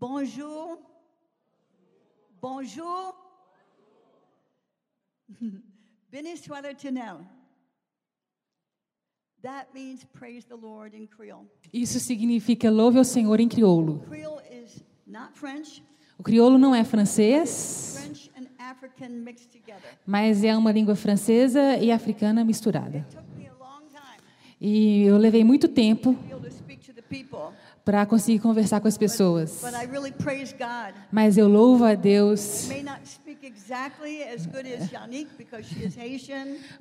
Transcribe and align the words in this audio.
Bonjour. 0.00 0.78
Bonjour. 2.40 3.14
Soit 6.42 6.62
l'Éternel. 6.62 7.18
That 9.42 9.66
means 9.74 10.04
praise 10.14 10.46
the 10.46 10.56
Lord 10.56 10.96
in 10.96 11.06
Creole. 11.06 11.46
Isso 11.70 12.00
significa 12.00 12.70
louve 12.70 12.96
ao 12.96 13.04
Senhor 13.04 13.40
em 13.40 13.48
crioulo. 13.48 14.00
Creole 14.08 14.40
is 14.50 14.82
not 15.06 15.32
French. 15.34 15.82
O 16.18 16.22
crioulo 16.22 16.58
não 16.58 16.74
é 16.74 16.82
francês, 16.82 18.30
mas 20.06 20.44
é 20.44 20.56
uma 20.56 20.72
língua 20.72 20.96
francesa 20.96 21.76
e 21.76 21.92
africana 21.92 22.42
misturada. 22.42 23.06
E 24.60 25.02
eu 25.02 25.16
levei 25.18 25.44
muito 25.44 25.68
tempo 25.68 26.16
para 27.84 28.04
conseguir 28.06 28.38
conversar 28.38 28.80
com 28.80 28.88
as 28.88 28.98
pessoas. 28.98 29.60
but 29.62 29.74
I 29.74 29.86
really 29.86 30.12
praise 30.12 30.52
God. 30.52 30.94
Mas 31.10 31.36
eu 31.36 31.48
louvo 31.48 31.84
a 31.84 31.94
Deus. 31.94 32.68
Yannick. 34.90 35.30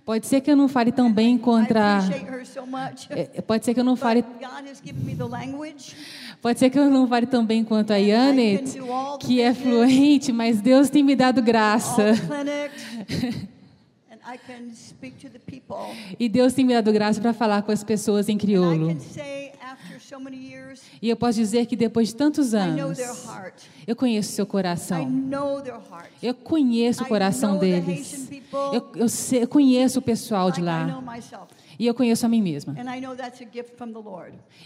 Pode 0.05 0.27
ser 0.27 0.41
que 0.41 0.51
eu 0.51 0.55
não 0.55 0.67
fale 0.67 0.91
tão 0.91 1.11
bem 1.11 1.37
contra. 1.37 2.01
much. 2.65 3.07
é, 3.09 3.41
Pode 3.41 3.65
ser 3.65 3.73
que 3.73 3.79
eu 3.79 3.83
não 3.83 3.95
fale. 3.95 4.23
Pode 6.41 6.59
ser 6.59 6.69
que 6.69 6.79
eu 6.79 6.89
não 6.89 7.07
fale 7.07 7.25
tão 7.25 7.45
bem 7.45 7.63
quanto 7.63 7.91
a 7.91 7.97
Yanet, 7.97 8.79
que 9.19 9.41
é 9.41 9.53
fluente, 9.53 10.31
mas 10.31 10.61
Deus 10.61 10.89
tem 10.89 11.03
me 11.03 11.15
dado 11.15 11.41
graça. 11.41 12.13
E 16.19 16.29
Deus 16.29 16.53
tem 16.53 16.63
me 16.63 16.73
dado 16.73 16.91
graça 16.93 17.19
para 17.19 17.33
falar 17.33 17.63
com 17.63 17.71
as 17.71 17.83
pessoas 17.83 18.29
em 18.29 18.37
crioulo. 18.37 18.95
E 21.01 21.09
eu 21.09 21.15
posso 21.17 21.37
dizer 21.37 21.65
que 21.65 21.75
depois 21.75 22.09
de 22.09 22.15
tantos 22.15 22.53
anos, 22.53 22.97
eu 23.87 23.95
conheço 23.95 24.31
seu 24.31 24.45
coração. 24.45 24.97
Eu 26.21 26.33
conheço 26.33 27.03
o 27.03 27.07
coração 27.07 27.57
deles. 27.59 28.29
Eu, 28.73 28.91
eu, 28.95 29.09
sei- 29.09 29.43
eu 29.43 29.47
conheço 29.47 29.99
o 29.99 30.01
pessoal 30.01 30.51
de 30.51 30.61
lá. 30.61 30.85
E 31.79 31.85
eu 31.85 31.93
conheço 31.93 32.25
a 32.25 32.29
mim 32.29 32.41
mesma. 32.41 32.75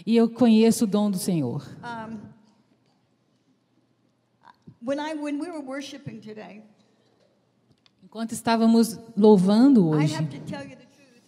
E 0.04 0.16
eu 0.16 0.28
conheço 0.28 0.84
o 0.84 0.86
dom 0.86 1.10
do 1.10 1.18
Senhor. 1.18 1.64
Enquanto 8.02 8.32
estávamos 8.32 8.98
louvando 9.16 9.88
hoje, 9.88 10.14
have 10.14 10.26
to 10.28 10.38
tell 10.44 10.60
you 10.62 10.76
the 10.76 10.84
truth. 10.86 11.22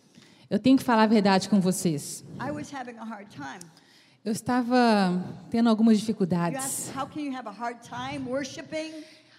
Eu 0.49 0.59
tenho 0.59 0.77
que 0.77 0.85
falar 0.85 1.05
a 1.05 1.07
verdade 1.07 1.49
com 1.49 1.61
vocês. 1.61 2.25
I 2.41 2.51
was 2.51 2.73
having 2.73 2.99
a 2.99 3.05
hard 3.05 3.29
time. 3.31 3.61
Eu 4.25 4.33
estava 4.33 5.25
tendo 5.51 5.69
algumas 5.69 5.99
dificuldades. 6.01 6.91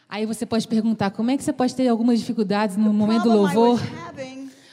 Aí 0.09 0.25
você 0.25 0.45
pode 0.45 0.65
perguntar, 0.65 1.11
como 1.11 1.29
é 1.29 1.35
que 1.35 1.43
você 1.43 1.51
pode 1.51 1.75
ter 1.75 1.89
algumas 1.89 2.19
dificuldades 2.19 2.77
no 2.77 2.93
momento 2.93 3.23
do 3.23 3.33
louvor? 3.33 3.81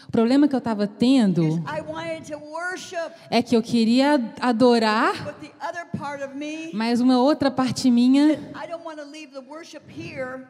O 0.07 0.13
problema 0.15 0.47
que 0.47 0.55
eu 0.55 0.59
estava 0.59 0.87
tendo 0.87 1.45
is 1.45 1.55
I 1.57 1.81
wanted 1.81 2.31
to 2.31 2.39
worship, 2.39 3.11
é 3.29 3.43
que 3.43 3.57
eu 3.57 3.61
queria 3.61 4.33
adorar, 4.41 5.13
but 5.25 5.35
the 5.41 5.51
other 5.67 5.87
part 5.99 6.23
of 6.23 6.37
me, 6.37 6.71
mas 6.73 7.01
uma 7.01 7.19
outra 7.19 7.51
parte 7.51 7.91
minha 7.91 8.35
I 8.35 8.69
don't 8.69 8.85
want 8.85 8.99
to 8.99 9.05
leave 9.11 9.33
the 9.33 9.41
worship 9.41 9.83
here. 9.89 10.45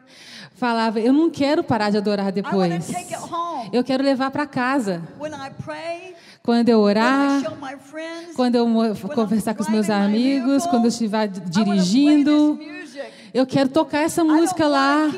falava, 0.53 0.99
eu 0.99 1.11
não 1.11 1.31
quero 1.31 1.63
parar 1.63 1.89
de 1.89 1.97
adorar 1.97 2.31
depois. 2.31 2.87
Eu 3.71 3.83
quero 3.83 4.03
levar 4.03 4.31
para 4.31 4.45
casa. 4.45 5.01
Quando 6.43 6.69
eu 6.69 6.79
orar, 6.79 7.41
quando 8.35 8.55
eu 8.55 8.67
conversar 9.13 9.55
com 9.55 9.63
os 9.63 9.69
meus 9.69 9.89
amigos, 9.89 10.65
quando 10.67 10.85
eu 10.85 10.89
estiver 10.89 11.27
dirigindo, 11.27 12.59
eu 13.33 13.45
quero 13.45 13.69
tocar 13.69 14.01
essa 14.01 14.23
música 14.23 14.67
lá. 14.67 15.09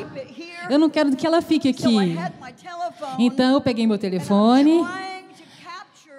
Eu 0.69 0.79
não 0.79 0.89
quero 0.89 1.15
que 1.15 1.27
ela 1.27 1.41
fique 1.41 1.69
aqui. 1.69 2.17
Então 3.19 3.53
eu 3.53 3.61
peguei 3.61 3.85
meu 3.85 3.97
telefone 3.97 4.85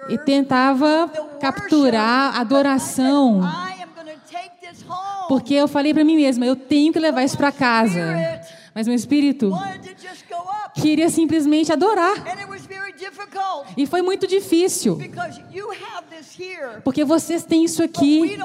e 0.09 0.17
tentava 0.17 1.11
capturar 1.39 2.35
a 2.35 2.41
adoração, 2.41 3.41
porque 5.27 5.53
eu 5.53 5.67
falei 5.67 5.93
para 5.93 6.03
mim 6.03 6.15
mesma, 6.15 6.45
eu 6.45 6.55
tenho 6.55 6.91
que 6.91 6.99
levar 6.99 7.23
isso 7.23 7.37
para 7.37 7.51
casa. 7.51 7.99
Mas 8.73 8.87
meu 8.87 8.95
espírito 8.95 9.51
queria 10.75 11.09
simplesmente 11.09 11.71
adorar. 11.71 12.15
E 13.77 13.85
foi 13.85 14.01
muito 14.01 14.27
difícil, 14.27 14.97
porque 16.83 17.03
vocês 17.03 17.43
têm 17.43 17.63
isso 17.65 17.83
aqui, 17.83 18.37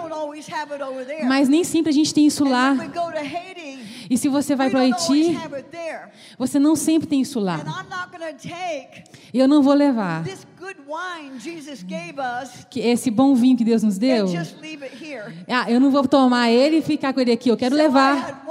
mas 1.27 1.49
nem 1.49 1.65
sempre 1.65 1.91
a 1.91 1.95
gente 1.95 2.13
tem 2.13 2.27
isso 2.27 2.45
lá. 2.45 2.77
E 4.11 4.19
se 4.19 4.29
você 4.29 4.55
vai 4.55 4.71
para 4.71 4.79
o 4.79 4.83
Haiti, 4.83 5.39
você 6.39 6.59
não 6.59 6.77
sempre 6.77 7.09
tem 7.09 7.21
isso 7.21 7.41
lá. 7.41 7.61
E 9.33 9.39
eu 9.39 9.49
não 9.49 9.63
vou 9.63 9.75
levar 9.75 10.25
que 12.71 12.81
esse 12.81 13.11
bom 13.11 13.35
vinho 13.35 13.57
que 13.57 13.65
Deus 13.65 13.83
nos 13.83 13.99
deu. 13.99 14.27
Ah, 15.49 15.71
eu 15.71 15.81
não 15.81 15.91
vou 15.91 16.07
tomar 16.07 16.51
ele 16.51 16.79
e 16.79 16.83
ficar 16.83 17.13
com 17.13 17.21
ele 17.21 17.33
aqui. 17.33 17.49
Eu 17.49 17.57
quero 17.57 17.75
levar. 17.75 18.45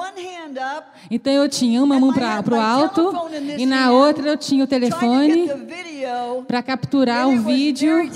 Então 1.10 1.32
eu 1.34 1.50
tinha 1.50 1.82
uma 1.82 2.00
mão 2.00 2.14
para 2.14 2.44
o 2.56 2.60
alto 2.60 3.14
e 3.58 3.66
na 3.66 3.92
outra 3.92 4.30
eu 4.30 4.38
tinha 4.38 4.64
o 4.64 4.68
telefone 4.68 5.50
para 6.48 6.62
capturar 6.62 7.28
o 7.28 7.42
vídeo 7.42 8.10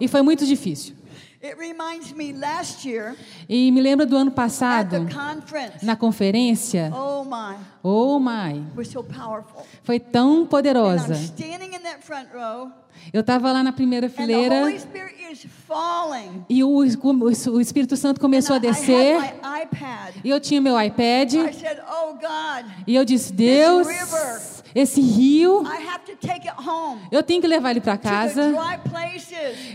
e 0.00 0.08
foi 0.08 0.22
muito 0.22 0.35
difícil. 0.44 0.94
It 1.42 1.54
reminds 1.58 2.12
me 2.12 2.32
last 2.32 2.88
year 2.88 3.14
E 3.48 3.70
me 3.70 3.80
lembra 3.80 4.04
do 4.04 4.16
ano 4.16 4.30
passado, 4.32 5.06
na 5.82 5.94
conferência. 5.94 6.90
Oh 6.92 7.24
my, 7.24 7.56
Oh 7.84 8.18
my, 8.18 8.64
so 8.84 9.04
foi 9.84 10.00
tão 10.00 10.44
poderosa. 10.46 11.14
row, 12.34 12.70
Eu 13.12 13.20
estava 13.20 13.52
lá 13.52 13.62
na 13.62 13.70
primeira 13.72 14.08
fileira 14.08 14.64
falling. 15.66 16.44
e 16.48 16.64
o, 16.64 16.68
o 16.70 17.60
Espírito 17.60 17.96
Santo 17.96 18.20
começou 18.20 18.54
a 18.54 18.58
I- 18.58 18.60
descer 18.62 19.18
I 19.20 20.18
e 20.24 20.30
eu 20.30 20.40
tinha 20.40 20.60
meu 20.60 20.80
iPad 20.80 21.34
I 21.34 21.52
said, 21.52 21.78
"Oh 21.86 22.12
God, 22.14 22.70
e 22.86 22.94
eu 22.94 23.04
disse: 23.04 23.32
Deus, 23.32 23.86
river. 23.86 24.40
Esse 24.76 25.00
rio, 25.00 25.64
eu 27.10 27.22
tenho 27.22 27.40
que 27.40 27.46
levar 27.46 27.70
ele 27.70 27.80
para 27.80 27.96
casa, 27.96 28.54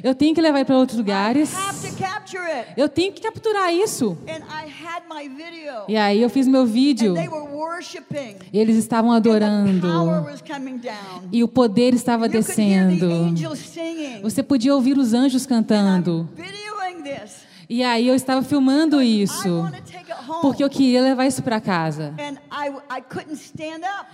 eu 0.04 0.14
tenho 0.14 0.36
que 0.36 0.42
levar 0.42 0.60
ele 0.60 0.66
para 0.66 0.78
outros 0.78 0.98
lugares, 0.98 1.52
I 1.52 1.56
have 1.56 1.90
to 1.90 1.98
capture 1.98 2.44
it." 2.44 2.74
eu 2.78 2.88
tenho 2.88 3.12
que 3.12 3.22
capturar 3.22 3.74
isso. 3.74 4.16
E 5.88 5.98
aí 5.98 6.22
eu 6.22 6.30
fiz 6.30 6.48
meu 6.48 6.66
vídeo. 6.68 7.16
E 8.54 8.60
eles 8.60 8.78
estavam 8.78 9.12
adorando. 9.12 9.88
e 11.32 11.44
o 11.44 11.48
poder 11.48 11.96
estava 11.96 12.30
descendo. 12.30 13.34
Você 14.22 14.44
podia 14.44 14.76
ouvir 14.76 14.98
os 14.98 15.14
anjos 15.14 15.48
cantando. 15.48 16.30
E 17.68 17.84
aí 17.84 18.08
eu 18.08 18.16
estava 18.16 18.44
filmando 18.44 19.02
isso. 19.02 19.66
porque 20.42 20.64
eu 20.64 20.70
queria 20.70 21.02
levar 21.02 21.26
isso 21.26 21.42
para 21.42 21.60
casa. 21.60 22.14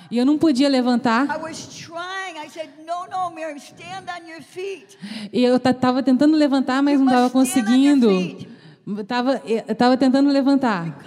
E 0.09 0.18
eu 0.18 0.25
não 0.25 0.38
podia 0.38 0.69
levantar. 0.69 1.25
I 1.25 1.41
was 1.41 1.68
trying. 1.68 2.38
I 2.44 2.50
said, 2.50 2.69
no, 2.85 3.08
no, 3.08 3.30
Miriam, 3.31 3.58
stand 3.58 4.06
on 4.08 4.28
your 4.28 4.41
feet. 4.41 4.97
E 5.31 5.44
eu 5.44 5.58
estava 5.58 6.02
tentando 6.03 6.35
levantar, 6.35 6.81
mas 6.81 7.00
não 7.00 7.07
estava 7.07 7.30
conseguindo. 7.30 8.09
Tava, 9.06 9.41
eu 9.46 9.75
tava 9.75 9.97
tentando 9.97 10.30
levantar, 10.30 10.97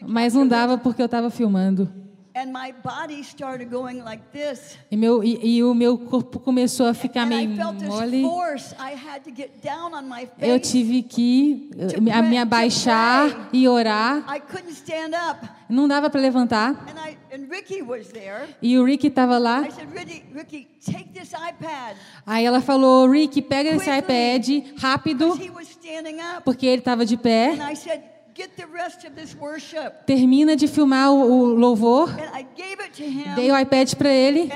mas 0.00 0.34
não 0.34 0.46
dava 0.46 0.78
porque 0.78 1.02
eu 1.02 1.06
estava 1.06 1.28
filmando. 1.28 2.01
And 2.42 2.50
my 2.52 2.72
body 2.82 3.22
started 3.22 3.70
going 3.70 4.02
like 4.02 4.20
this. 4.32 4.76
E, 4.90 4.96
meu, 4.96 5.22
e, 5.22 5.38
e 5.58 5.62
o 5.62 5.72
meu 5.74 5.96
corpo 5.96 6.40
começou 6.40 6.86
a 6.86 6.94
ficar 6.94 7.24
meio 7.24 7.48
mole. 7.50 8.22
force. 8.22 8.74
I 8.80 8.94
had 8.94 9.22
to 9.22 9.30
get 9.30 9.50
down 9.62 9.94
on 9.94 10.02
my 10.02 10.26
face. 10.26 10.50
Eu 10.50 10.58
tive 10.58 11.02
que 11.04 11.70
eh, 11.78 12.00
me- 12.00 12.10
a 12.10 12.20
me 12.20 12.36
abaixar 12.38 13.48
e 13.52 13.68
orar. 13.68 14.24
I 14.28 14.40
couldn't 14.40 14.72
stand 14.72 15.12
up. 15.14 15.48
Não 15.68 15.86
dava 15.86 16.10
para 16.10 16.20
levantar. 16.20 16.70
And, 16.88 16.98
I, 17.08 17.16
and 17.32 17.46
Ricky 17.48 17.80
was 17.80 18.08
there. 18.08 18.48
E 18.60 18.76
o 18.76 18.84
Rick 18.84 19.06
estava 19.06 19.38
lá. 19.38 19.62
I 19.62 19.70
said, 19.70 19.88
Ricky, 19.94 20.24
Ricky, 20.34 20.68
take 20.84 21.10
this 21.14 21.30
iPad. 21.32 21.96
Aí 22.26 22.44
ela 22.44 22.60
falou: 22.60 23.08
Rick, 23.08 23.40
pega 23.42 23.70
esse 23.70 23.88
iPad 23.88 24.74
rápido, 24.78 25.28
Because 25.30 25.46
he 25.46 25.50
was 25.50 25.68
standing 25.68 26.16
up. 26.20 26.42
porque 26.44 26.66
ele 26.66 26.80
estava 26.80 27.06
de 27.06 27.16
pé. 27.16 27.56
And 28.32 28.38
I 28.38 28.40
said, 28.40 28.48
get 28.48 28.56
the 28.56 28.66
rest 28.66 29.04
of 29.04 29.14
this 29.14 29.34
worship. 29.34 30.06
Termina 30.06 30.56
de 30.56 30.66
filmar 30.66 31.10
o, 31.12 31.54
louvor. 31.54 32.08
Dei 33.36 33.50
o 33.50 33.58
iPad 33.58 33.94
para 33.94 34.10
ele 34.10 34.48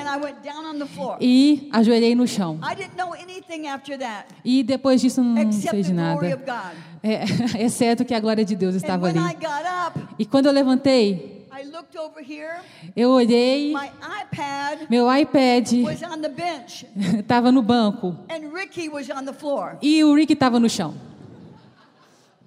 e 1.21 1.69
ajoelhei 1.73 2.15
no 2.15 2.27
chão. 2.27 2.59
I 2.63 2.75
didn't 2.75 2.97
know 2.97 3.13
anything 3.15 3.67
after 3.69 3.99
that. 3.99 4.27
E 4.45 4.63
depois 4.63 5.01
disso 5.01 5.23
não 5.23 5.39
Except 5.39 5.71
sei 5.71 5.83
the 5.83 5.89
de 5.89 5.93
glory 5.93 6.29
nada. 6.29 6.37
of 6.37 6.45
God. 6.45 6.77
É, 7.03 7.25
exceto 7.65 8.05
que 8.05 8.15
a 8.15 8.21
glória 8.21 8.45
de 8.45 8.57
Deus 8.57 8.75
estava 8.75 9.09
ali. 9.09 9.19
E 10.19 10.25
quando 10.27 10.47
eu 10.47 10.53
levantei, 10.53 11.47
I 11.53 11.65
looked 11.65 11.97
over 11.99 12.23
here. 12.23 12.61
eu 12.95 13.11
olhei, 13.11 13.73
My 13.73 13.91
iPad 14.23 14.91
meu 14.91 15.07
iPad 15.11 15.67
was 15.85 16.03
on 16.03 16.21
the 16.21 16.29
bench. 16.29 16.87
estava 17.21 17.51
no 17.51 17.63
banco 17.63 18.15
And 18.29 18.53
Ricky 18.53 18.89
was 18.89 19.09
on 19.09 19.25
the 19.25 19.33
floor. 19.33 19.79
e 19.81 20.05
o 20.05 20.15
Rick 20.15 20.33
estava 20.35 20.59
no 20.61 20.69
chão. 20.69 20.95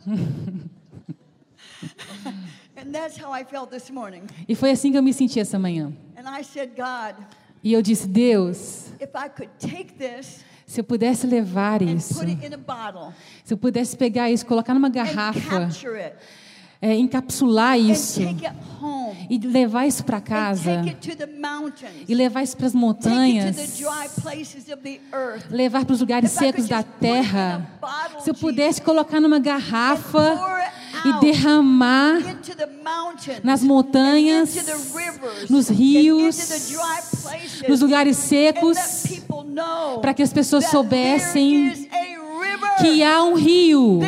E 4.47 4.55
foi 4.55 4.71
assim 4.71 4.91
que 4.91 4.97
eu 4.97 5.03
me 5.03 5.13
senti 5.13 5.39
essa 5.39 5.57
manhã. 5.59 5.91
E 7.63 7.73
eu 7.73 7.81
disse, 7.81 8.07
Deus, 8.07 8.93
se 10.65 10.79
eu 10.79 10.83
pudesse 10.83 11.27
levar 11.27 11.81
isso, 11.81 12.13
se 13.43 13.53
eu 13.53 13.57
pudesse 13.57 13.97
pegar 13.97 14.29
isso, 14.31 14.45
colocar 14.45 14.73
numa 14.73 14.89
garrafa 14.89 15.67
é, 16.81 16.95
encapsular 16.95 17.77
isso 17.77 18.21
e 19.29 19.37
levar 19.37 19.85
isso 19.85 20.03
para 20.03 20.21
casa 20.21 20.81
e 22.07 22.15
levar 22.15 22.41
isso 22.43 22.55
para 22.55 22.67
as 22.67 22.73
montanhas, 22.73 23.55
levar 25.49 25.85
para 25.85 25.93
os 25.93 25.99
lugares 25.99 26.31
secos 26.31 26.67
da 26.67 26.81
terra. 26.81 27.69
Se 28.21 28.29
eu 28.29 28.33
pudesse 28.33 28.81
colocar 28.81 29.19
numa 29.19 29.39
garrafa 29.39 30.39
e 31.05 31.19
derramar 31.19 32.19
nas 33.43 33.61
montanhas, 33.61 34.55
nos 35.49 35.69
rios, 35.69 36.71
nos 37.67 37.81
lugares 37.81 38.15
secos, 38.17 38.77
para 40.01 40.13
que 40.13 40.23
as 40.23 40.31
pessoas 40.31 40.65
soubessem 40.69 41.89
que 42.81 43.03
há 43.03 43.21
um 43.23 43.33
rio 43.33 43.99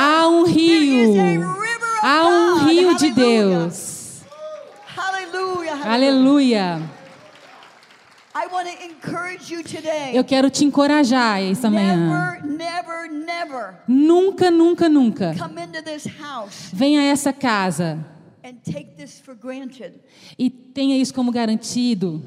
Há 0.00 0.28
um 0.28 0.44
rio. 0.44 1.42
Há 2.00 2.28
um 2.28 2.66
rio 2.68 2.96
de 2.96 3.10
Deus. 3.10 4.22
Aleluia. 5.84 6.80
Eu 10.14 10.22
quero 10.22 10.50
te 10.50 10.64
encorajar 10.64 11.42
essa 11.42 11.68
manhã. 11.68 12.38
Nunca, 13.88 14.52
nunca, 14.52 14.88
nunca. 14.88 15.34
Venha 16.72 17.00
a 17.00 17.04
essa 17.04 17.32
casa. 17.32 17.98
E 20.38 20.48
tenha 20.48 20.96
isso 20.96 21.12
como 21.12 21.32
garantido. 21.32 22.22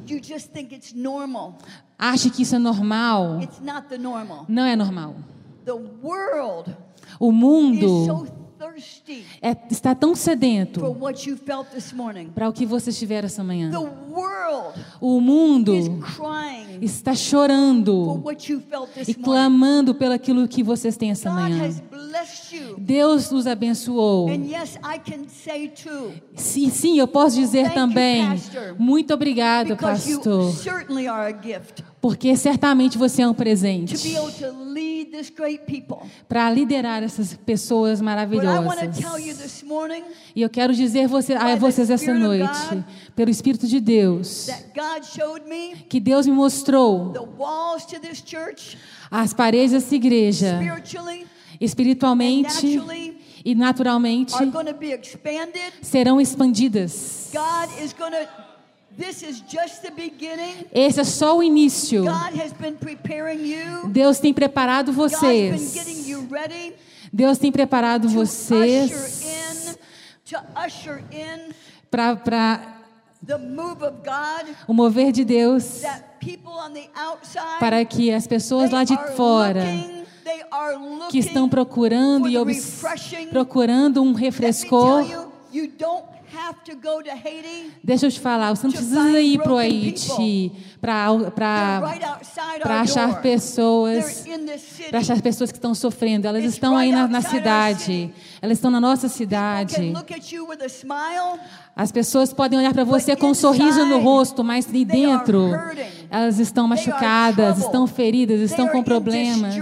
Ache 1.97 2.29
que 2.29 2.41
isso 2.41 2.55
é 2.55 2.59
normal. 2.59 3.39
Não 4.49 4.65
é 4.65 4.75
normal. 4.75 5.15
O 7.21 7.31
mundo 7.31 8.27
é, 9.39 9.55
está 9.69 9.93
tão 9.93 10.15
sedento 10.15 10.81
para 12.33 12.49
o 12.49 12.53
que 12.53 12.65
você 12.65 12.89
estiver 12.89 13.23
essa 13.23 13.43
manhã. 13.43 13.69
O 14.99 15.21
mundo 15.21 15.71
está 16.81 17.13
chorando 17.13 18.23
e 19.07 19.13
clamando 19.13 19.93
pelo 19.93 20.13
aquilo 20.13 20.47
que 20.47 20.63
vocês 20.63 20.97
têm 20.97 21.11
essa 21.11 21.29
manhã. 21.29 21.69
Deus 22.79 23.29
nos 23.29 23.45
abençoou. 23.45 24.27
Sim, 26.35 26.69
sim, 26.71 26.97
eu 26.97 27.07
posso 27.07 27.35
dizer 27.35 27.71
também, 27.71 28.25
muito 28.79 29.13
obrigado, 29.13 29.77
pastor, 29.77 30.51
porque 32.01 32.35
certamente 32.35 32.97
você 32.97 33.21
é 33.21 33.27
um 33.27 33.33
presente 33.33 33.95
para 36.27 36.49
liderar 36.49 37.03
essas 37.03 37.35
pessoas 37.35 38.01
maravilhosas. 38.01 38.97
E 40.35 40.41
eu 40.41 40.49
quero 40.49 40.73
dizer 40.73 41.07
você, 41.07 41.33
a 41.33 41.55
vocês 41.55 41.91
essa 41.91 42.13
noite, 42.13 42.83
pelo 43.15 43.29
Espírito 43.29 43.67
de 43.67 43.79
Deus, 43.79 44.47
que 45.87 45.99
Deus 45.99 46.25
me 46.25 46.33
mostrou 46.33 47.13
as 49.11 49.33
paredes 49.33 49.71
dessa 49.71 49.95
igreja 49.95 50.59
espiritualmente 51.59 52.81
e 53.45 53.53
naturalmente 53.53 54.33
serão 55.81 56.19
expandidas. 56.19 57.31
Esse 60.73 60.99
é 60.99 61.03
só 61.03 61.37
o 61.37 61.43
início. 61.43 62.05
Deus 63.87 64.19
tem 64.19 64.33
preparado 64.33 64.91
vocês. 64.91 65.75
Deus 67.11 67.37
tem 67.37 67.51
preparado 67.51 68.07
vocês 68.07 69.25
para 71.91 72.81
o 74.67 74.73
mover 74.73 75.11
de 75.11 75.25
Deus 75.25 75.81
para 77.59 77.83
que 77.85 78.11
as 78.11 78.27
pessoas 78.27 78.71
lá 78.71 78.83
de 78.83 78.97
fora 79.15 79.65
que 81.09 81.17
estão 81.17 81.49
procurando 81.49 82.27
e 82.29 82.35
procurando 83.29 84.01
um 84.01 84.13
refrescor. 84.13 85.30
Deixa 87.83 88.05
eu 88.05 88.11
te 88.11 88.19
falar, 88.19 88.55
você 88.55 88.67
não 88.67 88.71
precisa 88.71 89.19
ir 89.19 89.37
para 89.39 89.51
o 89.51 89.57
Haiti 89.57 90.51
para 90.79 91.07
achar 92.81 93.21
pessoas, 93.21 94.25
para 94.89 94.99
achar 94.99 95.21
pessoas 95.21 95.51
que 95.51 95.57
estão 95.57 95.75
sofrendo. 95.75 96.27
Elas 96.27 96.45
estão 96.45 96.77
aí 96.77 96.91
na, 96.91 97.07
na 97.07 97.21
cidade, 97.21 98.13
elas 98.41 98.57
estão 98.57 98.71
na 98.71 98.79
nossa 98.79 99.09
cidade. 99.09 99.91
As 101.75 101.91
pessoas 101.91 102.33
podem 102.33 102.59
olhar 102.59 102.73
para 102.73 102.83
você 102.83 103.15
com 103.15 103.27
um 103.27 103.33
sorriso 103.33 103.85
no 103.85 103.99
rosto, 103.99 104.43
mas 104.43 104.65
de 104.65 104.85
dentro 104.85 105.49
elas 106.09 106.39
estão 106.39 106.67
machucadas, 106.67 107.57
estão 107.59 107.85
feridas, 107.87 108.39
estão 108.39 108.67
com 108.69 108.83
problemas, 108.83 109.55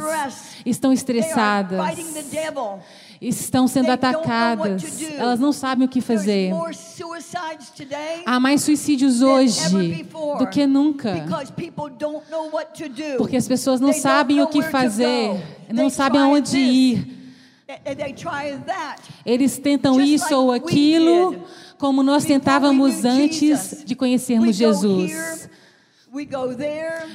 estão 0.66 0.94
estressadas 0.94 1.80
estão 3.22 3.68
sendo 3.68 3.92
atacadas. 3.92 5.02
Elas 5.18 5.40
não 5.40 5.52
sabem 5.52 5.86
o 5.86 5.90
que 5.90 6.02
fazer. 6.02 6.52
Há 8.26 8.40
mais 8.40 8.62
suicídios 8.62 9.22
hoje 9.22 10.06
do 10.38 10.48
que 10.48 10.66
nunca. 10.66 11.26
Porque 13.18 13.38
as 13.38 13.48
pessoas 13.48 13.80
não 13.80 13.94
sabem 13.94 14.42
o 14.42 14.48
que 14.48 14.62
fazer, 14.62 15.32
não 15.70 15.90
sabem 15.90 16.22
aonde 16.22 16.58
ir. 16.58 17.20
Eles 19.26 19.58
tentam 19.58 20.02
isso 20.02 20.36
ou 20.36 20.52
aquilo, 20.52 21.44
como 21.78 22.02
nós 22.02 22.26
tentávamos 22.26 23.06
antes 23.06 23.84
de 23.86 23.96
conhecermos 23.96 24.56
Jesus. 24.56 25.50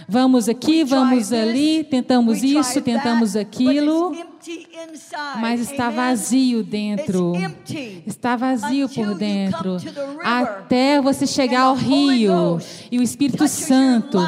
Vamos 0.09 0.49
aqui, 0.49 0.85
vamos 0.85 1.33
ali, 1.33 1.85
tentamos 1.85 2.43
isso, 2.43 2.81
tentamos 2.81 3.37
aquilo, 3.37 4.17
mas 5.41 5.61
está 5.61 5.91
vazio 5.91 6.63
dentro. 6.63 7.33
Está 8.07 8.37
vazio 8.37 8.89
por 8.89 9.15
dentro. 9.15 9.77
Até 10.23 11.01
você 11.01 11.27
chegar 11.27 11.63
ao 11.63 11.75
rio 11.75 12.59
e 12.91 12.99
o 12.99 13.03
Espírito 13.03 13.49
Santo 13.49 14.19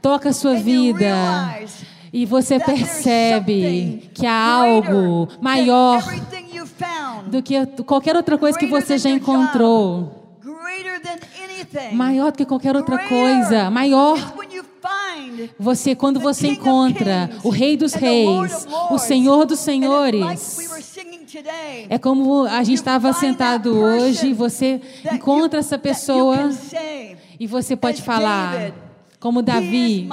toca 0.00 0.30
a 0.30 0.32
sua 0.32 0.54
vida. 0.54 1.14
E 2.12 2.24
você 2.24 2.58
percebe 2.58 4.10
que 4.14 4.26
há 4.26 4.44
algo 4.44 5.28
maior 5.40 6.02
do 7.26 7.42
que 7.42 7.66
qualquer 7.84 8.16
outra 8.16 8.38
coisa 8.38 8.58
que 8.58 8.66
você 8.66 8.96
já 8.96 9.10
encontrou 9.10 10.25
maior 11.92 12.32
do 12.32 12.38
que 12.38 12.44
qualquer 12.44 12.76
outra 12.76 12.98
coisa, 13.08 13.70
maior. 13.70 14.18
Você, 15.58 15.94
quando 15.94 16.20
você 16.20 16.48
encontra 16.48 17.30
o 17.42 17.50
Rei 17.50 17.76
dos 17.76 17.94
Reis, 17.94 18.66
o 18.90 18.98
Senhor 18.98 19.44
dos 19.44 19.60
Senhores, 19.60 20.58
é 21.88 21.98
como 21.98 22.44
a 22.44 22.62
gente 22.62 22.78
estava 22.78 23.12
sentado 23.12 23.76
hoje, 23.76 24.32
você 24.32 24.80
encontra 25.12 25.60
essa 25.60 25.78
pessoa 25.78 26.50
e 27.38 27.46
você 27.46 27.76
pode 27.76 28.02
falar, 28.02 28.72
como 29.20 29.42
Davi, 29.42 30.08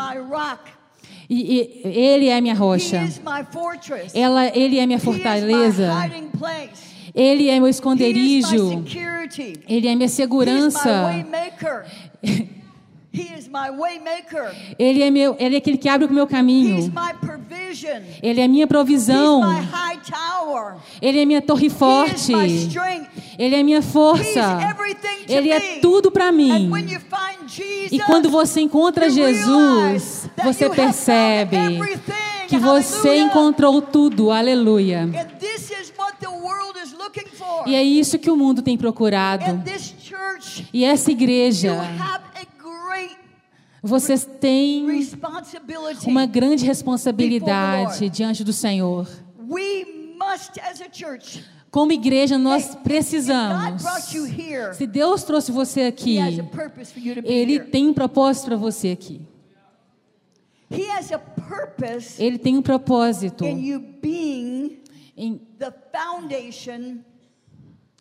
e, 1.29 1.81
e, 1.85 1.87
ele 1.87 2.27
é 2.27 2.41
minha 2.41 2.53
rocha. 2.53 3.01
Ela, 4.13 4.47
ele 4.55 4.77
é 4.77 4.85
minha 4.85 4.99
fortaleza. 4.99 5.91
Ele 7.15 7.49
é 7.49 7.59
meu 7.59 7.69
esconderijo. 7.69 8.83
Ele 9.67 9.87
é 9.87 9.95
minha 9.95 10.09
segurança. 10.09 10.89
Ele 14.79 15.03
é, 15.03 15.11
meu, 15.11 15.35
ele 15.39 15.53
é 15.53 15.57
aquele 15.59 15.77
que 15.77 15.87
abre 15.87 16.07
o 16.07 16.11
meu 16.11 16.25
caminho. 16.25 16.91
Ele 18.23 18.41
é 18.41 18.47
minha 18.47 18.65
provisão. 18.65 19.41
Ele 20.99 21.19
é 21.21 21.25
minha 21.25 21.41
torre 21.41 21.69
forte. 21.69 22.33
Ele 23.37 23.55
é 23.55 23.61
minha 23.61 23.83
força. 23.83 24.57
Ele 25.29 25.51
é 25.51 25.79
tudo 25.79 26.09
para 26.09 26.31
mim. 26.31 26.71
E 27.91 27.99
quando 27.99 28.31
você 28.31 28.61
encontra 28.61 29.07
Jesus, 29.11 30.27
você 30.43 30.67
percebe 30.71 31.57
que 32.47 32.57
você 32.57 33.17
encontrou 33.17 33.81
tudo. 33.81 34.31
Aleluia. 34.31 35.09
E 37.65 37.75
é 37.75 37.83
isso 37.83 38.19
que 38.19 38.29
o 38.29 38.35
mundo 38.35 38.61
tem 38.61 38.77
procurado. 38.77 39.63
E 40.71 40.83
essa 40.83 41.11
igreja, 41.11 41.77
vocês 43.81 44.25
têm 44.39 44.85
uma 46.05 46.25
grande 46.25 46.65
responsabilidade 46.65 48.09
diante 48.09 48.43
do 48.43 48.53
Senhor. 48.53 49.07
Como 51.69 51.91
igreja, 51.91 52.37
nós 52.37 52.75
precisamos. 52.75 53.83
Se 54.73 54.85
Deus 54.85 55.23
trouxe 55.23 55.51
você 55.51 55.81
aqui, 55.81 56.17
Ele 57.23 57.59
tem 57.59 57.87
um 57.87 57.93
propósito 57.93 58.45
para 58.45 58.57
você 58.57 58.91
aqui. 58.91 59.19
He 59.19 59.19
has 59.19 59.19
a 59.19 59.31
purpose 60.35 60.62
Ele 62.19 62.37
tem 62.37 62.57
um 62.57 62.61
propósito 62.61 63.45
in 63.45 63.59
you 63.65 63.79
being 64.01 64.79
em, 65.15 65.39
the 65.59 65.71
foundation 65.91 66.99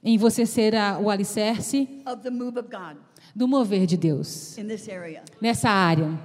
em 0.05 0.17
você 0.19 0.45
ser 0.47 0.75
a- 0.75 0.99
o 0.99 1.09
alicerce 1.11 1.89
do 3.35 3.47
mover 3.49 3.87
de 3.87 3.97
Deus 3.97 4.57
nessa 5.41 5.69
área. 5.71 6.19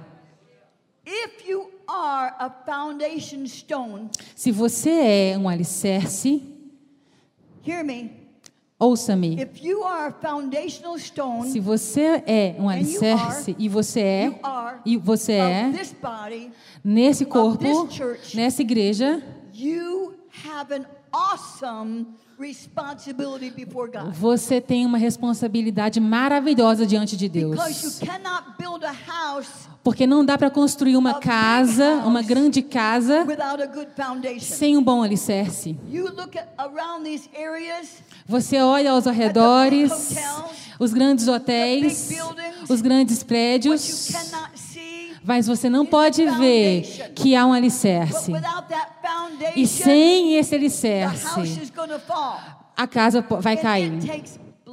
If 1.06 1.48
you 1.48 1.70
are 1.86 2.34
a 2.38 2.50
foundation 2.50 3.46
stone, 3.46 4.10
Se 4.34 4.50
você 4.52 4.90
é 5.32 5.38
um 5.38 5.48
alicerce, 5.48 6.42
hear 7.66 7.82
me. 7.84 8.17
Ouça-me. 8.78 9.36
Se 11.50 11.60
você 11.60 12.22
é 12.26 12.54
um 12.58 12.68
alicerce 12.68 13.56
e 13.58 13.68
você 13.68 14.00
é 14.00 14.40
e 14.84 14.96
você 14.96 15.32
é 15.32 15.72
nesse 16.84 17.24
corpo, 17.24 17.88
nessa 18.34 18.62
igreja, 18.62 19.22
você 24.12 24.60
tem 24.60 24.86
uma 24.86 24.98
responsabilidade 24.98 25.98
maravilhosa 25.98 26.86
diante 26.86 27.16
de 27.16 27.28
Deus. 27.28 27.82
you 27.82 28.06
cannot 28.06 28.56
build 28.58 28.84
a 28.84 28.92
house 28.92 29.68
Porque 29.82 30.06
não 30.06 30.22
dá 30.22 30.36
para 30.36 30.50
construir 30.50 30.96
uma 30.98 31.14
casa, 31.14 32.02
uma 32.04 32.20
grande 32.20 32.60
casa, 32.60 33.24
without 33.24 33.62
a 33.62 33.66
good 33.66 33.88
foundation. 33.96 34.40
sem 34.40 34.76
um 34.76 34.82
bom 34.82 35.02
alicerce. 35.02 35.78
Você 38.28 38.60
olha 38.60 38.90
aos 38.90 39.06
arredores, 39.06 40.14
os 40.78 40.92
grandes 40.92 41.26
hotéis, 41.28 42.10
os 42.68 42.82
grandes 42.82 43.22
prédios, 43.22 44.10
mas 45.24 45.46
você 45.46 45.70
não 45.70 45.86
pode 45.86 46.26
ver 46.32 47.12
que 47.14 47.34
há 47.34 47.46
um 47.46 47.54
alicerce. 47.54 48.30
E 49.56 49.66
sem 49.66 50.36
esse 50.36 50.54
alicerce, 50.54 51.26
a 52.76 52.86
casa 52.86 53.24
vai 53.40 53.56
cair. 53.56 53.92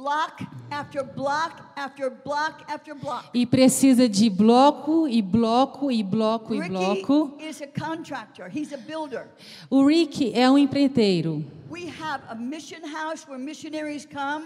Block 0.06 0.46
after 0.70 1.02
block 1.02 1.62
after 1.74 2.10
block 2.10 2.62
after 2.68 2.94
block. 2.94 3.24
E 3.34 3.44
precisa 3.44 4.08
de 4.08 4.30
bloco 4.30 5.08
e 5.08 5.20
bloco 5.20 5.90
e 5.90 6.00
bloco 6.00 6.54
e 6.54 6.68
bloco. 6.68 7.36
Is 7.40 7.60
a 7.60 7.66
contractor. 7.66 8.48
He's 8.54 8.72
a 8.72 8.76
builder. 8.76 9.26
O 9.68 9.84
Rick 9.84 10.32
é 10.32 10.48
um 10.48 10.56
empreiteiro. 10.56 11.44
We 11.68 11.92
have 12.00 12.22
a 12.28 12.36
mission 12.36 12.82
house 12.86 13.26
where 13.26 13.42
missionaries 13.42 14.06
come. 14.06 14.44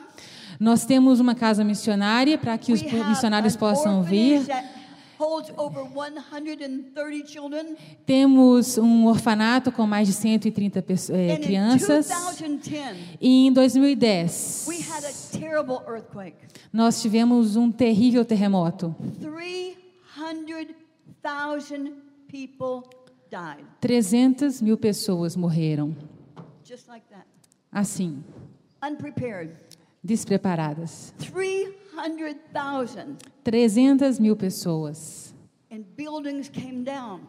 Nós 0.59 0.87
temos 0.87 1.21
uma 1.21 1.35
casa 1.35 1.63
missionária 1.63 2.39
para 2.39 2.57
que 2.57 2.73
os 2.73 2.81
missionários 2.81 3.55
possam 3.55 4.03
vir. 4.03 4.41
That 5.21 5.25
holds 5.25 5.53
over 5.57 5.83
130 5.85 7.27
children. 7.27 7.77
Temos 8.07 8.79
um 8.79 9.07
orfanato 9.07 9.71
com 9.71 9.87
mais 9.87 10.09
de 10.09 10.15
130 10.15 10.81
pesso- 10.83 11.13
eh, 11.13 11.37
crianças. 11.39 12.09
2010, 12.09 12.97
E 13.21 13.47
em 13.47 13.53
2010, 13.53 14.67
we 14.69 14.77
had 14.79 15.05
a 15.05 15.13
terrible 15.39 15.81
earthquake. 15.87 16.37
nós 16.73 17.01
tivemos 17.03 17.55
um 17.57 17.71
terrível 17.71 18.25
terremoto. 18.25 18.95
300,000 19.21 21.93
people 22.29 22.83
died. 23.31 23.65
300 23.81 24.61
mil 24.63 24.77
pessoas 24.77 25.37
morreram. 25.37 25.95
Just 26.65 26.89
like 26.89 27.05
that. 27.11 27.25
Assim, 27.73 28.23
Unprepared. 28.83 29.53
despreparadas. 30.03 31.13
300,000. 31.19 31.79
300 33.45 34.19
mil 34.19 34.37
pessoas. 34.37 35.35
And 35.71 35.85
buildings 35.97 36.49
came 36.49 36.83
down 36.83 37.21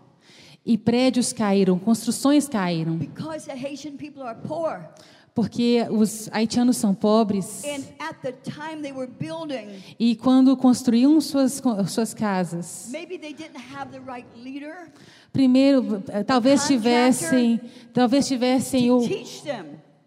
E 0.66 0.78
prédios 0.78 1.34
caíram, 1.34 1.80
construções 1.80 2.48
caíram. 2.48 2.98
because 2.98 3.46
the 3.46 3.56
Haitian 3.56 3.98
people 3.98 4.22
are 4.24 4.40
poor. 4.48 4.88
Porque 5.34 5.88
os 5.90 6.28
haitianos 6.28 6.76
são 6.76 6.94
pobres. 6.94 7.64
And 7.64 7.84
at 8.00 8.20
the 8.22 8.34
time 8.34 8.82
they 8.82 8.92
were 8.92 9.08
building, 9.08 9.82
E 9.98 10.16
quando 10.16 10.56
construíam 10.58 11.20
suas, 11.22 11.62
suas 11.88 12.14
casas, 12.14 12.90
maybe 12.92 13.18
they 13.18 13.34
didn't 13.34 13.58
have 13.74 13.92
the 13.92 14.02
right 14.02 14.28
leader 14.36 14.92
primeiro, 15.32 16.04
talvez 16.28 16.68
tivessem, 16.68 17.62
talvez 17.94 18.28
tivessem 18.28 18.92
o. 18.92 19.00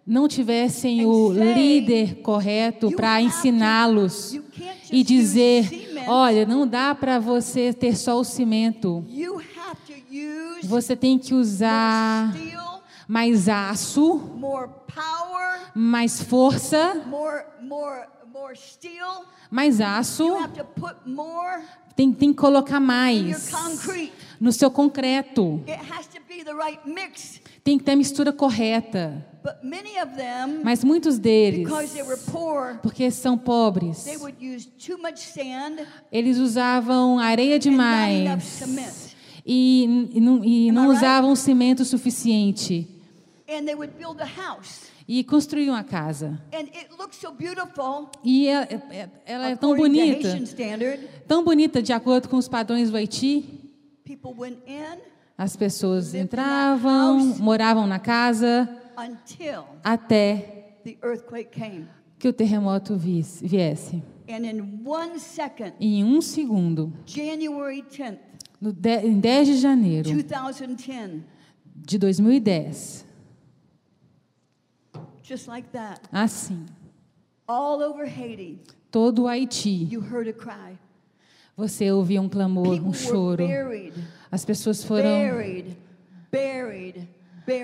não 0.07 0.29
tivessem 0.29 1.07
o 1.07 1.33
líder 1.33 2.17
correto 2.17 2.91
para 2.93 3.23
ensiná-los 3.23 4.39
e 4.93 5.03
dizer, 5.03 6.05
olha, 6.07 6.45
não 6.45 6.67
dá 6.67 6.95
para 6.95 7.19
você 7.19 7.73
ter 7.73 7.97
só 7.97 8.19
o 8.19 8.25
cimento. 8.25 9.05
Você 10.63 10.95
tem 10.95 11.19
que 11.19 11.35
usar 11.35 12.35
mais 13.09 13.49
aço, 13.49 14.21
mais 15.75 16.23
força, 16.23 17.03
mais 19.51 19.81
aço. 19.81 20.37
Tem, 21.97 22.13
tem 22.13 22.33
que 22.33 22.39
colocar 22.39 22.81
mais 22.81 23.53
no 24.41 24.53
seu 24.53 24.71
concreto. 24.71 25.63
Tem 27.65 27.79
que 27.79 27.85
ter 27.85 27.93
a 27.93 27.97
mistura 27.97 28.31
correta. 28.33 29.27
Mas 30.63 30.85
muitos 30.85 31.19
deles, 31.19 31.69
porque 32.83 33.11
são 33.11 33.37
pobres, 33.37 34.07
eles 36.13 36.39
usavam 36.39 37.19
areia 37.19 37.59
demais 37.59 38.63
e, 39.45 40.09
e 40.15 40.21
não, 40.21 40.43
e 40.45 40.71
usavam 40.89 41.35
cimento 41.37 41.85
suficiente. 41.85 42.87
E 45.07 45.23
construíam 45.23 45.75
a 45.75 45.85
casa. 45.85 46.41
And 46.51 46.61
it 46.75 46.89
looks 46.99 47.19
so 47.19 47.31
beautiful. 47.33 48.09
E 48.25 48.49
ela, 48.49 48.65
é- 48.65 49.09
ela 49.27 49.49
é 49.51 49.57
tão 49.57 49.73
according 49.73 49.99
to 49.99 50.07
bonita, 50.07 50.29
tão 51.29 51.45
bonita 51.45 51.83
de 51.83 51.93
acordo 51.93 52.27
com 52.31 52.39
os 52.39 52.49
padrões 52.49 52.91
do 52.91 52.97
Haiti. 52.97 53.45
As 55.37 55.57
pessoas 55.57 56.15
entravam, 56.15 57.19
moravam 57.39 57.87
na 57.87 57.99
casa 57.99 58.69
até 59.83 60.79
que 62.19 62.29
o 62.29 62.33
terremoto 62.33 62.97
viesse. 62.97 64.03
And 64.29 64.47
in 64.47 64.83
one 64.87 65.19
second, 65.19 65.75
E 65.79 65.99
em 65.99 66.05
um 66.05 66.23
segundo, 66.23 66.93
January 67.05 67.83
10th, 67.83 68.19
no 68.59 68.73
de, 68.73 69.01
em 69.01 69.21
10 69.21 69.49
de 69.49 69.57
janeiro 69.59 70.09
2010, 70.11 71.23
de 71.77 71.99
2010, 71.99 73.05
just 75.23 75.47
like 75.47 75.69
that, 75.71 76.01
assim, 76.11 76.65
all 77.47 77.83
over 77.83 78.07
Haiti, 78.07 78.61
todo 78.91 79.25
o 79.25 79.29
Haiti, 79.29 79.89
you 79.91 80.01
heard 80.01 80.27
a 80.27 80.33
cry. 80.33 80.79
Você 81.57 81.91
ouvia 81.91 82.21
um 82.21 82.29
clamor, 82.29 82.75
um 82.85 82.93
choro. 82.93 83.45
As 84.31 84.45
pessoas 84.45 84.83
foram, 84.83 85.05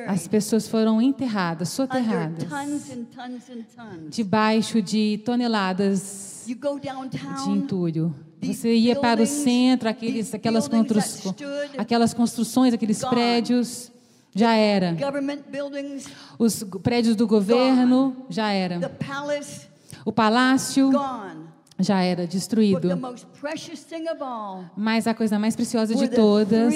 as 0.06 0.28
pessoas 0.28 0.68
foram 0.68 1.00
enterradas, 1.02 1.68
soterradas, 1.70 2.44
debaixo 4.11 4.80
de 4.82 5.18
toneladas 5.25 6.44
de 7.44 7.50
entulho. 7.50 8.14
Você 8.42 8.75
ia 8.75 8.94
para 9.00 9.20
o 9.23 9.26
centro, 9.26 9.88
aqueles, 9.88 10.32
aquelas, 10.32 10.68
constru- 10.68 11.35
aquelas 11.78 12.14
construções, 12.14 12.73
aqueles 12.73 12.99
prédios, 13.11 13.92
já 14.35 14.54
era. 14.54 14.92
Os 16.38 16.62
prédios 16.82 17.16
do 17.16 17.26
governo, 17.26 18.16
já 18.30 18.50
era. 18.52 18.78
O 20.04 20.12
palácio. 20.12 20.90
Já 21.82 22.00
era 22.02 22.26
destruído. 22.26 22.88
Mas 24.76 25.06
a 25.06 25.14
coisa 25.14 25.38
mais 25.38 25.54
preciosa 25.56 25.94
de 25.94 26.08
todas 26.08 26.72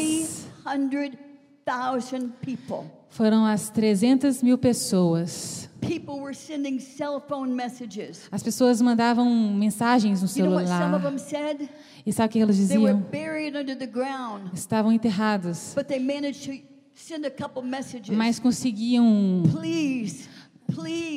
300,000 0.64 2.30
people. 2.40 2.84
foram 3.08 3.44
as 3.46 3.70
300 3.70 4.42
mil 4.42 4.58
pessoas. 4.58 5.68
People 5.80 6.20
were 6.20 6.34
sending 6.34 6.78
cell 6.80 7.20
phone 7.20 7.54
messages. 7.54 8.28
As 8.32 8.42
pessoas 8.42 8.80
mandavam 8.80 9.26
mensagens 9.54 10.22
no 10.22 10.28
celular. 10.28 11.00
them 11.00 11.18
said? 11.18 11.68
E 12.06 12.12
sabe 12.12 12.28
o 12.28 12.32
que 12.32 12.38
were 12.44 12.52
diziam? 12.52 13.00
buried 13.10 13.56
under 13.56 13.76
the 13.76 13.86
ground, 13.86 14.50
Estavam 14.52 14.92
enterrados. 14.92 15.72
but 15.74 15.86
they 15.86 15.98
managed 15.98 16.44
to 16.44 16.52
send 16.94 17.24
a 17.26 17.30
couple 17.30 17.62
messages. 17.62 18.14
Mas 18.16 18.38
conseguiam 18.38 19.42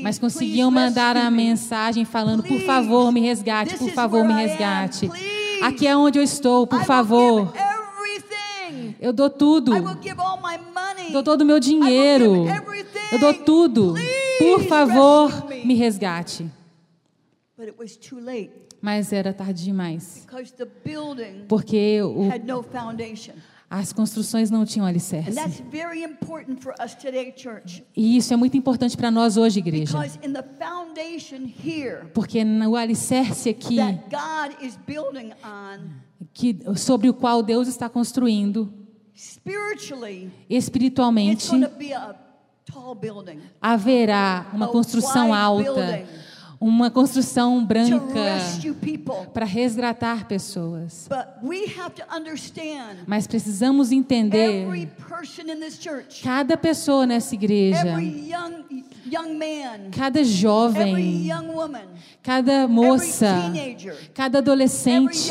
Mas 0.03 0.19
conseguiam 0.19 0.69
mandar 0.69 1.15
a 1.17 1.29
mensagem 1.31 2.05
falando: 2.05 2.43
por 2.43 2.59
favor, 2.61 3.11
me 3.11 3.21
resgate, 3.21 3.77
por 3.77 3.89
favor, 3.91 4.25
me 4.25 4.33
resgate. 4.33 5.09
Aqui 5.61 5.87
é 5.87 5.95
onde 5.95 6.19
eu 6.19 6.23
estou, 6.23 6.67
por 6.67 6.83
favor. 6.83 7.51
Eu 8.99 9.13
dou 9.13 9.29
tudo. 9.29 9.71
Dou 11.11 11.23
todo 11.23 11.41
o 11.41 11.45
meu 11.45 11.59
dinheiro. 11.59 12.45
Eu 13.11 13.19
dou 13.19 13.33
tudo. 13.33 13.95
Por 14.39 14.63
favor, 14.65 15.31
me 15.65 15.73
resgate. 15.73 16.45
Mas 18.81 19.11
era 19.11 19.33
tarde 19.33 19.63
demais. 19.63 20.27
Porque 21.47 22.01
o, 22.03 22.29
as 23.69 23.91
construções 23.91 24.49
não 24.49 24.65
tinham 24.65 24.85
alicerce. 24.85 25.31
E 27.95 28.17
isso 28.17 28.33
é 28.33 28.37
muito 28.37 28.55
importante 28.55 28.95
para 28.95 29.11
nós 29.11 29.35
hoje, 29.35 29.59
igreja. 29.59 29.97
Porque 32.13 32.43
no 32.45 32.75
alicerce 32.75 33.49
aqui, 33.49 33.77
que, 36.33 36.57
sobre 36.75 37.09
o 37.09 37.13
qual 37.13 37.43
Deus 37.43 37.67
está 37.67 37.89
construindo, 37.89 38.71
espiritualmente, 40.49 41.47
haverá 43.61 44.49
uma 44.53 44.67
construção 44.67 45.33
alta 45.33 46.05
uma 46.59 46.89
construção 46.89 47.63
branca 47.63 47.99
para 49.33 49.45
resgatar 49.45 50.27
pessoas. 50.27 51.07
Mas 53.05 53.27
precisamos 53.27 53.91
entender 53.91 54.89
cada 56.23 56.57
pessoa 56.57 57.05
nessa 57.05 57.35
igreja, 57.35 57.95
cada 59.95 60.23
jovem, 60.23 61.29
cada 62.23 62.67
moça, 62.67 63.51
cada 64.13 64.39
adolescente, 64.39 65.29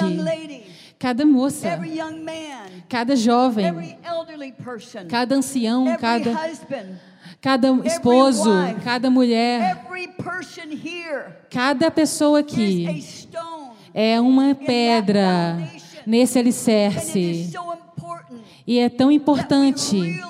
cada 0.99 1.27
moça, 1.27 1.79
cada 2.89 3.17
jovem, 3.17 3.99
cada 5.09 5.35
ancião, 5.35 5.97
cada 5.99 6.33
cada 7.47 7.71
esposo, 7.87 8.51
cada 8.83 9.09
mulher, 9.09 9.87
cada 11.49 11.93
pessoa 11.93 12.41
aqui 12.41 13.07
é 13.95 14.21
uma 14.21 14.53
pedra 14.53 15.57
nesse 16.05 16.41
alicerce. 16.41 17.53
E 18.67 18.81
é 18.81 18.89
tão 18.89 19.13
importante 19.13 20.21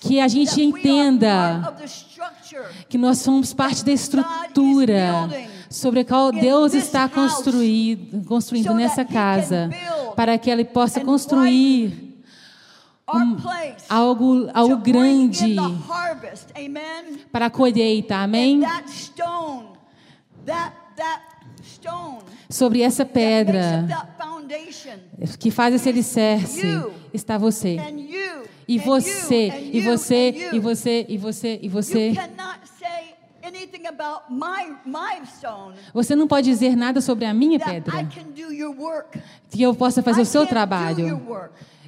que 0.00 0.18
a 0.18 0.26
gente 0.26 0.60
entenda 0.60 1.76
que 2.88 2.98
nós 2.98 3.18
somos 3.18 3.54
parte 3.54 3.84
da 3.84 3.92
estrutura 3.92 5.28
sobre 5.70 6.00
a 6.00 6.04
qual 6.04 6.32
Deus 6.32 6.74
está 6.74 7.08
construindo, 7.08 8.24
construindo 8.24 8.74
nessa 8.74 9.04
casa, 9.04 9.70
para 10.16 10.36
que 10.36 10.50
ela 10.50 10.64
possa 10.64 11.00
construir 11.00 12.07
um, 13.14 13.36
algo, 13.88 14.50
algo 14.52 14.76
grande 14.76 15.56
para 17.32 17.46
a 17.46 17.50
colheita, 17.50 18.16
amém? 18.16 18.60
Sobre 22.50 22.82
essa 22.82 23.04
pedra 23.04 23.86
que 25.38 25.50
faz 25.50 25.74
esse 25.74 25.88
alicerce 25.88 26.62
está 27.12 27.38
você. 27.38 27.76
E 28.66 28.78
você, 28.78 29.48
e 29.72 29.80
você, 29.80 30.48
e 30.52 30.58
você, 30.58 31.06
e 31.08 31.16
você, 31.18 31.58
e 31.62 31.68
você. 31.68 32.12
Você 35.94 36.14
não 36.14 36.28
pode 36.28 36.50
dizer 36.50 36.76
nada 36.76 37.00
sobre 37.00 37.24
a 37.24 37.32
minha 37.32 37.58
pedra. 37.58 38.06
Que 39.50 39.62
eu 39.62 39.74
possa 39.74 40.02
fazer 40.02 40.20
o 40.20 40.26
seu 40.26 40.46
trabalho. 40.46 41.20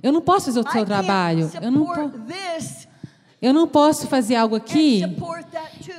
Eu 0.02 0.12
não 0.12 0.20
posso 0.20 0.46
fazer 0.46 0.60
o 0.60 0.70
seu 0.70 0.84
trabalho. 0.84 1.50
Eu 1.60 1.70
não, 1.70 1.86
eu 3.42 3.54
não 3.54 3.66
posso 3.66 4.06
fazer 4.06 4.36
algo 4.36 4.54
aqui 4.54 5.02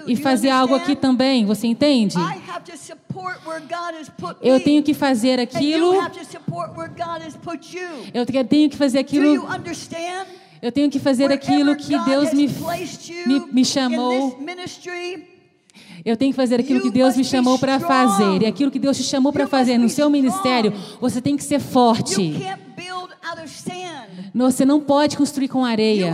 e 0.05 0.15
fazer 0.15 0.49
algo 0.49 0.75
aqui 0.75 0.95
também. 0.95 1.43
Você 1.45 1.65
entende? 1.67 2.15
Eu 4.41 4.59
tenho 4.63 4.83
que 4.83 4.93
fazer 4.93 5.39
aquilo. 5.39 5.93
Eu 8.13 8.25
tenho 8.45 8.69
que 8.69 8.77
fazer 8.77 8.99
aquilo. 8.99 9.47
Eu 10.61 10.71
tenho 10.71 10.91
que 10.91 10.99
fazer 10.99 11.31
aquilo 11.31 11.75
que 11.75 11.97
Deus 11.99 12.31
me, 12.33 12.47
me, 13.25 13.39
me 13.51 13.65
chamou. 13.65 14.39
Eu 16.05 16.17
tenho 16.17 16.31
que 16.31 16.35
fazer 16.35 16.59
aquilo 16.59 16.81
que 16.81 16.91
Deus 16.91 17.17
me 17.17 17.23
chamou 17.23 17.57
para 17.57 17.79
fazer. 17.79 18.43
E 18.43 18.45
aquilo 18.45 18.69
que 18.69 18.77
Deus 18.79 18.97
te 18.97 19.03
chamou 19.03 19.33
para 19.33 19.47
fazer 19.47 19.79
no 19.79 19.89
seu 19.89 20.09
ministério, 20.09 20.71
você 20.99 21.19
tem 21.19 21.35
que 21.35 21.43
ser 21.43 21.59
forte. 21.59 22.37
Você 24.33 24.65
não 24.65 24.79
pode 24.79 25.17
construir 25.17 25.47
com 25.47 25.63
areia. 25.65 26.13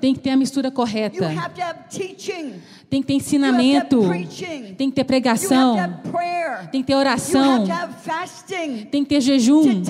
Tem 0.00 0.14
que 0.14 0.20
ter 0.20 0.30
a 0.30 0.36
mistura 0.36 0.70
correta. 0.70 1.30
Tem 2.88 3.00
que 3.00 3.06
ter 3.06 3.14
ensinamento. 3.14 4.02
Tem 4.76 4.90
que 4.90 4.94
ter 4.94 5.04
pregação. 5.04 5.76
Tem 6.70 6.80
que 6.82 6.86
ter 6.86 6.94
oração. 6.94 7.64
Tem 8.90 9.02
que 9.02 9.08
ter 9.08 9.20
jejum 9.20 9.82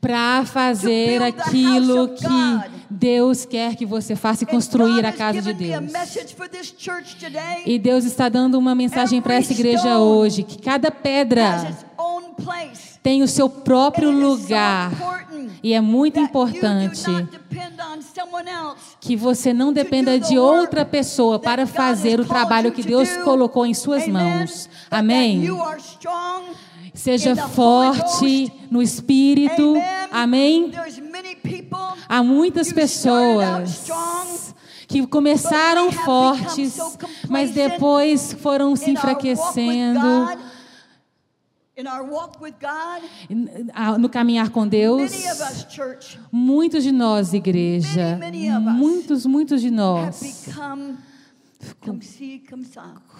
para 0.00 0.44
fazer 0.44 1.20
aquilo 1.22 2.08
que 2.10 2.24
Deus 2.88 3.44
quer 3.44 3.74
que 3.74 3.84
você 3.84 4.14
faça 4.14 4.44
e 4.44 4.46
construir 4.46 5.04
a 5.04 5.12
casa 5.12 5.42
de 5.42 5.52
Deus. 5.52 5.92
E 7.66 7.78
Deus 7.78 8.04
está 8.04 8.28
dando 8.28 8.58
uma 8.58 8.74
mensagem 8.74 9.20
para 9.20 9.34
essa 9.34 9.52
igreja 9.52 9.98
hoje, 9.98 10.44
que 10.44 10.58
cada 10.62 10.90
pedra 10.90 11.76
tem 13.08 13.22
o 13.22 13.26
seu 13.26 13.48
próprio 13.48 14.10
lugar. 14.10 14.92
E 15.62 15.72
é 15.72 15.80
muito 15.80 16.20
importante 16.20 17.06
que 19.00 19.16
você 19.16 19.54
não 19.54 19.72
dependa 19.72 20.20
de 20.20 20.38
outra 20.38 20.84
pessoa 20.84 21.38
para 21.38 21.66
fazer 21.66 22.20
o 22.20 22.26
trabalho 22.26 22.70
que 22.70 22.82
Deus 22.82 23.08
colocou 23.24 23.64
em 23.64 23.72
suas 23.72 24.06
mãos. 24.06 24.68
Amém? 24.90 25.48
Seja 26.92 27.34
forte 27.34 28.52
no 28.70 28.82
espírito. 28.82 29.76
Amém? 30.12 30.70
Há 32.06 32.22
muitas 32.22 32.70
pessoas 32.70 34.52
que 34.86 35.06
começaram 35.06 35.90
fortes, 35.90 36.78
mas 37.26 37.52
depois 37.52 38.34
foram 38.34 38.76
se 38.76 38.90
enfraquecendo. 38.90 40.47
No 43.98 44.08
caminhar 44.08 44.50
com 44.50 44.66
Deus, 44.66 45.12
muitos 46.32 46.82
de 46.82 46.90
nós, 46.92 47.32
igreja, 47.32 48.18
muitos, 48.72 49.24
muitos 49.26 49.60
de 49.60 49.70
nós, 49.70 50.20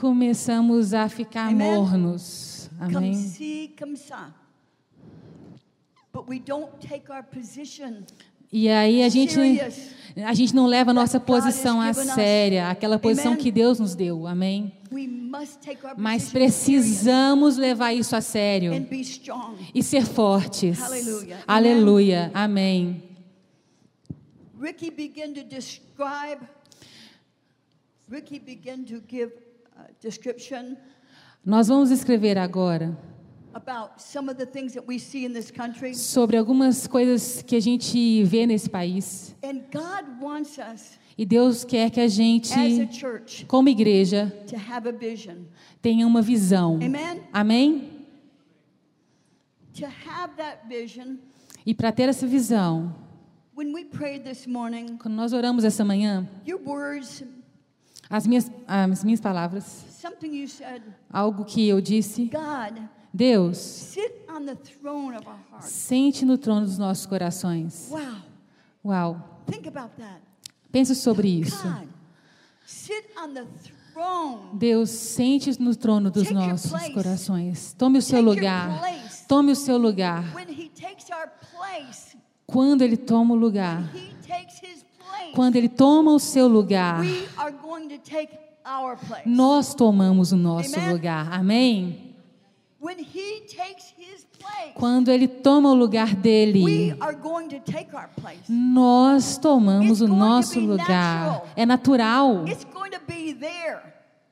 começamos 0.01 0.93
a 0.95 1.09
ficar 1.09 1.51
mornos. 1.73 2.69
Amém. 2.81 3.13
E 8.53 8.69
aí 8.69 9.03
a 9.03 9.09
gente, 9.09 9.39
a 10.17 10.35
gente 10.35 10.55
não 10.55 10.67
leva 10.67 10.91
a 10.91 10.95
nossa 10.95 11.21
posição 11.21 11.81
a 11.81 11.93
séria, 11.93 12.71
aquela 12.71 12.99
posição 12.99 13.37
que 13.37 13.51
Deus 13.51 13.79
nos 13.79 13.95
deu. 13.95 14.27
Amém? 14.27 14.73
Mas 15.97 16.31
precisamos 16.31 17.57
levar 17.57 17.93
isso 17.93 18.17
a 18.17 18.21
sério 18.21 18.73
e 19.75 19.83
ser 19.83 20.05
fortes. 20.07 20.81
Aleluia. 21.47 22.31
Amém. 22.35 23.03
Ricky 24.61 24.91
began 24.91 25.33
to 25.35 25.45
describe. 25.45 26.43
Ricky 28.11 28.39
began 28.39 28.83
to 28.85 29.03
give 29.09 29.33
description 30.01 30.77
nós 31.45 31.69
vamos 31.69 31.91
escrever 31.91 32.37
agora 32.37 32.97
sobre 35.95 36.37
algumas 36.37 36.87
coisas 36.87 37.43
que 37.43 37.57
a 37.57 37.61
gente 37.61 38.23
vê 38.25 38.47
nesse 38.47 38.69
país. 38.71 39.35
E 41.17 41.27
Deus 41.27 41.65
quer 41.65 41.91
que 41.91 42.01
a 42.01 42.07
gente, 42.07 42.55
como 43.49 43.69
igreja, 43.69 44.33
tenha 45.83 46.07
uma 46.07 46.23
visão. 46.23 46.79
Amém? 47.33 48.07
E 51.67 51.75
para 51.75 51.91
ter 51.93 52.09
essa 52.09 52.27
visão, 52.27 52.95
quando 54.99 55.15
nós 55.15 55.33
oramos 55.33 55.65
essa 55.65 55.85
manhã, 55.85 56.29
as 58.09 58.27
minhas, 58.27 58.51
as 58.67 59.05
minhas 59.05 59.21
palavras, 59.21 59.85
algo 61.11 61.45
que 61.45 61.67
eu 61.69 61.81
disse, 61.81 62.31
Deus, 63.13 63.95
sente 65.61 66.25
no 66.25 66.39
trono 66.39 66.67
dos 66.67 66.79
nossos 66.79 67.07
corações. 67.07 67.91
Uau! 68.85 69.41
Pense 70.71 70.95
sobre 70.95 71.29
isso. 71.41 71.67
Deus, 74.53 74.91
sente 74.91 75.61
no 75.61 75.75
trono 75.75 76.11
dos 76.11 76.31
nossos 76.31 76.71
corações. 76.93 77.73
Tome 77.73 77.99
o 77.99 78.03
seu 78.03 78.21
lugar. 78.21 78.81
Tome 79.27 79.53
o 79.53 79.57
seu 79.57 79.77
lugar. 79.77 80.25
Quando 82.47 82.83
Ele 82.83 82.97
toma 82.97 83.35
o 83.35 83.37
lugar, 83.37 83.83
quando 85.35 85.57
Ele 85.57 85.69
toma 85.69 86.13
o 86.13 86.19
seu 86.19 86.47
lugar, 86.47 87.03
nós 89.27 89.75
tomamos 89.75 90.33
o 90.33 90.37
nosso 90.37 90.79
lugar. 90.81 91.33
Amém? 91.33 92.08
Quando 94.75 95.11
Ele 95.11 95.27
toma 95.27 95.71
o 95.71 95.75
lugar 95.75 96.15
dele, 96.15 96.97
nós 98.49 99.37
tomamos 99.37 100.01
o 100.01 100.07
nosso 100.07 100.61
lugar. 100.61 101.43
É 101.57 101.67
natural. 101.67 102.45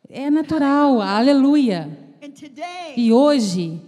É 0.08 0.30
natural. 0.30 1.02
Aleluia. 1.02 1.98
E 2.96 3.12
hoje, 3.12 3.82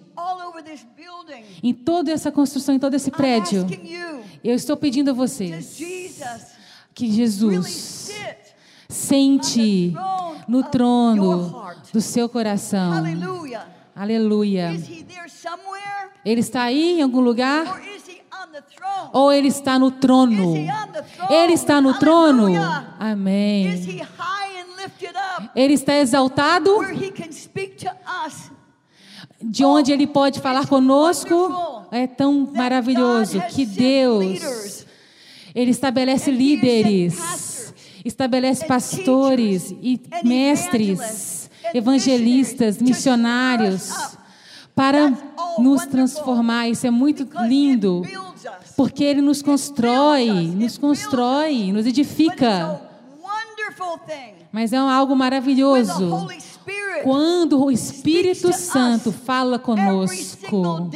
em 1.62 1.72
toda 1.72 2.10
essa 2.10 2.32
construção, 2.32 2.74
em 2.74 2.78
todo 2.80 2.94
esse 2.94 3.12
prédio, 3.12 3.64
eu 4.42 4.54
estou 4.54 4.76
pedindo 4.76 5.10
a 5.10 5.14
vocês 5.14 5.76
que 6.94 7.10
Jesus 7.12 8.10
sente 8.88 9.94
no 10.48 10.64
trono 10.64 11.74
do 11.92 12.00
seu 12.00 12.28
coração. 12.28 12.92
Aleluia. 12.92 13.77
Ele 16.24 16.40
está 16.40 16.62
aí 16.62 16.98
em 16.98 17.02
algum 17.02 17.20
lugar? 17.20 17.80
Ou 19.12 19.32
ele 19.32 19.48
está 19.48 19.78
no 19.78 19.90
trono? 19.90 20.54
Ele 21.30 21.52
está 21.52 21.80
no 21.80 21.98
trono? 21.98 22.46
Amém. 22.98 24.00
Ele 25.54 25.74
está 25.74 25.94
exaltado? 25.96 26.70
De 29.40 29.64
onde 29.64 29.92
ele 29.92 30.06
pode 30.06 30.40
falar 30.40 30.66
conosco? 30.66 31.87
É 31.90 32.06
tão 32.06 32.50
maravilhoso. 32.54 33.40
que 33.48 33.64
Deus. 33.64 34.84
ele 35.54 35.70
estabelece 35.70 36.30
líderes, 36.30 37.72
estabelece 38.04 38.66
pastores 38.66 39.70
e 39.82 40.00
mestres, 40.24 41.38
evangelistas, 41.74 42.78
missionários 42.78 44.16
para 44.74 45.12
nos 45.59 45.87
transformar. 45.87 46.68
Isso 46.68 46.87
é 46.87 46.90
muito 46.90 47.28
lindo, 47.46 48.02
porque 48.76 49.04
ele 49.04 49.20
nos 49.20 49.42
constrói, 49.42 50.31
nos 50.31 50.78
constrói, 50.78 51.72
nos 51.72 51.87
edifica. 51.87 52.81
Mas 54.52 54.72
é 54.72 54.76
algo 54.76 55.14
maravilhoso 55.14 56.28
quando 57.02 57.64
o 57.64 57.70
Espírito 57.70 58.52
Santo 58.52 59.12
fala 59.12 59.59
conosco, 59.59 60.90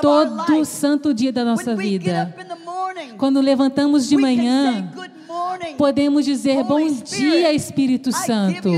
todo 0.00 0.64
santo 0.64 1.14
dia 1.14 1.32
da 1.32 1.44
nossa 1.44 1.74
vida, 1.74 2.34
quando 3.16 3.40
levantamos 3.40 4.08
de 4.08 4.16
manhã, 4.16 4.92
podemos 5.76 6.24
dizer: 6.24 6.62
Bom 6.64 6.86
dia, 6.90 7.52
Espírito 7.52 8.12
Santo. 8.12 8.68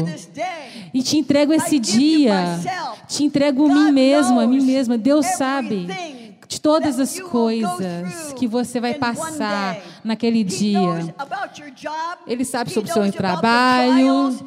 E 0.93 1.03
te 1.03 1.19
entrego 1.19 1.53
esse 1.53 1.79
dia, 1.79 2.59
te 3.07 3.25
entrego 3.25 3.67
a 3.67 3.75
mim 3.75 3.93
mesmo, 3.93 4.41
a 4.41 4.47
mim 4.47 4.65
mesma. 4.65 4.97
Deus 4.97 5.27
sabe 5.27 5.87
de 6.49 6.61
todas 6.61 6.99
as 6.99 7.21
coisas 7.21 8.33
que 8.33 8.47
você 8.47 8.81
vai 8.81 8.95
passar 8.95 9.77
naquele 10.03 10.43
dia. 10.43 11.15
Ele 12.27 12.45
sabe 12.45 12.71
sobre 12.71 12.91
o 12.91 12.93
seu 12.95 13.13
trabalho. 13.13 14.39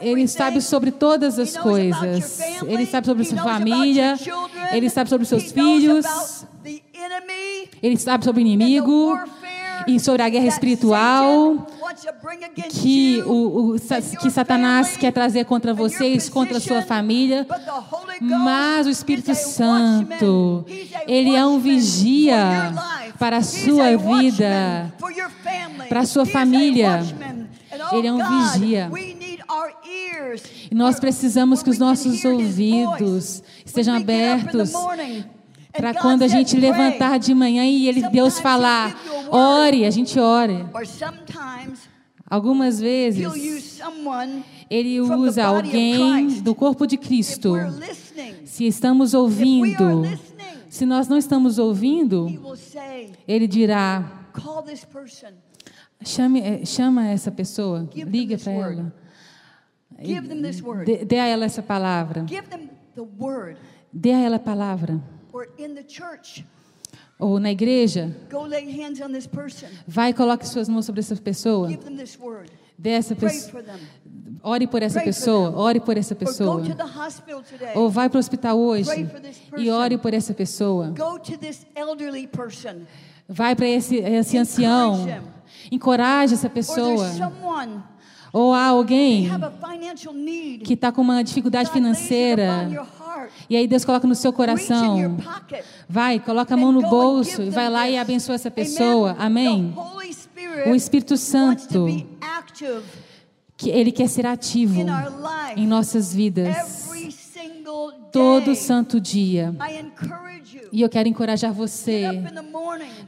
Ele 0.00 0.28
sabe 0.28 0.60
sobre 0.60 0.92
todas 0.92 1.38
as 1.38 1.56
coisas. 1.56 2.40
Ele 2.66 2.86
sabe 2.86 3.06
sobre 3.06 3.22
a 3.22 3.26
sua 3.26 3.42
família. 3.42 4.14
Ele 4.72 4.88
sabe 4.88 5.10
sobre 5.10 5.24
os 5.24 5.28
seus 5.28 5.50
filhos. 5.50 6.46
Ele 7.82 7.96
sabe 7.96 8.24
sobre 8.24 8.40
o 8.40 8.44
inimigo 8.46 9.18
e 9.96 10.00
sobre 10.00 10.22
a 10.22 10.28
guerra 10.28 10.46
espiritual 10.46 11.66
que, 12.70 13.22
o, 13.26 13.74
o, 13.74 13.76
que 14.20 14.30
Satanás 14.30 14.96
quer 14.96 15.12
trazer 15.12 15.44
contra 15.44 15.74
vocês, 15.74 16.28
contra 16.28 16.58
a 16.58 16.60
sua 16.60 16.82
família. 16.82 17.46
Mas 18.20 18.86
o 18.86 18.90
Espírito 18.90 19.34
Santo, 19.34 20.64
ele 21.06 21.34
é 21.34 21.44
um 21.44 21.58
vigia 21.58 22.72
para 23.18 23.38
a 23.38 23.42
sua 23.42 23.96
vida, 23.96 24.92
para 25.88 26.00
a 26.00 26.06
sua 26.06 26.24
família. 26.24 27.02
Ele 27.92 28.06
é 28.06 28.12
um 28.12 28.18
vigia. 28.18 28.90
E 30.70 30.74
nós 30.74 31.00
precisamos 31.00 31.62
que 31.62 31.70
os 31.70 31.78
nossos 31.78 32.24
ouvidos 32.24 33.42
estejam 33.64 33.96
abertos 33.96 34.72
para 35.72 35.94
quando 35.94 36.22
a 36.22 36.28
gente 36.28 36.56
levantar 36.56 37.18
de 37.18 37.34
manhã 37.34 37.64
e 37.64 37.88
ele, 37.88 38.08
Deus 38.08 38.40
falar, 38.40 38.96
ore, 39.30 39.84
a 39.84 39.90
gente 39.90 40.18
ore. 40.18 40.64
Algumas 42.28 42.80
vezes 42.80 43.80
ele 44.68 45.00
usa 45.00 45.44
alguém 45.44 46.40
do 46.40 46.54
corpo 46.54 46.86
de 46.86 46.96
Cristo. 46.96 47.54
Se 48.44 48.66
estamos 48.66 49.14
ouvindo, 49.14 50.04
se 50.68 50.86
nós 50.86 51.08
não 51.08 51.18
estamos 51.18 51.58
ouvindo, 51.58 52.28
ele 53.26 53.48
dirá: 53.48 54.28
chame, 56.04 56.40
eh, 56.40 56.64
chama 56.64 57.08
essa 57.08 57.32
pessoa, 57.32 57.88
liga 57.94 58.38
para 58.38 58.52
ela. 58.52 58.94
Dê, 60.84 61.04
dê 61.04 61.18
a 61.18 61.26
ela 61.26 61.44
essa 61.44 61.62
palavra. 61.62 62.24
Dê 63.92 64.12
a 64.12 64.18
ela 64.18 64.36
a 64.36 64.38
palavra 64.40 65.02
ou 67.20 67.38
na 67.38 67.50
igreja, 67.50 68.16
vai 69.86 70.10
e 70.10 70.14
coloque 70.14 70.48
suas 70.48 70.68
mãos 70.68 70.86
sobre 70.86 71.00
essa 71.00 71.14
pessoa. 71.16 71.68
Dê 72.78 72.90
essa 72.90 73.14
pessoa. 73.14 73.62
Ore 74.42 74.66
por 74.66 74.82
essa 74.82 75.02
pessoa, 75.02 75.54
ore 75.54 75.80
por 75.80 75.98
essa 75.98 76.14
pessoa. 76.14 76.62
Ou 77.74 77.90
vai 77.90 78.08
para 78.08 78.16
o 78.16 78.20
hospital 78.20 78.58
hoje 78.58 78.90
e 79.58 79.70
ore 79.70 79.98
por 79.98 80.14
essa 80.14 80.32
pessoa. 80.32 80.94
Vai 83.28 83.54
para 83.54 83.68
esse, 83.68 83.96
esse 83.96 84.38
ancião. 84.38 85.06
Encoraje 85.70 86.34
essa 86.34 86.48
pessoa. 86.48 87.06
Ou 88.32 88.54
há 88.54 88.66
alguém 88.66 89.28
que 90.64 90.72
está 90.72 90.90
com 90.90 91.02
uma 91.02 91.22
dificuldade 91.22 91.70
financeira 91.70 92.66
e 93.48 93.56
aí 93.56 93.66
Deus 93.66 93.84
coloca 93.84 94.06
no 94.06 94.14
seu 94.14 94.32
coração. 94.32 95.16
Vai, 95.88 96.20
coloca 96.20 96.54
a 96.54 96.56
mão 96.56 96.72
no 96.72 96.82
bolso 96.82 97.42
e 97.42 97.50
vai 97.50 97.68
lá 97.68 97.88
e 97.88 97.96
abençoa 97.96 98.34
essa 98.34 98.50
pessoa. 98.50 99.16
Amém. 99.18 99.74
O 100.66 100.74
Espírito 100.74 101.16
Santo, 101.16 101.86
que 103.56 103.70
ele 103.70 103.92
quer 103.92 104.08
ser 104.08 104.26
ativo 104.26 104.80
em 105.56 105.66
nossas 105.66 106.14
vidas 106.14 106.88
todo 108.12 108.54
santo 108.54 109.00
dia. 109.00 109.54
E 110.72 110.82
eu 110.82 110.88
quero 110.88 111.08
encorajar 111.08 111.52
você. 111.52 112.04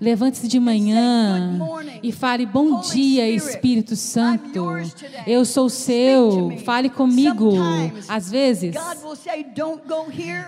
Levante-se 0.01 0.49
de 0.49 0.59
manhã 0.59 1.59
e 2.03 2.11
fale: 2.11 2.45
Bom 2.45 2.81
dia, 2.81 3.29
Espírito 3.29 3.95
Santo. 3.95 4.67
Eu 5.27 5.45
sou 5.45 5.69
seu. 5.69 6.53
Fale 6.65 6.89
comigo. 6.89 7.53
Às 8.09 8.31
vezes, 8.31 8.75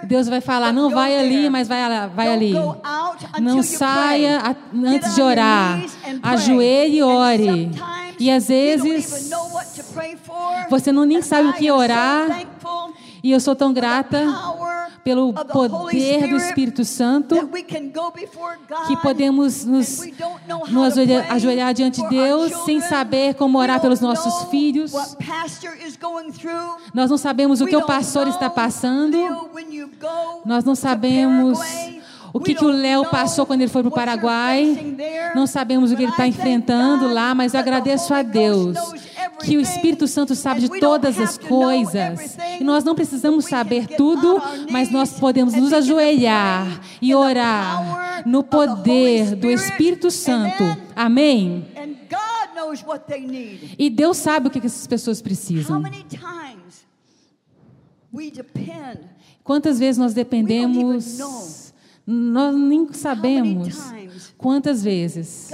Deus 0.05 0.29
vai 0.29 0.41
falar: 0.41 0.73
Não 0.73 0.91
vai 0.91 1.17
ali, 1.17 1.49
mas 1.49 1.69
vai, 1.69 2.09
vai 2.09 2.33
ali. 2.33 2.53
Não 3.41 3.63
saia 3.63 4.57
antes 4.75 5.15
de 5.15 5.23
orar. 5.23 5.85
Ajoelhe 6.23 6.99
e 6.99 7.03
ore. 7.03 7.71
E 8.19 8.31
às 8.31 8.49
vezes, 8.49 9.33
você 10.69 10.91
não 10.91 11.05
nem 11.05 11.23
sabe 11.23 11.49
o 11.49 11.53
que 11.53 11.71
orar. 11.71 12.45
E 13.23 13.31
eu 13.31 13.41
sou 13.41 13.55
tão 13.57 13.73
grata 13.73 14.27
pelo 15.05 15.33
poder 15.33 16.29
do 16.29 16.37
Espírito 16.37 16.85
Santo 16.85 17.37
que 18.89 18.97
podemos 19.03 19.65
nos, 19.65 20.01
nos 20.71 20.95
ajoelhar 21.31 21.75
diante 21.75 22.03
de 22.03 22.09
Deus 22.09 22.53
sem 22.65 22.81
saber 22.81 23.35
como 23.35 23.59
orar 23.59 23.81
pelos 23.81 24.01
nossos 24.01 24.49
filhos. 24.51 24.93
Nós 26.95 27.11
não 27.11 27.19
sabemos 27.19 27.61
o 27.61 27.67
que 27.67 27.77
o 27.77 27.85
pastor 27.87 28.27
está 28.29 28.49
passando. 28.49 29.19
Nós 30.45 30.65
não 30.65 30.75
sabemos 30.75 31.59
o 32.35 32.41
que, 32.41 32.53
que 32.53 32.65
o 32.65 32.69
Léo 32.69 33.09
passou 33.11 33.47
quando 33.47 33.61
ele 33.61 33.71
foi 33.71 33.81
para 33.85 33.89
o 33.89 33.93
Paraguai. 33.93 34.97
Não 35.37 35.47
sabemos 35.47 35.93
o 35.93 35.97
que 35.97 36.03
ele 36.03 36.11
está 36.11 36.27
enfrentando 36.27 37.07
lá, 37.07 37.33
mas 37.33 37.55
eu 37.55 37.61
agradeço 37.61 38.13
a 38.13 38.23
Deus 38.23 38.77
que 39.39 39.57
o 39.57 39.61
Espírito 39.61 40.09
Santo 40.09 40.35
sabe 40.35 40.63
de 40.63 40.81
todas 40.81 41.21
as 41.21 41.39
coisas. 41.39 42.37
E 42.59 42.65
nós 42.65 42.83
não 42.83 42.97
precisamos 42.97 43.45
saber 43.45 43.87
tudo, 43.87 44.43
mas 44.69 44.91
nós 44.91 45.13
podemos 45.13 45.55
nos 45.55 45.73
ajoelhar 45.73 46.81
e 47.01 47.15
orar 47.15 48.27
no 48.27 48.43
poder 48.43 49.37
do 49.37 49.49
Espírito 49.49 50.11
Santo. 50.11 50.65
Amém? 50.97 51.65
E 53.79 53.89
Deus 53.89 54.17
sabe 54.17 54.49
o 54.49 54.51
que 54.51 54.59
essas 54.59 54.89
pessoas 54.89 55.23
precisam. 55.23 55.85
Quantas 59.45 59.79
vezes 59.79 59.99
nós 59.99 60.13
dependemos 60.15 61.64
Nós 62.07 62.55
nem 62.55 62.93
sabemos 62.93 64.35
quantas 64.37 64.85
vezes 64.85 65.51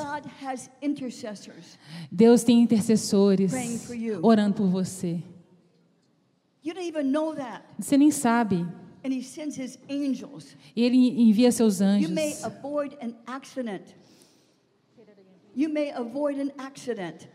Deus 2.11 2.43
tem 2.43 2.61
intercessores 2.61 3.53
orando 4.23 4.57
por 4.57 4.67
você. 4.69 5.23
Você 7.79 7.97
nem 7.97 8.11
sabe. 8.11 8.67
E 10.77 10.83
ele 10.83 11.23
envia 11.23 11.53
seus 11.53 11.81
anjos. 11.81 12.11
You 15.55 15.69
may 15.69 15.91
avoid 15.91 16.41
an 16.41 16.53
accident. 16.57 17.29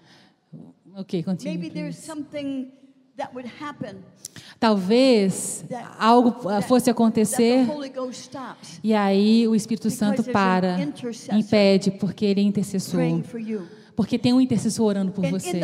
Ok, 0.96 1.22
continue. 1.24 1.58
Maybe 1.58 1.70
there's 1.70 1.98
something 1.98 2.72
that 3.18 3.34
would 3.34 3.46
happen. 3.46 4.04
Talvez 4.60 5.66
algo 6.00 6.36
fosse 6.62 6.90
acontecer 6.90 7.68
e 8.84 8.94
aí 8.94 9.48
o 9.48 9.56
Espírito 9.56 9.90
Santo 9.90 10.24
para, 10.24 10.78
impede, 11.34 11.92
porque 11.92 12.26
ele 12.26 12.42
é 12.42 12.44
intercessor. 12.44 13.02
Porque 13.96 14.20
tem 14.20 14.34
um 14.34 14.42
intercessor 14.42 14.88
orando 14.88 15.12
por 15.12 15.26
você. 15.30 15.62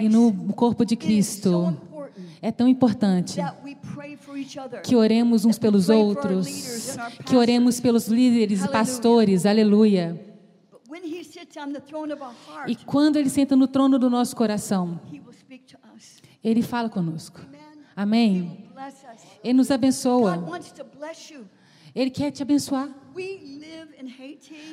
E 0.00 0.08
no 0.08 0.32
corpo 0.54 0.84
de 0.84 0.96
Cristo, 0.96 1.76
é 2.40 2.52
tão 2.52 2.68
importante 2.68 3.40
que 4.82 4.94
oremos 4.94 5.44
uns 5.44 5.58
pelos 5.58 5.88
outros, 5.88 6.96
que 7.24 7.36
oremos 7.36 7.80
pelos 7.80 8.06
líderes 8.06 8.64
e 8.64 8.68
pastores, 8.68 9.46
aleluia. 9.46 10.20
E 12.66 12.76
quando 12.76 13.16
ele 13.16 13.30
senta 13.30 13.56
no 13.56 13.66
trono 13.66 13.98
do 13.98 14.08
nosso 14.08 14.36
coração, 14.36 15.00
ele 16.42 16.62
fala 16.62 16.88
conosco. 16.88 17.40
Amém? 17.96 18.68
Ele 19.42 19.54
nos 19.54 19.70
abençoa. 19.70 20.42
Ele 21.94 22.10
quer 22.10 22.30
te 22.30 22.42
abençoar. 22.42 22.88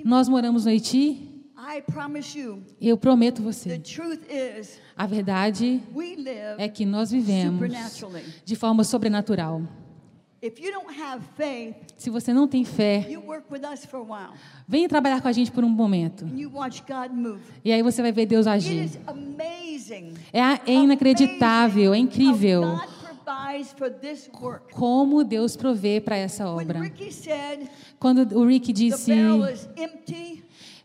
Nós 0.04 0.28
moramos 0.28 0.66
no 0.66 0.72
Haiti. 0.72 1.28
Eu 2.80 2.98
prometo 2.98 3.44
você. 3.44 3.80
A 4.98 5.06
verdade 5.06 5.82
é 6.58 6.68
que 6.68 6.86
nós 6.86 7.12
vivemos 7.12 7.72
de 8.44 8.56
forma 8.56 8.84
sobrenatural. 8.84 9.62
Se 11.96 12.10
você 12.10 12.34
não 12.34 12.48
tem 12.48 12.66
fé, 12.66 13.08
venha 14.68 14.90
trabalhar 14.90 15.22
com 15.22 15.28
a 15.28 15.32
gente 15.32 15.52
por 15.52 15.64
um 15.64 15.70
momento. 15.70 16.26
E 17.64 17.72
aí 17.72 17.84
você 17.84 18.02
vai 18.02 18.12
ver 18.12 18.26
Deus 18.26 18.48
agir. 18.48 18.90
É, 20.34 20.72
é 20.72 20.74
inacreditável, 20.74 21.94
é 21.94 21.98
incrível 22.00 22.64
como 24.74 25.24
Deus 25.24 25.56
provê 25.56 26.00
para 26.02 26.16
essa 26.18 26.48
obra. 26.48 26.80
Quando 28.00 28.38
o 28.38 28.46
Rick 28.46 28.72
disse 28.74 29.12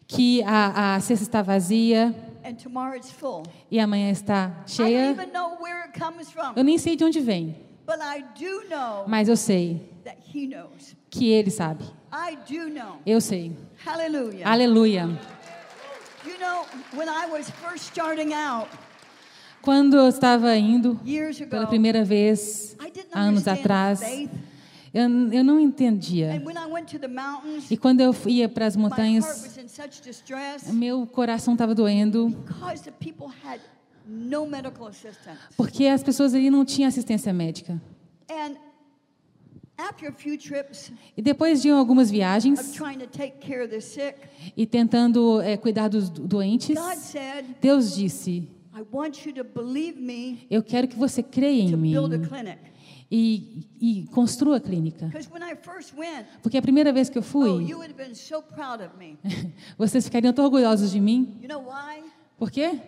que 0.06 0.42
a, 0.42 0.94
a 0.96 1.00
cesta 1.00 1.24
está 1.24 1.42
vazia 1.42 2.14
e 3.70 3.80
amanhã 3.80 4.10
está 4.10 4.62
cheia, 4.66 5.16
eu 6.54 6.64
nem 6.64 6.78
sei 6.78 6.94
de 6.96 7.04
onde 7.04 7.20
vem. 7.20 7.56
Mas 9.08 9.28
eu 9.28 9.36
sei 9.36 9.92
que 11.10 11.28
Ele 11.30 11.50
sabe. 11.50 11.84
Eu 13.04 13.20
sei. 13.20 13.56
Aleluia. 13.84 14.46
Aleluia. 14.46 15.18
Quando 19.66 19.96
eu 19.96 20.08
estava 20.08 20.56
indo 20.56 20.96
pela 21.50 21.66
primeira 21.66 22.04
vez, 22.04 22.76
anos 23.12 23.48
atrás, 23.48 24.00
eu, 24.94 25.02
eu 25.32 25.42
não 25.42 25.58
entendia. 25.58 26.40
E 27.68 27.76
quando 27.76 28.00
eu 28.00 28.14
ia 28.26 28.48
para 28.48 28.66
as 28.66 28.76
montanhas, 28.76 29.58
meu 30.72 31.04
coração 31.04 31.54
estava 31.54 31.74
doendo. 31.74 32.32
Porque 35.56 35.86
as 35.86 36.00
pessoas 36.04 36.32
ali 36.32 36.48
não 36.48 36.64
tinham 36.64 36.86
assistência 36.86 37.32
médica. 37.32 37.82
E 41.16 41.20
depois 41.20 41.60
de 41.60 41.70
algumas 41.70 42.08
viagens 42.08 42.78
e 44.56 44.64
tentando 44.64 45.40
é, 45.42 45.56
cuidar 45.56 45.88
dos 45.88 46.08
doentes, 46.08 46.78
Deus 47.60 47.96
disse: 47.96 48.48
Eu 50.50 50.62
quero 50.62 50.86
que 50.88 50.96
você 50.96 51.22
creia 51.22 51.62
em 51.62 51.76
mim 51.76 51.92
e, 53.10 53.66
e 53.80 54.06
construa 54.08 54.56
a 54.56 54.60
clínica. 54.60 55.08
Porque 56.42 56.58
a 56.58 56.62
primeira 56.62 56.92
vez 56.92 57.08
que 57.08 57.16
eu 57.16 57.22
fui, 57.22 57.48
oh, 57.48 57.60
vocês 59.78 60.04
ficariam 60.04 60.32
tão 60.32 60.44
orgulhosos 60.44 60.90
de 60.90 61.00
mim. 61.00 61.38
Por 62.38 62.50
quê? 62.50 62.78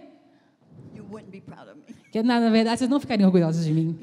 Porque 2.02 2.22
na 2.22 2.50
verdade 2.50 2.78
vocês 2.78 2.90
não 2.90 3.00
ficariam 3.00 3.26
orgulhosos 3.28 3.64
de 3.64 3.72
mim. 3.72 3.96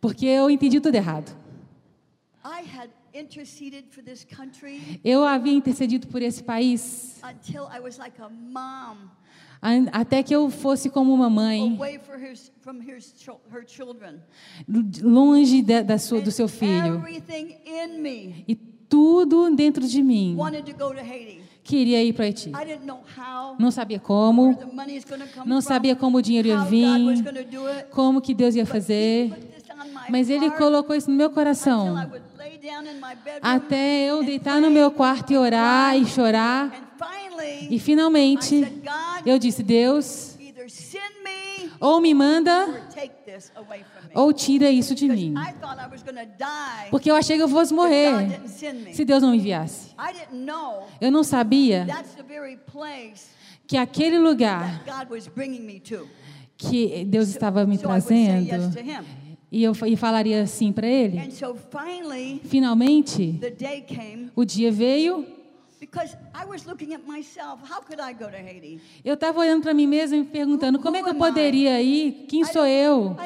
Porque 0.00 0.26
eu 0.26 0.48
entendi 0.50 0.80
tudo 0.80 0.94
errado. 0.94 1.36
Eu 5.04 5.24
havia 5.24 5.52
intercedido 5.52 6.06
por 6.08 6.22
esse 6.22 6.42
país 6.42 7.18
até 9.92 10.22
que 10.22 10.34
eu 10.34 10.48
fosse 10.50 10.88
como 10.88 11.12
uma 11.12 11.28
mãe, 11.28 11.78
longe 15.02 15.62
de, 15.62 15.82
da 15.82 15.98
sua, 15.98 16.20
do 16.20 16.30
seu 16.30 16.48
filho. 16.48 17.02
E 18.48 18.54
tudo 18.88 19.54
dentro 19.54 19.86
de 19.86 20.02
mim 20.02 20.36
queria 21.62 22.02
ir 22.02 22.12
para 22.12 22.24
Haiti. 22.24 22.50
Não 23.58 23.70
sabia 23.70 24.00
como, 24.00 24.58
não 25.44 25.60
sabia 25.60 25.94
como 25.94 26.18
o 26.18 26.22
dinheiro 26.22 26.48
ia 26.48 26.58
vir, 26.64 27.22
como 27.90 28.20
que 28.20 28.34
Deus 28.34 28.54
ia 28.54 28.66
fazer. 28.66 29.49
Mas 30.08 30.28
Ele 30.28 30.50
colocou 30.50 30.94
isso 30.94 31.10
no 31.10 31.16
meu 31.16 31.30
coração. 31.30 31.96
Até 33.42 34.10
eu 34.10 34.24
deitar 34.24 34.60
no 34.60 34.70
meu 34.70 34.90
quarto 34.90 35.32
e 35.32 35.38
orar 35.38 35.96
e 35.96 36.04
chorar. 36.06 36.72
E 37.70 37.78
finalmente, 37.78 38.82
eu 39.24 39.38
disse: 39.38 39.62
Deus, 39.62 40.38
ou 41.80 42.00
me 42.00 42.12
manda, 42.12 42.68
ou 44.14 44.32
tira 44.32 44.70
isso 44.70 44.94
de 44.94 45.08
mim. 45.08 45.34
Porque 46.90 47.10
eu 47.10 47.16
achei 47.16 47.36
que 47.36 47.42
eu 47.42 47.48
fosse 47.48 47.72
morrer 47.72 48.40
se 48.92 49.04
Deus 49.04 49.22
não 49.22 49.30
me 49.30 49.38
enviasse. 49.38 49.94
Eu 51.00 51.10
não 51.10 51.24
sabia 51.24 51.86
que 53.66 53.76
aquele 53.76 54.18
lugar 54.18 54.82
que 56.56 57.04
Deus 57.06 57.28
estava 57.28 57.64
me 57.64 57.78
trazendo, 57.78 58.70
e 59.50 59.62
eu 59.62 59.72
e 59.86 59.96
falaria 59.96 60.42
assim 60.42 60.72
para 60.72 60.86
ele. 60.86 61.20
Finalmente, 62.44 63.40
o 64.34 64.44
dia 64.44 64.70
veio 64.70 65.26
eu 69.02 69.14
estava 69.14 69.40
olhando 69.40 69.62
para 69.62 69.72
mim 69.72 69.86
mesma 69.86 70.16
e 70.16 70.20
me 70.20 70.26
perguntando 70.26 70.78
como 70.78 70.96
é 70.96 71.02
que 71.02 71.08
eu 71.08 71.14
poderia 71.14 71.80
ir? 71.80 72.26
Quem 72.28 72.44
sou 72.44 72.66
eu? 72.66 73.16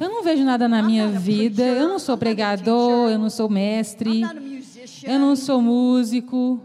Eu 0.00 0.08
não 0.08 0.22
vejo 0.22 0.42
nada 0.42 0.66
na 0.66 0.82
minha 0.82 1.08
vida. 1.08 1.62
Eu 1.62 1.86
não 1.86 1.98
sou 1.98 2.16
pregador, 2.16 3.10
eu 3.10 3.18
não 3.18 3.28
sou 3.28 3.48
mestre, 3.48 4.22
eu 5.04 5.18
não 5.18 5.36
sou 5.36 5.60
músico. 5.60 6.60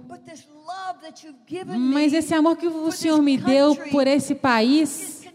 Mas 1.78 2.14
esse 2.14 2.34
amor 2.34 2.56
que 2.56 2.68
o 2.68 2.92
Senhor 2.92 3.22
me 3.22 3.38
deu 3.38 3.76
por 3.92 4.08
esse 4.08 4.34
país 4.34 5.26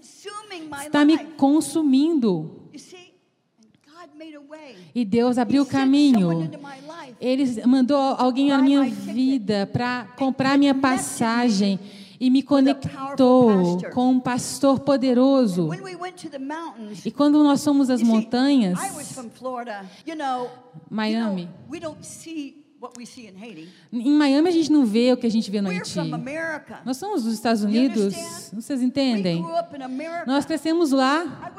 está 0.81 1.05
me 1.05 1.19
consumindo. 1.19 2.56
E 4.95 5.05
Deus 5.05 5.39
abriu 5.39 5.63
o 5.63 5.67
caminho. 5.67 6.51
Ele 7.21 7.67
mandou 7.67 7.97
alguém 7.97 8.49
na 8.49 8.59
minha 8.59 8.85
vida 8.85 9.69
para 9.73 10.05
comprar 10.17 10.59
minha 10.59 10.75
passagem 10.75 11.79
e 12.19 12.31
me 12.31 12.43
conectou 12.43 13.79
com 13.93 14.11
um 14.11 14.21
pastor 14.21 14.81
poderoso. 14.81 15.71
E 17.05 17.11
quando 17.11 17.43
nós 17.43 17.63
fomos 17.63 17.91
às 17.91 18.03
montanhas, 18.03 18.79
Miami, 20.91 21.49
Em 23.93 24.11
Miami 24.11 24.49
a 24.49 24.53
gente 24.53 24.71
não 24.71 24.85
vê 24.85 25.13
o 25.13 25.17
que 25.17 25.27
a 25.27 25.31
gente 25.31 25.51
vê 25.51 25.61
no 25.61 25.69
Haiti. 25.69 25.95
Nós 26.85 26.97
somos 26.97 27.25
dos 27.25 27.35
Estados 27.35 27.63
Unidos. 27.63 28.15
Vocês 28.53 28.83
entendem? 28.83 29.45
Nós 30.27 30.45
crescemos 30.45 30.91
lá. 30.91 31.51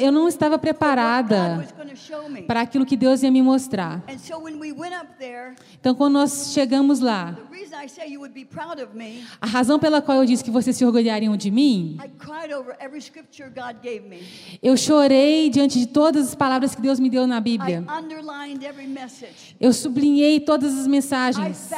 Eu 0.00 0.12
não 0.12 0.28
estava 0.28 0.58
preparada 0.58 1.66
para 2.46 2.60
aquilo 2.62 2.86
que 2.86 2.96
Deus 2.96 3.22
ia 3.22 3.30
me 3.30 3.42
mostrar. 3.42 4.02
Então, 5.80 5.94
quando 5.94 6.14
nós 6.14 6.52
chegamos 6.52 7.00
lá, 7.00 7.36
a 9.40 9.46
razão 9.46 9.78
pela 9.78 10.00
qual 10.00 10.18
eu 10.18 10.26
disse 10.26 10.44
que 10.44 10.50
vocês 10.50 10.76
se 10.76 10.84
orgulhariam 10.84 11.36
de 11.36 11.50
mim, 11.50 11.98
eu 14.62 14.76
chorei 14.76 15.50
diante 15.50 15.78
de 15.78 15.86
todas 15.86 16.28
as 16.28 16.34
palavras 16.34 16.74
que 16.74 16.80
Deus 16.80 16.98
me 16.98 17.10
deu 17.10 17.26
na 17.26 17.40
Bíblia. 17.40 17.84
Eu 19.60 19.72
sublinhei 19.94 20.40
todas 20.40 20.76
as 20.76 20.86
mensagens. 20.86 21.70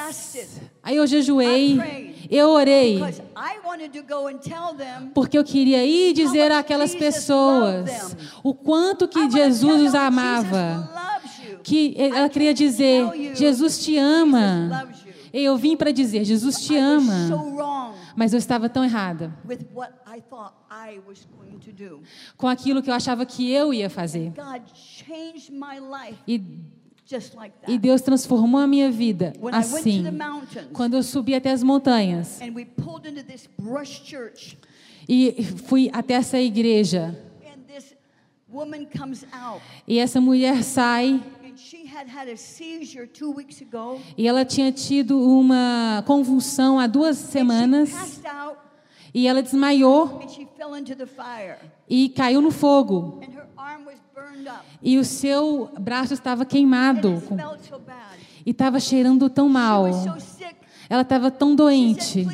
Aí 0.83 0.97
eu 0.97 1.07
jejuei, 1.07 2.17
eu 2.31 2.49
orei, 2.51 3.01
porque 5.15 5.37
eu 5.37 5.45
queria 5.45 5.85
ir 5.85 6.15
dizer 6.15 6.51
àquelas 6.51 6.95
pessoas 6.95 8.17
o 8.43 8.55
quanto 8.55 9.07
que 9.07 9.31
Jesus 9.31 9.83
os 9.83 9.95
amava. 9.95 10.91
Que 11.63 11.95
ela 11.99 12.29
queria 12.29 12.55
dizer: 12.55 13.35
Jesus 13.35 13.85
te 13.85 13.97
ama. 13.97 14.89
E 15.33 15.45
eu 15.45 15.57
vim 15.57 15.77
para 15.77 15.91
dizer: 15.91 16.25
Jesus 16.25 16.61
te 16.65 16.77
ama. 16.77 17.13
Mas 18.15 18.33
eu 18.33 18.39
estava 18.39 18.69
tão 18.69 18.85
errada 18.85 19.33
com 22.37 22.47
aquilo 22.49 22.83
que 22.83 22.89
eu 22.89 22.95
achava 22.95 23.27
que 23.27 23.51
eu 23.51 23.75
ia 23.75 23.91
fazer. 23.91 24.33
E 26.27 26.39
e 27.69 27.79
Deus 27.79 28.01
transformou 28.01 28.61
a 28.61 28.67
minha 28.67 28.91
vida 28.91 29.33
assim. 29.53 30.05
Quando 30.73 30.95
eu 30.95 31.03
subi 31.03 31.35
até 31.35 31.53
as 31.53 31.63
montanhas 31.63 32.41
e 35.09 35.45
fui 35.67 35.89
até 35.93 36.15
essa 36.15 36.39
igreja. 36.41 37.17
E 39.87 39.99
essa 39.99 40.21
mulher 40.21 40.65
sai. 40.65 41.23
E 44.17 44.29
ela 44.29 44.45
tinha 44.45 44.73
tido 44.73 45.21
uma 45.21 46.03
convulsão 46.07 46.79
há 46.79 46.87
duas 46.87 47.17
semanas. 47.17 48.21
E 49.15 49.27
ela 49.27 49.43
desmaiou 49.43 50.21
e 51.89 52.09
caiu 52.11 52.41
no 52.41 52.51
fogo. 52.51 53.21
E 54.83 54.99
o 54.99 55.05
seu 55.05 55.71
braço 55.79 56.15
estava 56.15 56.45
queimado. 56.45 57.23
E 58.45 58.51
estava 58.51 58.79
cheirando 58.79 59.29
tão 59.29 59.49
mal. 59.49 59.87
Ela 60.89 61.03
estava 61.03 61.31
tão 61.31 61.55
doente. 61.55 62.27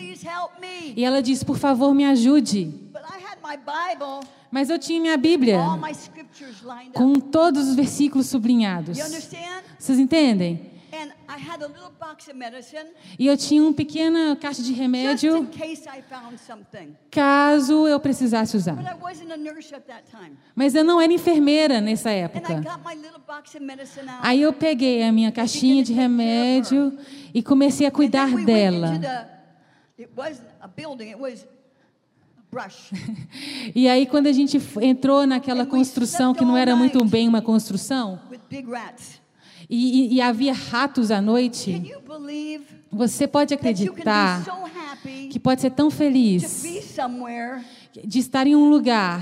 E 0.94 1.04
ela 1.04 1.22
disse: 1.22 1.44
Por 1.44 1.56
favor, 1.56 1.94
me 1.94 2.04
ajude. 2.04 2.90
Mas 4.50 4.68
eu 4.68 4.78
tinha 4.78 5.00
minha 5.00 5.16
Bíblia 5.16 5.58
com 6.94 7.14
todos 7.14 7.68
os 7.68 7.74
versículos 7.74 8.26
sublinhados. 8.26 8.98
Vocês 9.78 9.98
entendem? 9.98 10.71
E 13.18 13.26
eu 13.26 13.36
tinha 13.36 13.62
uma 13.62 13.72
pequena 13.72 14.36
caixa 14.36 14.62
de 14.62 14.72
remédio 14.72 15.48
caso 17.10 17.86
eu 17.88 17.98
precisasse 17.98 18.56
usar. 18.56 18.74
Mas 20.54 20.74
eu 20.74 20.84
não 20.84 21.00
era 21.00 21.12
enfermeira 21.12 21.80
nessa 21.80 22.10
época. 22.10 22.40
Aí 24.22 24.42
eu 24.42 24.52
peguei 24.52 25.02
a 25.02 25.10
minha 25.10 25.32
caixinha 25.32 25.82
de 25.82 25.92
remédio 25.92 26.96
e 27.32 27.42
comecei 27.42 27.86
a 27.86 27.90
cuidar 27.90 28.26
dela. 28.44 28.88
e 33.74 33.88
aí 33.88 34.04
quando 34.04 34.26
a 34.26 34.32
gente 34.32 34.60
entrou 34.82 35.26
naquela 35.26 35.64
construção 35.64 36.34
que 36.34 36.44
não 36.44 36.54
era 36.56 36.76
muito 36.76 37.02
bem 37.04 37.26
uma 37.26 37.40
construção, 37.40 38.20
e, 39.68 40.14
e, 40.14 40.20
havia 40.20 40.52
ratos 40.52 41.10
à 41.10 41.20
noite. 41.20 41.92
Você 42.90 43.26
pode 43.26 43.54
acreditar 43.54 44.44
que 45.30 45.40
pode 45.40 45.60
ser 45.60 45.70
tão 45.70 45.90
feliz 45.90 46.62
de 48.04 48.18
estar 48.18 48.46
em 48.46 48.54
um 48.54 48.68
lugar. 48.68 49.20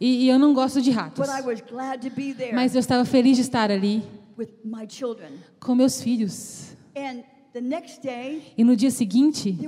E, 0.00 0.24
e 0.24 0.28
eu 0.28 0.38
não 0.38 0.52
gosto 0.52 0.80
de 0.80 0.90
ratos. 0.90 1.26
Mas 2.52 2.74
eu 2.74 2.80
estava 2.80 3.04
feliz 3.04 3.36
de 3.36 3.42
estar 3.42 3.70
ali 3.70 4.02
com 5.60 5.74
meus 5.74 6.00
filhos. 6.00 6.76
E 8.56 8.64
no 8.64 8.76
dia 8.76 8.90
seguinte, 8.90 9.58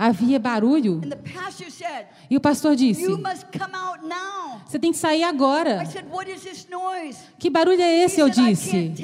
havia 0.00 0.38
barulho. 0.38 1.02
E 2.30 2.36
o 2.36 2.40
pastor 2.40 2.74
disse: 2.74 3.04
Você 4.66 4.78
tem 4.78 4.92
que 4.92 4.96
sair 4.96 5.22
agora. 5.24 5.82
Que 7.38 7.50
barulho 7.50 7.82
é 7.82 8.04
esse? 8.04 8.18
Eu 8.18 8.30
disse: 8.30 8.94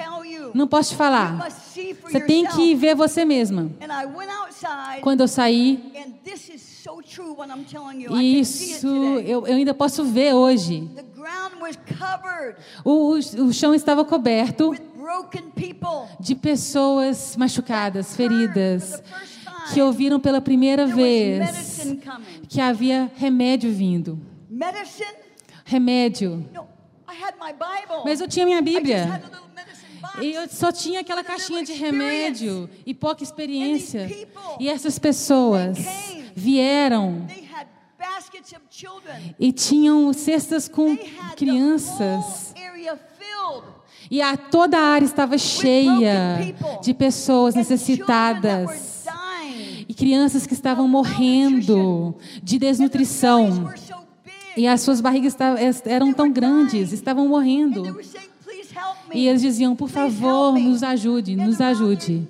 Não 0.55 0.67
posso 0.67 0.91
te 0.91 0.97
falar. 0.97 1.37
Você 2.03 2.21
tem 2.21 2.47
que 2.47 2.75
ver 2.75 2.95
você 2.95 3.27
mesma. 3.27 3.71
Quando 5.03 5.21
eu 5.21 5.29
saí, 5.29 5.93
e 8.19 8.41
isso 8.41 8.87
eu, 8.87 9.47
eu 9.47 9.55
ainda 9.55 9.75
posso 9.75 10.03
ver 10.05 10.33
hoje. 10.33 10.91
O, 12.85 13.13
o, 13.13 13.19
o 13.49 13.53
chão 13.53 13.75
estava 13.75 14.05
coberto 14.05 14.75
de 16.21 16.35
pessoas 16.35 17.37
machucadas, 17.37 18.17
feridas 18.17 19.03
que 19.73 19.81
ouviram 19.81 20.19
pela 20.21 20.41
primeira 20.41 20.87
vez 20.87 21.81
que 22.49 22.61
havia 22.61 23.11
remédio 23.17 23.73
vindo. 23.73 24.21
Remédio. 25.65 26.49
Mas 28.05 28.21
eu 28.21 28.29
tinha 28.29 28.47
minha 28.47 28.63
Bíblia. 28.63 29.23
E 30.21 30.33
eu 30.33 30.49
só 30.49 30.73
tinha 30.73 31.01
aquela 31.01 31.23
caixinha 31.23 31.63
de 31.65 31.73
remédio 31.73 32.69
e 32.85 32.95
pouca 32.95 33.23
experiência. 33.23 34.09
E 34.59 34.69
essas 34.69 34.99
pessoas 34.99 35.79
vieram 36.35 37.27
e 39.39 39.53
tinham 39.53 40.13
cestas 40.13 40.69
com 40.69 40.97
crianças. 41.37 42.55
E 44.11 44.23
a, 44.23 44.37
toda 44.37 44.79
a 44.79 44.83
área 44.83 45.05
estava 45.05 45.37
cheia 45.37 46.55
de 46.81 46.95
pessoas 46.95 47.55
necessitadas 47.55 48.96
crianças 49.97 50.47
que 50.47 50.53
estavam 50.53 50.87
morrendo 50.87 52.15
de 52.43 52.59
desnutrição. 52.59 53.73
E 54.57 54.67
as 54.67 54.83
suas 54.83 55.01
barrigas 55.01 55.37
eram 55.85 56.13
tão 56.13 56.31
grandes, 56.31 56.93
estavam 56.93 57.27
morrendo. 57.27 57.99
E 59.13 59.27
eles 59.27 59.43
diziam: 59.43 59.75
Por 59.75 59.89
favor, 59.89 60.59
nos 60.59 60.83
ajude, 60.83 61.35
nos 61.35 61.61
ajude. 61.61 62.29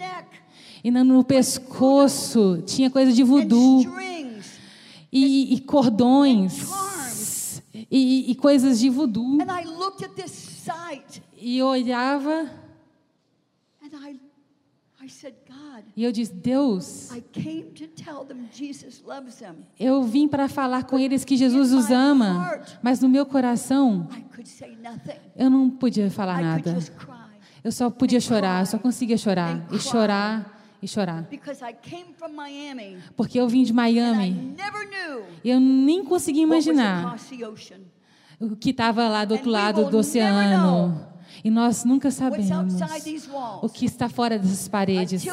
E 0.82 0.90
no 0.90 1.24
pescoço 1.24 2.62
tinha 2.64 2.88
coisa 2.88 3.12
de 3.12 3.24
voodoo, 3.24 3.84
e, 5.12 5.54
e 5.54 5.60
cordões, 5.60 7.60
e, 7.90 8.30
e, 8.30 8.34
coisas 8.36 8.78
de 8.78 8.88
voodoo. 8.88 9.38
E 11.36 11.58
eu 11.58 11.66
olhava. 11.66 12.50
E 15.96 16.02
eu 16.04 16.12
disse, 16.12 16.32
Deus, 16.34 17.10
eu 19.78 20.02
vim 20.02 20.26
para 20.28 20.48
falar 20.48 20.84
com 20.84 20.98
eles 20.98 21.24
que 21.24 21.36
Jesus 21.36 21.72
os 21.72 21.90
ama, 21.90 22.60
mas 22.82 23.00
no 23.00 23.08
meu 23.08 23.24
coração 23.26 24.08
eu 25.36 25.50
não 25.50 25.70
podia 25.70 26.10
falar 26.10 26.40
nada. 26.42 26.76
Eu 27.64 27.72
só 27.72 27.90
podia 27.90 28.20
chorar, 28.20 28.62
eu 28.62 28.66
só 28.66 28.78
conseguia 28.78 29.16
chorar 29.18 29.66
e 29.72 29.78
chorar 29.78 30.52
e 30.82 30.86
chorar. 30.86 31.26
Porque 33.16 33.40
eu 33.40 33.48
vim 33.48 33.64
de 33.64 33.72
Miami 33.72 34.54
e 35.42 35.50
eu 35.50 35.58
nem 35.60 36.04
conseguia 36.04 36.42
imaginar 36.42 37.16
o 38.38 38.54
que 38.54 38.70
estava 38.70 39.08
lá 39.08 39.24
do 39.24 39.32
outro 39.34 39.50
lado 39.50 39.90
do 39.90 39.98
oceano. 39.98 41.08
E 41.46 41.50
nós 41.50 41.84
nunca 41.84 42.10
sabemos 42.10 42.74
o 43.62 43.68
que 43.68 43.84
está 43.84 44.08
fora 44.08 44.36
dessas 44.36 44.66
paredes. 44.66 45.24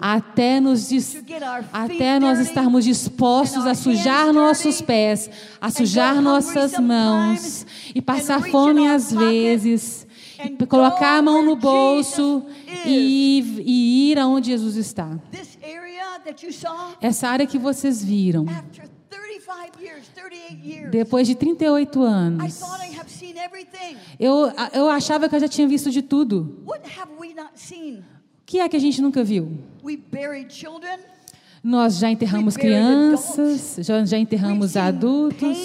Até, 0.00 0.58
nos, 0.58 0.90
até 1.72 2.18
nós 2.18 2.40
estarmos 2.40 2.84
dispostos 2.84 3.64
a 3.66 3.76
sujar 3.76 4.32
nossos 4.32 4.80
pés, 4.80 5.30
a 5.60 5.70
sujar 5.70 6.20
nossas 6.20 6.76
mãos 6.80 7.64
e 7.94 8.02
passar 8.02 8.42
fome 8.50 8.88
às 8.88 9.12
vezes, 9.12 10.08
e 10.44 10.66
colocar 10.66 11.18
a 11.18 11.22
mão 11.22 11.40
no 11.40 11.54
bolso 11.54 12.44
e, 12.84 13.62
e 13.64 14.10
ir 14.10 14.18
aonde 14.18 14.50
Jesus 14.50 14.74
está. 14.74 15.20
Essa 17.00 17.28
área 17.28 17.46
que 17.46 17.58
vocês 17.58 18.02
viram 18.02 18.44
Depois 20.90 21.26
de 21.26 21.34
38 21.34 22.02
anos, 22.02 22.42
eu, 24.18 24.52
eu 24.72 24.88
achava 24.90 25.28
que 25.28 25.34
eu 25.36 25.40
já 25.40 25.48
tinha 25.48 25.66
visto 25.68 25.90
de 25.90 26.02
tudo. 26.02 26.62
O 28.42 28.46
que 28.46 28.60
é 28.60 28.68
que 28.68 28.76
a 28.76 28.80
gente 28.80 29.00
nunca 29.02 29.22
viu? 29.24 29.58
Nós 31.62 31.98
já 31.98 32.08
enterramos 32.10 32.54
crianças, 32.56 33.76
já, 33.84 34.04
já 34.04 34.16
enterramos 34.18 34.76
adultos, 34.76 35.56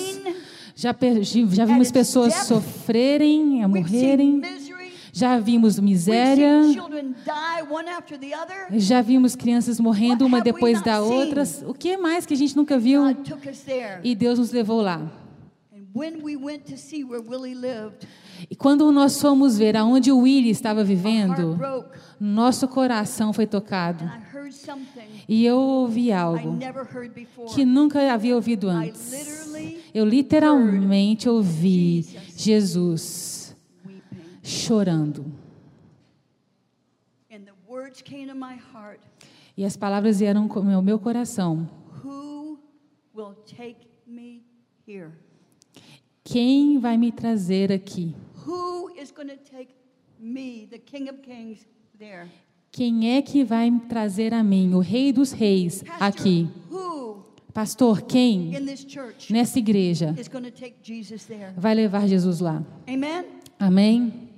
já, 0.76 0.96
já 1.56 1.66
vimos 1.66 1.92
pessoas 1.92 2.34
sofrerem, 2.48 3.62
morrerem. 3.68 4.42
Já 5.14 5.38
vimos 5.40 5.80
miséria. 5.80 6.62
Já 8.72 9.02
vimos 9.02 9.36
crianças 9.36 9.80
morrendo 9.80 10.26
uma 10.26 10.42
depois 10.42 10.82
da 10.82 11.02
outra. 11.02 11.44
O 11.66 11.74
que 11.74 11.98
mais 11.98 12.26
que 12.26 12.34
a 12.34 12.38
gente 12.38 12.56
nunca 12.56 12.78
viu? 12.78 13.04
E 14.04 14.16
Deus 14.16 14.40
nos 14.40 14.52
levou 14.52 14.82
lá. 14.82 15.12
E 18.50 18.56
quando 18.56 18.90
nós 18.92 19.20
fomos 19.20 19.58
ver 19.58 19.76
aonde 19.76 20.12
o 20.12 20.20
Willie 20.20 20.50
estava 20.50 20.84
vivendo, 20.84 21.60
nosso 22.20 22.68
coração 22.68 23.34
foi 23.34 23.46
tocado. 23.46 24.10
E 25.28 25.46
eu 25.46 25.58
ouvi 25.58 26.12
algo 26.12 26.58
que 27.54 27.66
nunca 27.66 28.12
havia 28.12 28.36
ouvido 28.36 28.70
antes. 28.70 29.12
Eu 29.94 30.06
literalmente 30.06 31.28
ouvi 31.28 32.08
Jesus 32.38 33.41
chorando. 34.52 35.26
E 39.58 39.66
as 39.66 39.78
palavras 39.78 40.20
vieram 40.20 40.50
ao 40.52 40.82
meu 40.82 41.00
coração. 41.00 41.70
Quem 46.24 46.80
vai 46.80 46.98
me 46.98 47.12
trazer 47.12 47.72
aqui? 47.72 48.16
Quem 52.72 53.18
é 53.18 53.22
que 53.22 53.44
vai 53.44 53.70
me 53.70 53.82
trazer 53.82 54.34
a 54.34 54.44
mim, 54.44 54.74
o 54.74 54.80
Rei 54.80 55.12
dos 55.12 55.32
Reis, 55.32 55.84
aqui? 56.00 56.48
Pastor, 57.54 58.02
quem 58.04 58.50
nessa 59.30 59.60
igreja 59.60 60.16
vai 61.58 61.76
levar 61.76 62.08
Jesus 62.08 62.40
lá? 62.40 62.64
Amém? 63.60 64.31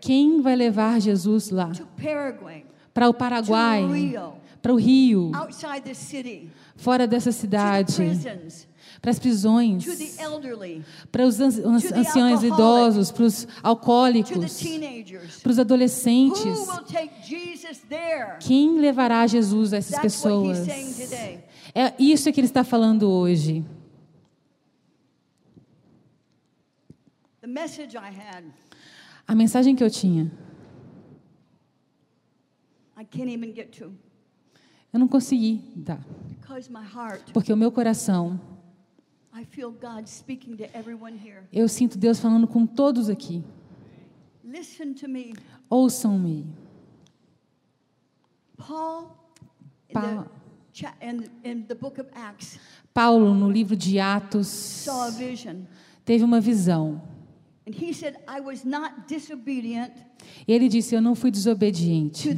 Quem 0.00 0.40
vai 0.42 0.56
levar 0.56 1.00
Jesus 1.00 1.50
lá? 1.50 1.70
Para 2.92 3.08
o 3.08 3.14
Paraguai, 3.14 3.82
para 4.60 4.72
o 4.72 4.76
Rio, 4.76 5.30
fora 6.76 7.06
dessa 7.06 7.30
cidade, 7.30 7.94
para 9.00 9.10
as 9.12 9.18
prisões, 9.18 9.86
para 11.12 11.24
os 11.24 11.40
anciãos 11.40 12.42
idosos, 12.42 13.12
para 13.12 13.24
os 13.24 13.46
alcoólicos, 13.62 14.60
para 15.42 15.52
os 15.52 15.58
adolescentes. 15.60 16.42
Quem 18.40 18.78
levará 18.80 19.26
Jesus 19.26 19.72
a 19.72 19.76
essas 19.76 19.98
pessoas? 20.00 20.66
É 21.74 21.94
isso 21.98 22.32
que 22.32 22.40
ele 22.40 22.46
está 22.48 22.64
falando 22.64 23.08
hoje. 23.08 23.64
A 29.26 29.34
mensagem 29.34 29.74
que 29.76 29.82
eu 29.84 29.90
tinha. 29.90 30.30
Eu 34.92 34.98
não 35.00 35.08
consegui 35.08 35.62
dar. 35.76 36.00
Porque 37.32 37.52
o 37.52 37.56
meu 37.56 37.70
coração. 37.70 38.40
Eu 41.52 41.68
sinto 41.68 41.98
Deus 41.98 42.18
falando 42.18 42.46
com 42.46 42.66
todos 42.66 43.08
aqui. 43.08 43.44
Ouçam-me. 45.68 46.46
Paulo, 52.94 53.34
no 53.34 53.50
livro 53.50 53.76
de 53.76 53.98
Atos, 54.00 54.84
teve 56.04 56.24
uma 56.24 56.40
visão. 56.40 57.00
Ele 60.46 60.68
disse: 60.68 60.94
Eu 60.94 61.02
não 61.02 61.14
fui 61.14 61.30
desobediente 61.30 62.28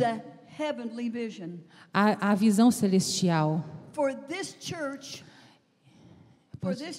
à, 1.93 2.31
à 2.31 2.35
visão 2.35 2.71
celestial. 2.71 3.65
For 3.93 4.15
this 4.15 4.57
church, 4.61 5.25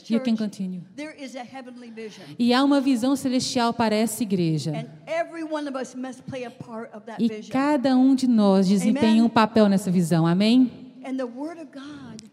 You 0.10 0.20
can 0.20 0.36
continue. 0.36 0.82
E 2.40 2.52
há 2.52 2.64
uma 2.64 2.82
visão 2.82 3.16
celestial 3.16 3.72
para 3.74 3.96
essa 3.96 4.24
igreja. 4.24 4.74
E 7.20 7.44
cada 7.50 7.96
um 7.96 8.16
de 8.16 8.28
nós 8.28 8.68
desempenha 8.68 9.24
um 9.24 9.30
papel 9.30 9.70
nessa 9.70 9.92
visão. 9.92 10.26
Amém? 10.26 10.72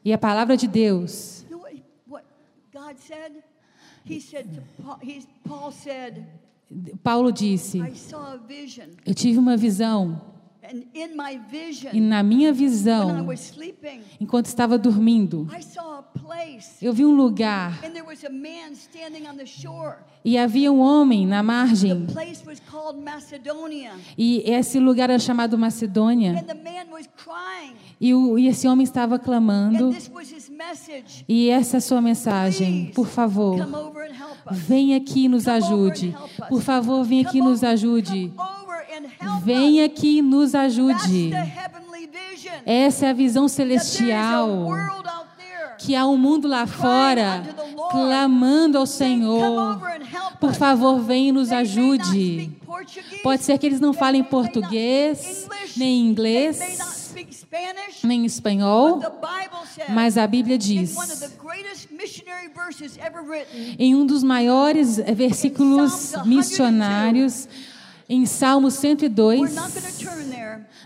E 0.02 0.12
a 0.12 0.18
palavra 0.18 0.56
de 0.56 0.66
Deus. 0.66 1.44
Paulo 7.02 7.32
disse: 7.32 7.78
Eu 9.06 9.14
tive 9.14 9.38
uma 9.38 9.56
visão. 9.56 10.37
E 11.92 12.00
na 12.00 12.22
minha 12.22 12.52
visão, 12.52 13.26
enquanto 14.20 14.46
estava 14.46 14.76
dormindo, 14.76 15.46
eu 16.82 16.92
vi 16.92 17.04
um 17.04 17.14
lugar. 17.14 17.80
E 20.24 20.36
havia 20.36 20.70
um 20.70 20.80
homem 20.80 21.26
na 21.26 21.42
margem. 21.42 22.06
E 24.16 24.42
esse 24.44 24.78
lugar 24.78 25.08
era 25.10 25.18
chamado 25.18 25.56
Macedônia. 25.56 26.44
E, 28.00 28.14
o, 28.14 28.38
e 28.38 28.46
esse 28.48 28.68
homem 28.68 28.84
estava 28.84 29.18
clamando. 29.18 29.94
E 31.26 31.48
essa 31.48 31.76
é 31.76 31.78
a 31.78 31.80
sua 31.80 32.00
mensagem. 32.00 32.92
Por 32.94 33.06
favor, 33.06 33.56
venha 34.50 34.96
aqui 34.96 35.24
e 35.24 35.28
nos 35.28 35.48
ajude. 35.48 36.14
Por 36.48 36.60
favor, 36.62 37.04
venha 37.04 37.26
aqui 37.26 37.38
e 37.38 37.42
nos 37.42 37.64
ajude. 37.64 38.32
Venha 39.42 39.84
aqui 39.84 40.18
e 40.18 40.22
nos 40.22 40.54
ajude. 40.54 41.30
Essa 42.64 43.06
é 43.06 43.10
a 43.10 43.12
visão 43.12 43.48
celestial. 43.48 44.68
Que 45.78 45.94
há 45.94 46.06
um 46.06 46.16
mundo 46.16 46.48
lá 46.48 46.66
fora 46.66 47.42
clamando 47.90 48.78
ao 48.78 48.86
Senhor. 48.86 49.80
Por 50.40 50.54
favor, 50.54 51.00
venha 51.00 51.28
e 51.28 51.32
nos 51.32 51.50
ajude. 51.50 52.50
Pode 53.22 53.44
ser 53.44 53.58
que 53.58 53.66
eles 53.66 53.80
não 53.80 53.92
falem 53.92 54.22
português, 54.22 55.48
nem 55.76 56.06
inglês, 56.06 57.12
nem 58.02 58.24
espanhol, 58.24 59.00
mas 59.88 60.16
a 60.16 60.26
Bíblia 60.26 60.56
diz, 60.56 60.96
em 63.78 63.94
um 63.94 64.06
dos 64.06 64.22
maiores 64.22 64.96
versículos 64.96 66.14
missionários, 66.24 67.48
em 68.08 68.24
Salmo 68.24 68.70
102, 68.70 69.54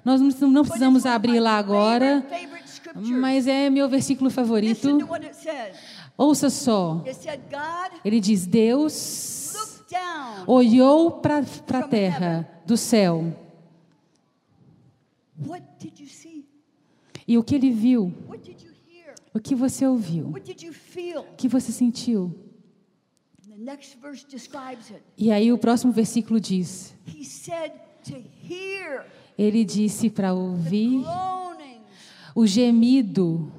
nós 0.05 0.21
não 0.41 0.65
precisamos 0.65 1.07
abrir 1.07 1.39
lá 1.39 1.57
agora, 1.57 2.27
mas 2.97 3.47
é 3.47 3.71
meu 3.71 3.89
versículo 3.89 4.29
favorito. 4.31 4.99
Ouça 6.17 6.51
só. 6.51 7.05
Ele 8.05 8.21
diz: 8.21 8.45
Deus 8.47 9.55
olhou 10.47 11.13
para 11.13 11.39
a 11.39 11.83
terra 11.83 12.49
do 12.67 12.77
céu. 12.77 13.33
E 17.27 17.39
o 17.39 17.45
que 17.45 17.55
ele 17.55 17.71
viu? 17.71 18.13
O 19.33 19.41
que 19.41 19.55
você 19.55 19.87
ouviu? 19.87 20.27
O 20.29 21.37
que 21.37 21.49
você 21.49 21.73
sentiu? 21.73 22.42
E 25.17 25.31
aí 25.31 25.53
o 25.53 25.59
próximo 25.59 25.93
versículo 25.93 26.41
diz: 26.41 26.95
Ele 29.39 29.65
disse 29.65 30.11
para 30.11 30.35
ouvir 30.35 31.03
o 32.35 32.47
gemido 32.47 33.53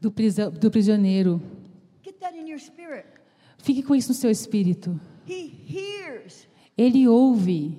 do, 0.00 0.10
do 0.60 0.70
prisioneiro. 0.70 1.40
Fique 3.58 3.82
com 3.82 3.94
isso 3.94 4.08
no 4.08 4.14
seu 4.14 4.30
espírito. 4.30 5.00
Ele 6.76 7.06
ouve 7.06 7.78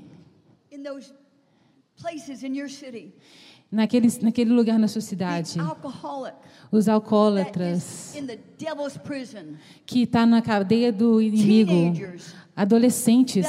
naquele, 3.73 4.07
naquele 4.21 4.51
lugar 4.51 4.77
na 4.77 4.87
sua 4.87 5.01
cidade. 5.01 5.57
Os 6.71 6.87
alcoólatras 6.87 8.15
que 9.85 10.03
está 10.03 10.25
na 10.25 10.41
cadeia 10.41 10.91
do 10.91 11.21
inimigo. 11.21 11.93
Adolescentes 12.55 13.47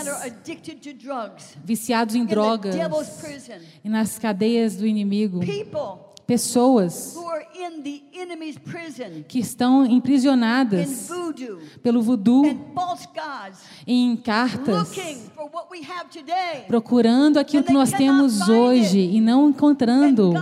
viciados 1.63 2.15
em 2.15 2.25
drogas 2.25 2.75
e 3.85 3.89
nas 3.89 4.19
cadeias 4.19 4.77
do 4.77 4.87
inimigo. 4.87 5.41
Pessoas 6.27 7.17
que 9.29 9.39
estão 9.39 9.85
emprisionadas 9.87 11.11
pelo 11.83 12.03
voodoo, 12.03 12.45
em 13.87 14.17
cartas, 14.17 14.89
procurando 16.67 17.39
aquilo 17.39 17.65
que 17.65 17.73
nós 17.73 17.91
temos 17.91 18.49
hoje 18.49 18.99
e 19.01 19.21
não 19.21 19.49
encontrando. 19.51 20.35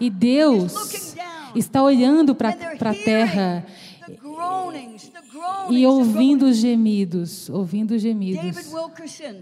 E 0.00 0.10
Deus 0.10 1.14
está 1.54 1.82
olhando 1.82 2.34
para 2.34 2.50
a 2.50 2.94
terra 2.94 3.64
e 5.70 5.86
ouvindo 5.86 6.46
os 6.46 6.56
gemidos, 6.56 7.48
ouvindo 7.48 7.92
os 7.92 8.02
gemidos. 8.02 8.42
David 8.42 8.74
Wilkerson, 8.74 9.36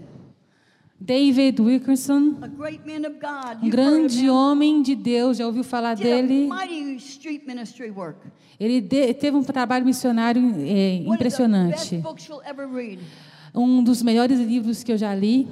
um 3.61 3.69
grande 3.69 4.29
homem 4.29 4.81
de 4.81 4.95
Deus, 4.95 5.37
já 5.37 5.45
ouviu 5.45 5.63
falar 5.63 5.95
dele? 5.95 6.47
Ele 8.59 8.81
teve 8.81 9.35
um 9.35 9.43
trabalho 9.43 9.85
missionário 9.85 10.41
é, 10.59 10.95
impressionante. 10.95 12.01
Um 13.53 13.83
dos 13.83 14.01
melhores 14.01 14.39
livros 14.39 14.81
que 14.83 14.91
eu 14.93 14.97
já 14.97 15.13
li. 15.13 15.47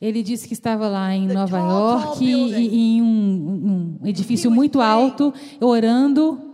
Ele 0.00 0.22
disse 0.22 0.46
que 0.46 0.54
estava 0.54 0.88
lá 0.88 1.14
em 1.14 1.26
Nova 1.26 1.58
York, 1.58 2.24
em 2.24 3.02
um 3.02 3.98
edifício 4.04 4.50
muito 4.50 4.80
alto, 4.80 5.34
orando. 5.60 6.49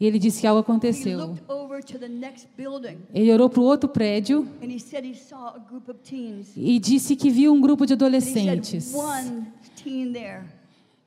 E 0.00 0.06
ele 0.06 0.18
disse 0.18 0.40
que 0.40 0.46
algo 0.46 0.60
aconteceu. 0.60 1.36
Ele 3.14 3.32
orou 3.32 3.48
para 3.48 3.60
o 3.60 3.64
outro 3.64 3.88
prédio 3.88 4.46
e 6.56 6.78
disse 6.78 7.16
que 7.16 7.30
viu 7.30 7.52
um 7.52 7.60
grupo 7.60 7.86
de 7.86 7.94
adolescentes. 7.94 8.92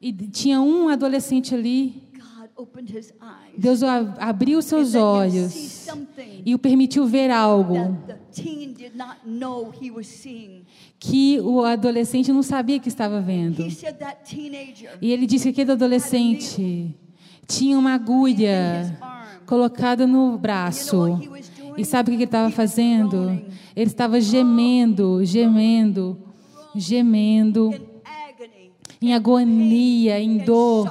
E 0.02 0.12
tinha 0.14 0.62
um 0.62 0.90
adolescente 0.90 1.54
ali. 1.54 2.10
Deus 3.58 3.82
abriu 3.84 4.62
seus 4.62 4.94
olhos 4.94 5.88
e 6.46 6.54
o 6.54 6.60
permitiu 6.60 7.06
ver 7.06 7.32
algo 7.32 7.98
que 11.00 11.40
o 11.40 11.64
adolescente 11.64 12.32
não 12.32 12.44
sabia 12.44 12.80
que 12.80 12.88
estava 12.88 13.20
vendo. 13.20 13.64
E 15.02 15.12
ele 15.12 15.26
disse 15.26 15.46
que 15.46 15.50
aquele 15.62 15.72
adolescente 15.72 16.96
tinha 17.48 17.78
uma 17.78 17.94
agulha 17.94 18.98
colocada 19.46 20.08
no 20.08 20.38
braço. 20.38 21.20
E 21.78 21.86
sabe 21.86 22.10
o 22.10 22.12
que 22.12 22.18
ele 22.18 22.24
estava 22.26 22.50
fazendo? 22.50 23.30
Ele 23.76 23.90
estava 23.90 24.20
gemendo, 24.20 25.24
gemendo, 25.24 26.18
gemendo, 26.76 27.74
em 29.02 29.14
agonia, 29.14 30.20
em 30.20 30.38
dor, 30.38 30.90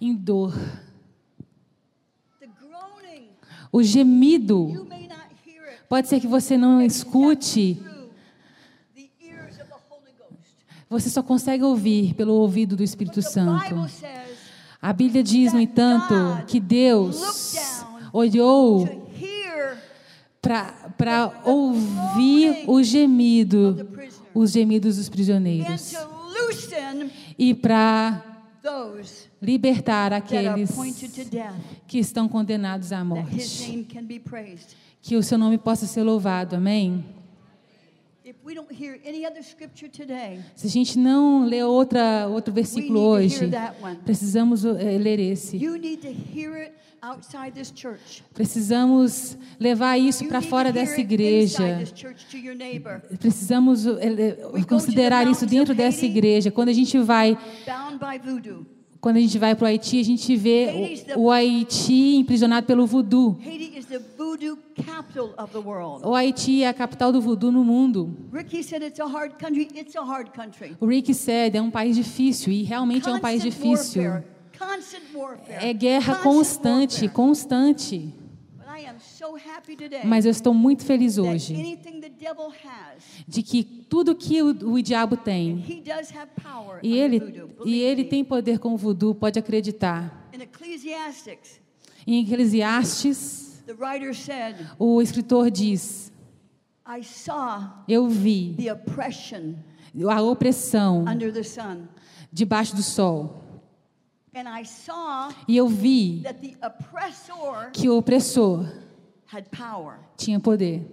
em 0.00 0.14
dor. 0.14 0.54
O 3.70 3.82
gemido, 3.82 4.88
pode 5.88 6.08
ser 6.08 6.20
que 6.20 6.26
você 6.26 6.56
não 6.56 6.80
escute, 6.80 7.80
você 10.88 11.10
só 11.10 11.22
consegue 11.22 11.62
ouvir 11.62 12.14
pelo 12.14 12.32
ouvido 12.32 12.74
do 12.74 12.82
Espírito 12.82 13.20
Santo. 13.20 13.74
A 14.80 14.92
Bíblia 14.92 15.22
diz, 15.22 15.52
no 15.52 15.60
entanto, 15.60 16.14
que 16.46 16.60
Deus 16.60 17.20
olhou 18.12 19.08
para 20.40 21.42
ouvir 21.44 22.64
o 22.66 22.82
gemido, 22.82 23.88
os 24.32 24.52
gemidos 24.52 24.96
dos 24.96 25.08
prisioneiros 25.08 25.94
e 27.36 27.54
para 27.54 28.24
libertar 29.42 30.12
aqueles 30.12 30.70
que 31.86 31.98
estão 31.98 32.28
condenados 32.28 32.92
à 32.92 33.04
morte. 33.04 33.86
Que 35.02 35.16
o 35.16 35.22
seu 35.22 35.38
nome 35.38 35.58
possa 35.58 35.86
ser 35.86 36.02
louvado, 36.02 36.56
amém? 36.56 37.04
Se 40.54 40.66
a 40.66 40.70
gente 40.70 40.98
não 40.98 41.44
lê 41.44 41.62
outra, 41.62 42.26
outro 42.28 42.52
versículo 42.52 43.00
hoje, 43.00 43.50
precisamos 44.04 44.64
eh, 44.64 44.98
ler 44.98 45.18
esse. 45.18 45.56
Precisamos 48.34 49.38
levar 49.58 49.96
isso 49.98 50.24
para 50.26 50.42
fora 50.42 50.72
dessa 50.72 51.00
igreja. 51.00 51.80
Precisamos 53.18 53.84
considerar 54.68 55.26
isso 55.26 55.46
dentro 55.46 55.74
dessa 55.74 56.04
igreja. 56.04 56.50
Quando 56.50 56.68
a 56.68 56.72
gente 56.72 56.98
vai 56.98 57.38
quando 59.00 59.16
a 59.16 59.20
gente 59.20 59.38
vai 59.38 59.54
para 59.54 59.64
o 59.64 59.68
Haiti, 59.68 60.00
a 60.00 60.04
gente 60.04 60.36
vê 60.36 61.04
o, 61.16 61.22
o 61.22 61.30
Haiti 61.30 62.16
emprisionado 62.16 62.66
pelo 62.66 62.84
voodoo. 62.84 63.38
O 66.04 66.14
Haiti 66.14 66.62
é 66.62 66.68
a 66.68 66.74
capital 66.74 67.12
do 67.12 67.20
voodoo 67.20 67.50
no 67.50 67.64
mundo. 67.64 68.16
O 70.80 70.86
Rick 70.86 71.14
said 71.14 71.56
é 71.56 71.62
um 71.62 71.70
país 71.70 71.96
difícil 71.96 72.52
e 72.52 72.62
realmente 72.62 73.08
é 73.08 73.12
um 73.12 73.20
país 73.20 73.42
difícil. 73.42 74.02
É 75.48 75.72
guerra 75.72 76.16
constante, 76.16 77.08
constante. 77.08 78.12
Mas 80.04 80.24
eu 80.24 80.30
estou 80.30 80.54
muito 80.54 80.84
feliz 80.84 81.18
hoje 81.18 81.54
de 83.26 83.42
que 83.42 83.64
tudo 83.64 84.14
que 84.14 84.42
o, 84.42 84.50
o 84.72 84.82
diabo 84.82 85.16
tem, 85.16 85.64
e 86.82 86.96
ele, 86.96 87.50
e 87.64 87.80
ele 87.80 88.04
tem 88.04 88.24
poder 88.24 88.58
com 88.58 88.74
o 88.74 88.76
voodoo, 88.76 89.14
pode 89.14 89.38
acreditar. 89.38 90.30
Em 92.06 92.22
Eclesiastes, 92.22 93.57
o 94.78 95.00
escritor 95.02 95.50
diz: 95.50 96.12
Eu 97.86 98.08
vi 98.08 98.54
a 100.08 100.22
opressão 100.22 101.04
debaixo 102.32 102.74
do 102.76 102.82
sol. 102.82 103.44
E 105.46 105.56
eu 105.56 105.68
vi 105.68 106.22
que 107.72 107.88
o 107.88 107.96
opressor 107.98 108.64
tinha 110.16 110.38
poder. 110.40 110.86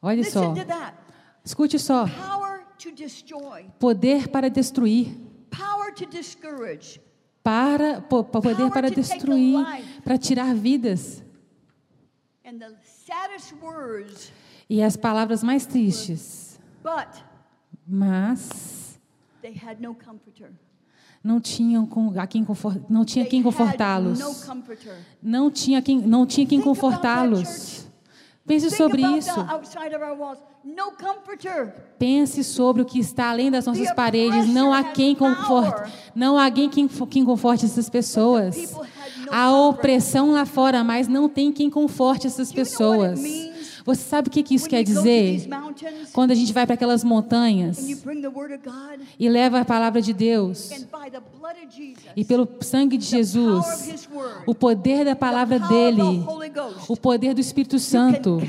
Olha 0.00 0.22
só. 0.30 0.54
Escute 1.44 1.78
só. 1.78 2.06
Poder 3.78 4.28
para 4.28 4.48
destruir. 4.48 5.08
Para 7.42 8.00
poder 8.00 8.70
para 8.70 8.90
destruir, 8.90 9.64
para 10.04 10.18
tirar 10.18 10.54
vidas. 10.54 11.24
E 14.68 14.82
as 14.82 14.96
palavras 14.96 15.42
mais 15.42 15.64
tristes. 15.64 16.60
Mas 17.86 19.00
não 21.22 21.40
tinham 21.40 21.88
a 22.16 22.26
quem 22.26 22.46
não 22.88 23.04
tinha 23.04 23.26
quem 23.26 23.42
confortá-los. 23.42 24.18
Não 25.22 25.50
tinha 25.50 25.82
quem 25.82 26.00
não 26.00 26.26
tinha 26.26 26.46
quem 26.46 26.60
confortá-los. 26.60 27.87
Pense 28.48 28.70
sobre 28.70 29.02
isso. 29.02 29.30
Pense 31.98 32.42
sobre 32.42 32.82
o 32.82 32.84
que 32.84 32.98
está 32.98 33.30
além 33.30 33.50
das 33.50 33.66
nossas 33.66 33.92
paredes. 33.92 34.48
Não 34.48 34.72
há 34.72 34.82
quem 34.84 35.14
conforte, 35.14 35.92
não 36.14 36.38
há 36.38 36.46
alguém 36.46 36.68
quem, 36.68 36.88
quem 36.88 37.24
conforte 37.24 37.66
essas 37.66 37.88
pessoas. 37.90 38.74
Há 39.30 39.52
opressão 39.52 40.32
lá 40.32 40.46
fora, 40.46 40.82
mas 40.82 41.06
não 41.06 41.28
tem 41.28 41.52
quem 41.52 41.68
conforte 41.68 42.26
essas 42.26 42.50
pessoas. 42.50 43.20
Você 43.88 44.02
sabe 44.02 44.28
o 44.28 44.30
que, 44.30 44.54
isso 44.54 44.68
quer 44.68 44.84
dizer? 44.84 45.48
Quando 46.12 46.32
a 46.32 46.34
gente 46.34 46.52
vai 46.52 46.66
para 46.66 46.74
aquelas 46.74 47.02
montanhas 47.02 47.88
e 49.18 49.28
leva 49.30 49.60
a 49.60 49.64
palavra 49.64 50.02
de 50.02 50.12
Deus, 50.12 50.70
e 52.14 52.22
pelo 52.22 52.46
sangue 52.60 52.98
de 52.98 53.06
Jesus, 53.06 54.06
o 54.44 54.54
poder 54.54 55.06
da 55.06 55.16
palavra 55.16 55.58
dele, 55.58 56.22
o 56.86 56.98
poder 56.98 57.32
do 57.32 57.40
Espírito 57.40 57.78
Santo, 57.78 58.42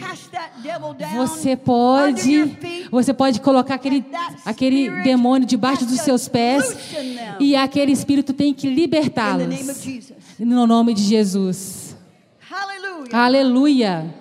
você 1.15 1.55
pode, 1.55 2.57
você 2.91 3.13
pode 3.13 3.39
colocar 3.39 3.75
aquele, 3.75 4.05
aquele 4.43 4.89
demônio 5.03 5.47
debaixo 5.47 5.85
dos 5.85 6.01
seus 6.01 6.27
pés 6.27 6.75
e 7.39 7.55
aquele 7.55 7.93
Espírito 7.93 8.33
tem 8.33 8.53
que 8.53 8.67
libertá-los. 8.67 9.47
No 10.37 10.67
nome 10.67 10.93
de 10.93 11.03
Jesus. 11.03 11.95
Aleluia. 13.13 14.19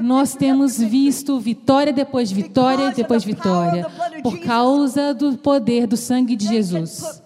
Nós 0.00 0.34
temos 0.34 0.78
visto 0.78 1.40
vitória 1.40 1.92
depois 1.92 2.28
de 2.28 2.34
vitória 2.34 2.92
depois 2.92 3.22
de 3.22 3.28
vitória 3.34 3.90
por 4.22 4.38
causa 4.40 5.12
do 5.12 5.36
poder 5.36 5.86
do 5.86 5.96
sangue 5.96 6.36
de 6.36 6.46
Jesus. 6.46 7.22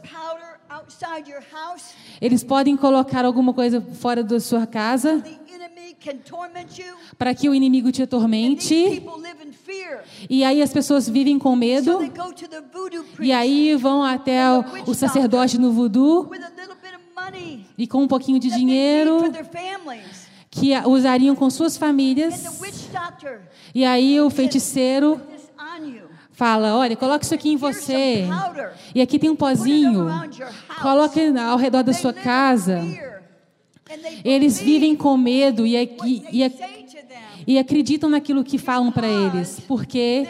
Eles 2.21 2.43
podem 2.43 2.77
colocar 2.77 3.25
alguma 3.25 3.53
coisa 3.53 3.81
fora 3.81 4.25
da 4.25 4.41
sua 4.41 4.67
casa 4.67 5.23
para 7.17 7.35
que 7.35 7.49
o 7.49 7.55
inimigo 7.55 7.93
te 7.93 8.03
atormente. 8.03 9.03
E 10.29 10.45
aí 10.45 10.63
as 10.63 10.73
pessoas 10.73 11.09
vivem 11.09 11.39
com 11.39 11.55
medo. 11.55 11.99
E 13.21 13.33
aí 13.33 13.75
vão 13.77 14.03
até 14.03 14.43
o 14.87 14.95
sacerdote 14.95 15.59
no 15.59 15.73
voodoo 15.73 16.31
e 17.77 17.87
com 17.87 18.03
um 18.03 18.09
pouquinho 18.09 18.39
de 18.39 18.51
dinheiro 18.51 19.33
que 20.51 20.77
usariam 20.87 21.37
com 21.37 21.51
suas 21.51 21.77
famílias. 21.77 22.61
E 23.75 23.85
aí 23.85 24.21
o 24.21 24.31
feiticeiro 24.31 25.21
fala: 26.33 26.77
Olha, 26.77 26.97
coloque 26.97 27.25
isso 27.25 27.35
aqui 27.35 27.51
em 27.51 27.57
você. 27.57 28.27
E 28.95 29.01
aqui 29.01 29.19
tem 29.19 29.31
um 29.31 29.37
pozinho. 29.37 30.07
Coloque 30.81 31.21
ao 31.39 31.59
redor 31.59 31.83
da 31.83 31.93
sua 31.93 32.13
casa. 32.13 32.83
Eles 34.25 34.61
vivem 34.61 34.95
com 34.95 35.17
medo 35.17 35.67
e, 35.67 35.75
e, 35.77 36.45
e, 36.45 36.53
e 37.47 37.59
acreditam 37.59 38.11
naquilo 38.11 38.45
que 38.45 38.59
falam 38.59 38.93
para 38.93 39.09
eles, 39.09 39.61
porque 39.67 40.27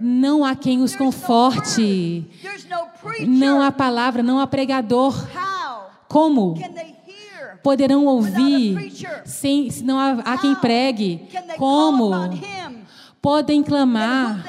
não 0.00 0.44
há 0.44 0.54
quem 0.54 0.82
os 0.82 0.94
conforte, 0.96 2.26
não 3.26 3.60
há 3.60 3.70
palavra, 3.72 4.22
não 4.22 4.38
há 4.38 4.46
pregador. 4.46 5.14
Como? 6.08 6.54
poderão 7.62 8.04
ouvir 8.04 8.92
sem, 9.24 9.70
se 9.70 9.82
não 9.82 9.98
há, 9.98 10.10
há 10.24 10.38
quem 10.38 10.54
pregue? 10.54 11.28
Como? 11.56 12.10
podem 13.22 13.62
clamar 13.62 14.44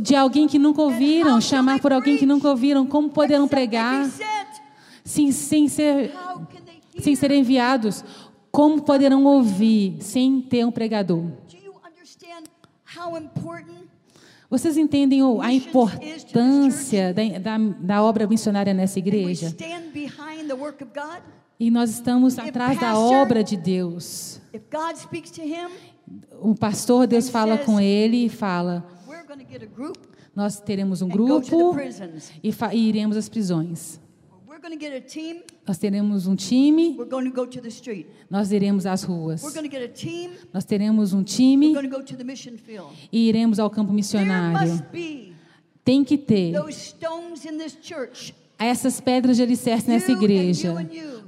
de 0.00 0.14
alguém 0.14 0.46
que 0.46 0.58
nunca 0.58 0.80
ouviram, 0.80 1.40
chamar 1.40 1.80
por 1.80 1.92
alguém 1.92 2.16
que 2.16 2.24
nunca 2.24 2.48
ouviram? 2.48 2.86
Como 2.86 3.10
poderão 3.10 3.48
pregar? 3.48 4.08
sem, 5.08 5.32
sem, 5.32 5.68
ser, 5.68 6.12
sem 6.98 7.16
serem 7.16 7.40
enviados, 7.40 8.04
como 8.52 8.82
poderão 8.82 9.24
ouvir 9.24 9.96
sem 10.00 10.40
ter 10.42 10.64
um 10.66 10.70
pregador? 10.70 11.24
Vocês 14.50 14.78
entendem 14.78 15.20
a 15.42 15.52
importância 15.52 17.12
da, 17.12 17.22
da, 17.38 17.58
da 17.58 18.02
obra 18.02 18.26
missionária 18.26 18.72
nessa 18.72 18.98
igreja? 18.98 19.54
E 21.60 21.70
nós 21.70 21.90
estamos 21.90 22.38
atrás 22.38 22.80
da 22.80 22.98
obra 22.98 23.44
de 23.44 23.56
Deus. 23.56 24.40
O 26.40 26.54
pastor, 26.54 27.06
Deus 27.06 27.28
fala 27.28 27.58
com 27.58 27.78
ele 27.78 28.24
e 28.24 28.28
fala: 28.30 28.88
Nós 30.34 30.58
teremos 30.60 31.02
um 31.02 31.08
grupo 31.08 31.76
e, 32.42 32.54
e 32.72 32.88
iremos 32.88 33.16
às 33.18 33.28
prisões. 33.28 34.00
Nós 35.66 35.78
teremos 35.78 36.26
um 36.26 36.34
time. 36.34 36.96
Nós 38.30 38.52
iremos 38.52 38.86
às 38.86 39.02
ruas. 39.02 39.42
Nós 40.52 40.64
teremos 40.64 41.12
um 41.12 41.22
time. 41.22 41.74
E 43.12 43.28
iremos 43.28 43.58
ao 43.58 43.70
campo 43.70 43.92
missionário. 43.92 44.82
Tem 45.84 46.04
que 46.04 46.18
ter 46.18 46.54
essas 48.58 49.00
pedras 49.00 49.36
de 49.36 49.42
alicerce 49.42 49.88
nessa 49.88 50.10
igreja. 50.10 50.74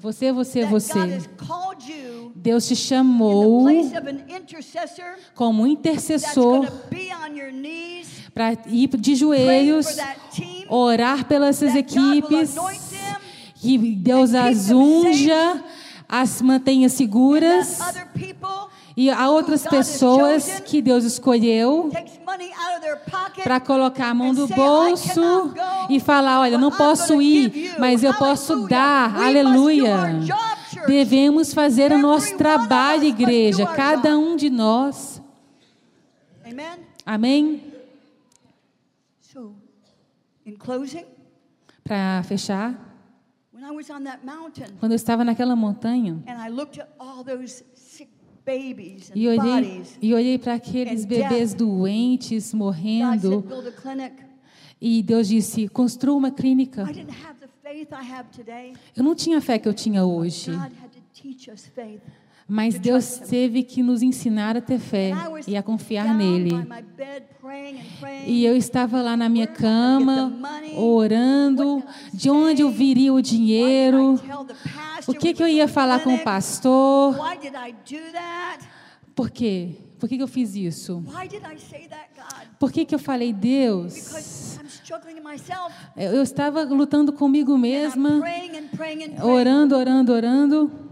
Você, 0.00 0.32
você, 0.32 0.66
você. 0.66 0.98
Deus 2.34 2.66
te 2.66 2.74
chamou 2.74 3.66
como 5.34 5.66
intercessor 5.66 6.66
para 8.34 8.52
ir 8.66 8.88
de 8.88 9.14
joelhos, 9.14 9.86
orar 10.68 11.26
pelas 11.26 11.60
equipes 11.62 12.54
que 13.60 13.76
Deus 13.76 14.34
as 14.34 14.70
unja, 14.70 15.62
as 16.08 16.40
mantenha 16.40 16.88
seguras. 16.88 17.78
E 18.96 19.10
há 19.10 19.30
outras 19.30 19.66
pessoas 19.66 20.60
que 20.60 20.80
Deus 20.80 21.04
escolheu 21.04 21.90
para 23.44 23.60
colocar 23.60 24.08
a 24.08 24.14
mão 24.14 24.32
no 24.32 24.48
bolso 24.48 25.54
e 25.90 26.00
falar: 26.00 26.40
Olha, 26.40 26.58
não 26.58 26.70
posso 26.70 27.20
ir, 27.20 27.76
mas 27.78 28.02
eu 28.02 28.14
posso 28.14 28.66
dar. 28.66 29.14
Aleluia. 29.14 30.20
Devemos 30.86 31.52
fazer 31.52 31.92
o 31.92 31.98
nosso 31.98 32.36
trabalho, 32.38 33.04
igreja, 33.04 33.66
cada 33.66 34.18
um 34.18 34.36
de 34.36 34.48
nós. 34.48 35.22
Amém? 37.04 37.62
Para 41.84 42.22
fechar. 42.22 42.89
Quando 44.78 44.92
eu 44.92 44.96
estava 44.96 45.24
naquela 45.24 45.54
montanha, 45.54 46.22
e 49.14 49.28
olhei, 49.28 49.82
e 50.00 50.14
olhei 50.14 50.38
para 50.38 50.54
aqueles 50.54 51.04
bebês 51.04 51.54
doentes 51.54 52.54
morrendo, 52.54 53.44
e 54.80 55.02
Deus 55.02 55.28
disse: 55.28 55.68
construa 55.68 56.16
uma 56.16 56.30
clínica. 56.30 56.84
Eu 58.96 59.04
não 59.04 59.14
tinha 59.14 59.38
a 59.38 59.40
fé 59.40 59.58
que 59.58 59.68
eu 59.68 59.74
tinha 59.74 60.04
hoje. 60.04 60.50
Mas 62.50 62.80
Deus 62.80 63.16
teve 63.16 63.62
que 63.62 63.80
nos 63.80 64.02
ensinar 64.02 64.56
a 64.56 64.60
ter 64.60 64.80
fé 64.80 65.12
e 65.46 65.56
a 65.56 65.62
confiar 65.62 66.12
nele. 66.12 66.50
E 68.26 68.44
eu 68.44 68.56
estava 68.56 69.00
lá 69.00 69.16
na 69.16 69.28
minha 69.28 69.46
cama, 69.46 70.36
orando, 70.76 71.80
de 72.12 72.28
onde 72.28 72.62
eu 72.62 72.68
viria 72.68 73.14
o 73.14 73.22
dinheiro, 73.22 74.20
o 75.06 75.14
que, 75.14 75.32
que 75.32 75.40
eu 75.40 75.46
ia 75.46 75.68
falar 75.68 76.00
com 76.00 76.12
o 76.12 76.18
pastor. 76.24 77.14
Por 79.14 79.30
quê? 79.30 79.76
Por 80.00 80.08
que, 80.08 80.16
que 80.16 80.22
eu 80.22 80.28
fiz 80.28 80.56
isso? 80.56 81.04
Por 82.58 82.72
que, 82.72 82.84
que 82.84 82.94
eu 82.96 82.98
falei, 82.98 83.32
Deus? 83.32 84.56
Eu 85.96 86.20
estava 86.20 86.64
lutando 86.64 87.12
comigo 87.12 87.56
mesma, 87.56 88.20
orando, 89.22 89.76
orando, 89.76 90.12
orando. 90.12 90.89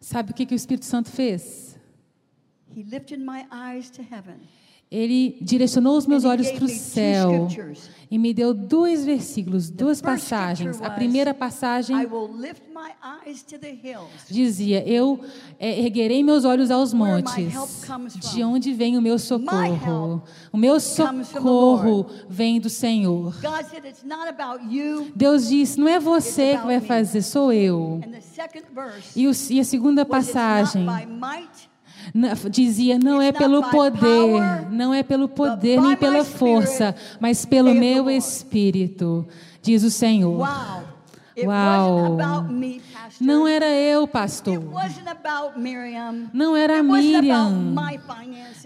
Sabe 0.00 0.32
o 0.32 0.34
que, 0.34 0.44
que 0.46 0.54
o 0.54 0.56
Espírito 0.56 0.84
Santo 0.84 1.10
fez? 1.10 1.78
Ele 4.92 5.38
direcionou 5.40 5.96
os 5.96 6.06
meus 6.06 6.22
olhos 6.26 6.50
para 6.50 6.66
o 6.66 6.68
céu 6.68 7.48
e 8.10 8.18
me 8.18 8.34
deu 8.34 8.52
dois 8.52 9.06
versículos, 9.06 9.70
duas 9.70 10.02
passagens. 10.02 10.82
A 10.82 10.90
primeira 10.90 11.32
passagem 11.32 11.96
dizia: 14.28 14.86
Eu 14.86 15.18
é, 15.58 15.80
erguerei 15.80 16.22
meus 16.22 16.44
olhos 16.44 16.70
aos 16.70 16.92
montes, 16.92 17.54
de 18.34 18.44
onde 18.44 18.74
vem 18.74 18.98
o 18.98 19.00
meu 19.00 19.18
socorro. 19.18 20.22
O 20.52 20.58
meu 20.58 20.78
socorro 20.78 22.04
vem 22.28 22.60
do 22.60 22.68
Senhor. 22.68 23.34
Deus 25.16 25.48
disse: 25.48 25.80
Não 25.80 25.88
é 25.88 25.98
você 25.98 26.58
que 26.58 26.66
vai 26.66 26.80
fazer, 26.82 27.22
sou 27.22 27.50
eu. 27.50 27.98
E 29.16 29.58
a 29.58 29.64
segunda 29.64 30.04
passagem 30.04 30.86
dizia: 32.50 32.98
não 32.98 33.20
é 33.20 33.32
pelo 33.32 33.62
poder, 33.70 34.70
não 34.70 34.92
é 34.92 35.02
pelo 35.02 35.28
poder 35.28 35.80
nem 35.80 35.96
pela 35.96 36.24
força, 36.24 36.94
mas 37.20 37.44
pelo 37.44 37.74
meu 37.74 38.10
espírito, 38.10 39.26
diz 39.62 39.82
o 39.82 39.90
Senhor. 39.90 40.38
Uau! 40.38 40.82
Não 43.20 43.46
era 43.48 43.66
eu, 43.66 44.06
pastor. 44.06 44.62
Não 46.32 46.56
era 46.56 46.82
Miriam. 46.82 47.74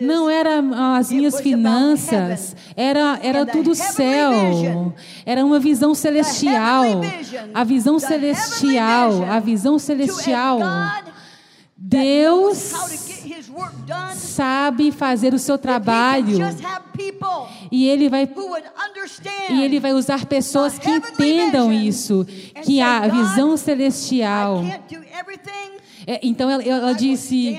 Não 0.00 0.28
era 0.28 0.62
as 0.98 1.10
minhas 1.10 1.40
finanças. 1.40 2.56
Era, 2.74 3.18
era 3.22 3.46
tudo 3.46 3.74
céu. 3.74 4.94
Era 5.24 5.44
uma 5.44 5.60
visão 5.60 5.94
celestial. 5.94 6.84
A 7.54 7.64
visão 7.64 7.98
celestial. 7.98 9.24
A 9.24 9.38
visão 9.40 9.78
celestial. 9.78 10.58
Deus 11.76 12.72
sabe 14.14 14.92
fazer 14.92 15.34
o 15.34 15.38
seu 15.38 15.58
trabalho 15.58 16.38
e 17.70 17.88
ele 17.88 18.08
vai 18.08 18.28
e 19.50 19.62
ele 19.62 19.80
vai 19.80 19.92
usar 19.92 20.26
pessoas 20.26 20.78
que 20.78 20.90
entendam 20.90 21.72
isso, 21.72 22.26
que 22.64 22.80
a 22.80 23.06
visão 23.08 23.56
celestial. 23.56 24.62
É, 26.08 26.20
então 26.22 26.48
ela, 26.48 26.62
ela 26.62 26.92
disse, 26.92 27.58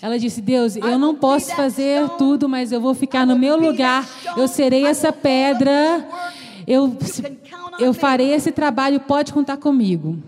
ela 0.00 0.18
disse, 0.18 0.40
Deus, 0.40 0.76
eu 0.76 0.98
não 0.98 1.14
posso 1.14 1.54
fazer 1.54 2.08
tudo, 2.16 2.48
mas 2.48 2.72
eu 2.72 2.80
vou 2.80 2.94
ficar 2.94 3.26
no 3.26 3.38
meu 3.38 3.56
lugar. 3.56 4.08
Eu 4.36 4.48
serei 4.48 4.86
essa 4.86 5.12
pedra. 5.12 6.08
Eu 6.66 6.96
eu 7.78 7.92
farei 7.92 8.32
esse 8.32 8.50
trabalho. 8.50 9.00
Pode 9.00 9.32
contar 9.32 9.56
comigo. 9.56 10.18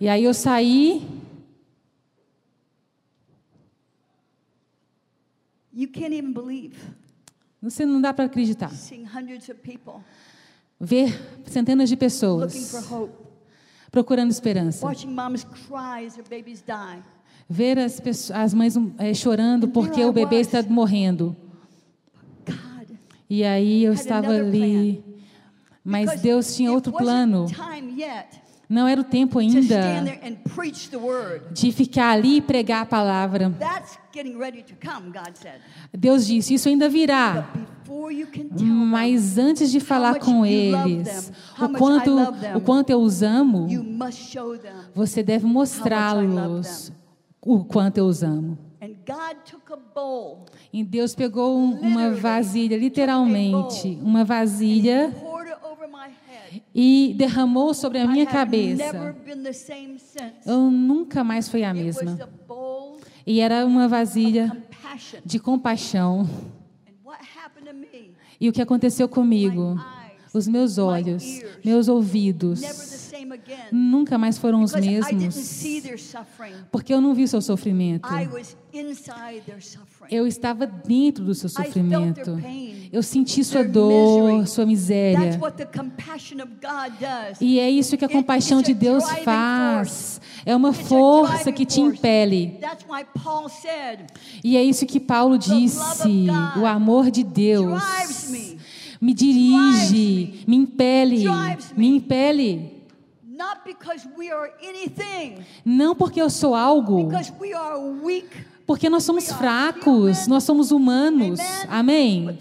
E 0.00 0.08
aí 0.08 0.24
eu 0.24 0.34
saí. 0.34 1.08
Você 7.62 7.86
não 7.86 8.00
dá 8.00 8.12
para 8.12 8.24
acreditar. 8.24 8.70
ver 10.82 11.16
centenas 11.46 11.88
de 11.88 11.96
pessoas 11.96 12.52
procurando 13.92 14.30
esperança. 14.30 14.84
Ver 17.48 17.78
as, 17.78 18.00
pessoas, 18.00 18.38
as 18.38 18.54
mães 18.54 18.74
é, 18.98 19.14
chorando 19.14 19.68
porque 19.68 20.04
o 20.04 20.12
bebê 20.12 20.40
está 20.40 20.62
morrendo. 20.62 21.36
E 23.30 23.44
aí 23.44 23.84
eu 23.84 23.92
estava 23.92 24.28
ali, 24.28 25.02
mas 25.84 26.20
Deus 26.20 26.54
tinha 26.54 26.72
outro 26.72 26.92
plano. 26.92 27.46
Não 28.72 28.88
era 28.88 29.02
o 29.02 29.04
tempo 29.04 29.38
ainda 29.38 29.60
de 31.52 31.72
ficar 31.72 32.12
ali 32.12 32.36
e 32.36 32.40
pregar 32.40 32.82
a 32.82 32.86
palavra. 32.86 33.52
Deus 35.92 36.26
disse: 36.26 36.54
Isso 36.54 36.68
ainda 36.70 36.88
virá. 36.88 37.52
Mas 38.58 39.36
antes 39.36 39.70
de 39.70 39.78
falar 39.78 40.18
com 40.18 40.46
eles 40.46 41.30
o 41.60 41.68
quanto, 41.68 42.16
o 42.56 42.60
quanto 42.62 42.88
eu 42.88 43.00
os 43.02 43.22
amo, 43.22 43.66
você 44.94 45.22
deve 45.22 45.44
mostrá-los 45.44 46.90
o 47.42 47.64
quanto 47.64 47.98
eu 47.98 48.06
os 48.06 48.22
amo. 48.22 48.56
E 50.72 50.82
Deus 50.82 51.14
pegou 51.14 51.58
uma 51.58 52.10
vasilha, 52.12 52.76
literalmente, 52.78 53.98
uma 54.02 54.24
vasilha 54.24 55.14
e 56.74 57.14
derramou 57.16 57.74
sobre 57.74 57.98
a 57.98 58.06
minha 58.06 58.26
cabeça. 58.26 59.14
Eu 60.46 60.70
nunca 60.70 61.22
mais 61.22 61.48
fui 61.48 61.62
a 61.64 61.72
mesma. 61.74 62.18
E 63.26 63.40
era 63.40 63.64
uma 63.66 63.86
vasilha 63.88 64.56
de 65.24 65.38
compaixão. 65.38 66.28
E 68.40 68.48
o 68.48 68.52
que 68.52 68.62
aconteceu 68.62 69.08
comigo? 69.08 69.78
Os 70.34 70.48
meus 70.48 70.78
olhos, 70.78 71.42
meus 71.64 71.88
ouvidos, 71.88 72.62
nunca 73.70 74.18
mais 74.18 74.38
foram 74.38 74.62
os 74.62 74.72
mesmos, 74.74 75.64
porque 76.70 76.92
eu 76.92 77.00
não 77.00 77.14
vi 77.14 77.24
o 77.24 77.28
seu 77.28 77.40
sofrimento. 77.40 78.08
Eu 80.10 80.26
estava 80.26 80.66
dentro 80.66 81.24
do 81.24 81.34
seu 81.34 81.48
sofrimento. 81.48 82.38
Eu 82.92 83.02
senti 83.02 83.44
sua 83.44 83.62
dor, 83.62 84.46
sua 84.46 84.64
miséria. 84.64 85.38
E 87.40 87.60
é 87.60 87.70
isso 87.70 87.96
que 87.96 88.04
a 88.04 88.08
compaixão 88.08 88.62
de 88.62 88.72
Deus 88.72 89.04
faz. 89.24 90.20
É 90.44 90.56
uma 90.56 90.72
força 90.72 91.52
que 91.52 91.64
te 91.64 91.80
impele. 91.80 92.58
E 94.42 94.56
é 94.56 94.64
isso 94.64 94.86
que 94.86 94.98
Paulo 94.98 95.38
disse: 95.38 96.26
o 96.56 96.66
amor 96.66 97.10
de 97.10 97.22
Deus 97.22 97.82
me 99.00 99.12
dirige, 99.12 100.44
me 100.46 100.56
impele, 100.56 101.24
me 101.76 101.88
impele. 101.88 102.81
Não 105.64 105.94
porque 105.94 106.20
eu 106.20 106.30
sou 106.30 106.54
algo, 106.54 107.08
porque 108.66 108.88
nós 108.88 109.04
somos 109.04 109.30
fracos, 109.32 110.26
nós 110.26 110.44
somos 110.44 110.70
humanos. 110.70 111.40
Amém? 111.68 112.38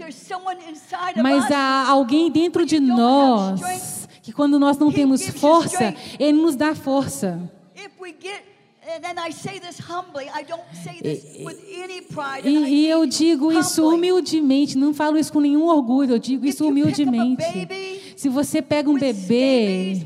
Mas 1.22 1.52
há 1.52 1.88
alguém 1.90 2.32
dentro 2.32 2.66
de 2.66 2.80
nós 2.80 4.08
que, 4.22 4.32
quando 4.32 4.60
nós 4.60 4.78
não 4.78 4.92
temos 4.92 5.28
força, 5.28 5.94
Ele 6.20 6.34
nos 6.42 6.56
dá 6.56 6.76
força. 6.76 7.40
E, 12.48 12.50
e 12.50 12.88
eu 12.88 13.06
digo 13.06 13.52
isso 13.52 13.88
humildemente, 13.88 14.78
não 14.78 14.94
falo 14.94 15.18
isso 15.18 15.32
com 15.32 15.40
nenhum 15.40 15.66
orgulho, 15.66 16.16
eu 16.16 16.20
digo 16.20 16.46
isso 16.46 16.68
humildemente. 16.68 17.44
Se 18.18 18.28
você 18.30 18.62
pega 18.62 18.90
um 18.90 18.96
bebê 18.98 20.06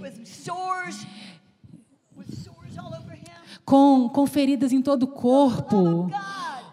com, 3.66 4.08
com 4.08 4.28
feridas 4.28 4.72
em 4.72 4.82
todo 4.82 5.04
o 5.04 5.08
corpo, 5.08 6.10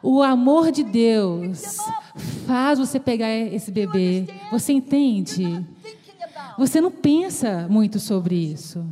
o 0.03 0.23
amor 0.23 0.71
de 0.71 0.85
Deus 0.85 1.79
faz 2.47 2.79
você 2.79 3.01
pegar 3.01 3.31
esse 3.31 3.71
bebê. 3.73 4.27
Você 4.51 4.73
entende? 4.73 5.67
Você 6.59 6.81
não 6.81 6.91
pensa 6.91 7.67
muito 7.71 7.99
sobre 7.99 8.35
isso. 8.37 8.87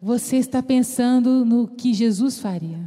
Você 0.00 0.36
está 0.36 0.62
pensando 0.62 1.44
no 1.44 1.66
que 1.66 1.92
Jesus 1.92 2.38
faria. 2.38 2.78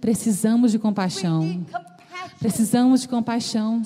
Precisamos 0.00 0.72
de 0.72 0.78
compaixão. 0.78 1.64
Precisamos 2.38 3.00
de 3.00 3.08
compaixão. 3.08 3.82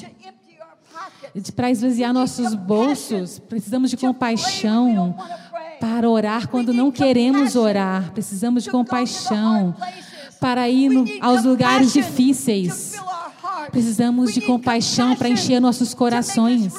Para 1.54 1.70
esvaziar 1.70 2.12
nossos 2.12 2.54
bolsos, 2.54 3.38
precisamos 3.38 3.90
de 3.90 3.96
compaixão. 3.96 5.16
Para 5.80 6.08
orar 6.08 6.48
quando 6.48 6.72
não 6.72 6.90
queremos 6.90 7.54
orar, 7.54 8.12
precisamos 8.12 8.64
de 8.64 8.70
compaixão. 8.70 9.74
Para 10.40 10.68
ir 10.68 10.88
no, 10.88 11.04
aos 11.20 11.44
lugares 11.44 11.92
difíceis, 11.92 12.94
precisamos 13.70 14.32
de 14.32 14.40
compaixão 14.40 15.14
para 15.16 15.28
encher 15.28 15.60
nossos 15.60 15.94
corações. 15.94 16.72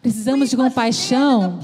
Precisamos 0.00 0.50
de 0.50 0.56
compaixão 0.56 1.60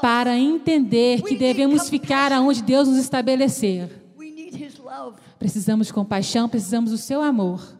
para 0.00 0.36
entender 0.36 1.22
que 1.22 1.36
devemos 1.36 1.88
ficar 1.88 2.32
aonde 2.32 2.62
Deus 2.62 2.88
nos 2.88 2.98
estabelecer. 2.98 3.88
Precisamos 5.38 5.88
de 5.88 5.92
compaixão, 5.92 6.48
precisamos 6.48 6.90
do 6.90 6.98
seu 6.98 7.22
amor. 7.22 7.76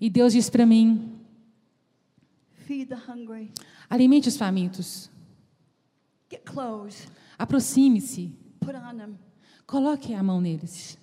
E 0.00 0.10
Deus 0.10 0.32
disse 0.32 0.50
para 0.50 0.66
mim: 0.66 1.11
alimente 3.88 4.28
os 4.28 4.36
famintos. 4.36 5.10
Aproxime-se. 7.38 8.34
Coloque 9.66 10.12
a 10.12 10.22
mão 10.22 10.40
neles. 10.40 10.98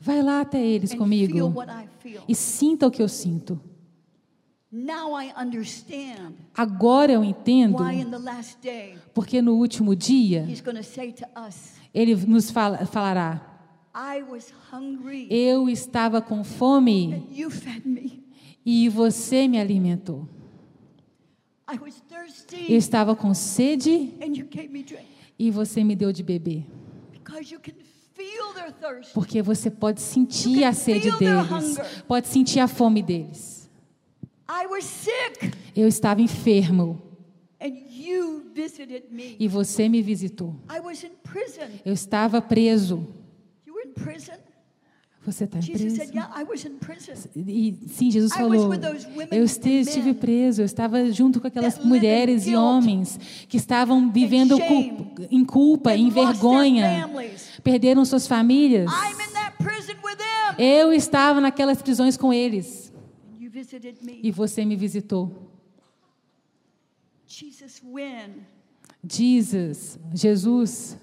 Vai 0.00 0.22
lá 0.22 0.40
até 0.40 0.64
eles 0.64 0.94
comigo 0.94 1.54
e 2.26 2.34
sinta 2.34 2.86
o 2.86 2.90
que 2.90 3.02
eu 3.02 3.08
sinto. 3.08 3.60
Agora 6.54 7.12
eu 7.12 7.24
entendo 7.24 7.78
porque 9.14 9.40
no 9.40 9.54
último 9.56 9.96
dia 9.96 10.46
ele 11.94 12.14
nos 12.26 12.50
fala, 12.50 12.84
falará: 12.86 13.40
Eu 15.30 15.68
estava 15.68 16.20
com 16.20 16.44
fome 16.44 17.26
e 18.70 18.86
você 18.86 19.48
me 19.48 19.58
alimentou. 19.58 20.28
Eu 22.68 22.76
estava 22.76 23.16
com 23.16 23.32
sede 23.32 24.12
e 25.38 25.50
você 25.50 25.82
me 25.82 25.96
deu 25.96 26.12
de 26.12 26.22
beber. 26.22 26.66
Porque 29.14 29.40
você 29.40 29.70
pode 29.70 30.02
sentir 30.02 30.64
a 30.64 30.74
sede 30.74 31.10
deles, 31.12 31.78
pode 32.06 32.28
sentir 32.28 32.60
a 32.60 32.68
fome 32.68 33.02
deles. 33.02 33.70
Eu 35.74 35.88
estava 35.88 36.20
enfermo. 36.20 37.00
E 39.38 39.48
você 39.48 39.88
me 39.88 40.02
visitou. 40.02 40.54
Eu 41.86 41.94
estava 41.94 42.42
preso. 42.42 43.08
Você 45.30 45.44
está 45.44 45.58
preso? 45.58 46.00
E 47.36 47.76
sim, 47.86 48.10
Jesus 48.10 48.32
falou. 48.32 48.70
Eu 49.30 49.44
estive 49.44 50.14
preso. 50.14 50.62
Eu 50.62 50.64
estava 50.64 51.12
junto 51.12 51.38
com 51.38 51.46
aquelas 51.46 51.78
mulheres 51.84 52.46
e 52.46 52.56
homens 52.56 53.18
que 53.46 53.58
estavam 53.58 54.10
vivendo 54.10 54.58
em 55.30 55.44
culpa, 55.44 55.94
em 55.94 56.08
vergonha, 56.08 57.10
perderam 57.62 58.04
suas 58.06 58.26
famílias. 58.26 58.90
Eu 60.56 60.92
estava 60.94 61.42
naquelas 61.42 61.82
prisões 61.82 62.16
com 62.16 62.32
eles. 62.32 62.90
E 64.22 64.30
você 64.30 64.64
me 64.64 64.76
visitou. 64.76 65.52
Jesus, 69.04 69.98
Jesus, 70.14 70.96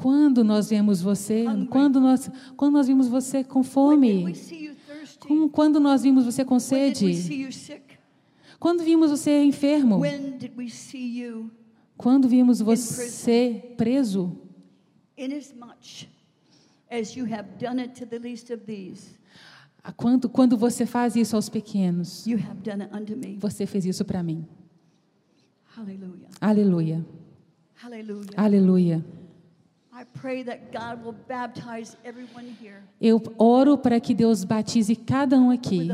quando 0.00 0.42
nós 0.42 0.70
vemos 0.70 1.02
você, 1.02 1.44
quando 1.68 2.00
nós, 2.00 2.30
quando 2.56 2.72
nós 2.72 2.86
vimos 2.86 3.06
você 3.06 3.44
com 3.44 3.62
fome, 3.62 4.34
quando 5.52 5.78
nós 5.78 6.02
vimos 6.02 6.24
você 6.24 6.42
com 6.42 6.58
sede, 6.58 7.48
quando 8.58 8.82
vimos 8.82 9.10
você 9.10 9.42
enfermo, 9.44 10.00
quando 11.98 12.28
vimos 12.28 12.60
você 12.60 13.74
preso, 13.76 14.38
quando, 19.96 20.30
quando 20.30 20.56
você 20.56 20.86
faz 20.86 21.14
isso 21.14 21.36
aos 21.36 21.50
pequenos, 21.50 22.24
você 23.38 23.66
fez 23.66 23.84
isso 23.84 24.04
para 24.04 24.22
mim. 24.22 24.46
Aleluia. 26.40 27.04
Aleluia. 27.82 28.30
Aleluia. 28.36 29.04
Eu 33.00 33.22
oro 33.38 33.76
para 33.76 34.00
que 34.00 34.14
Deus 34.14 34.44
batize 34.44 34.96
cada 34.96 35.38
um 35.38 35.50
aqui 35.50 35.88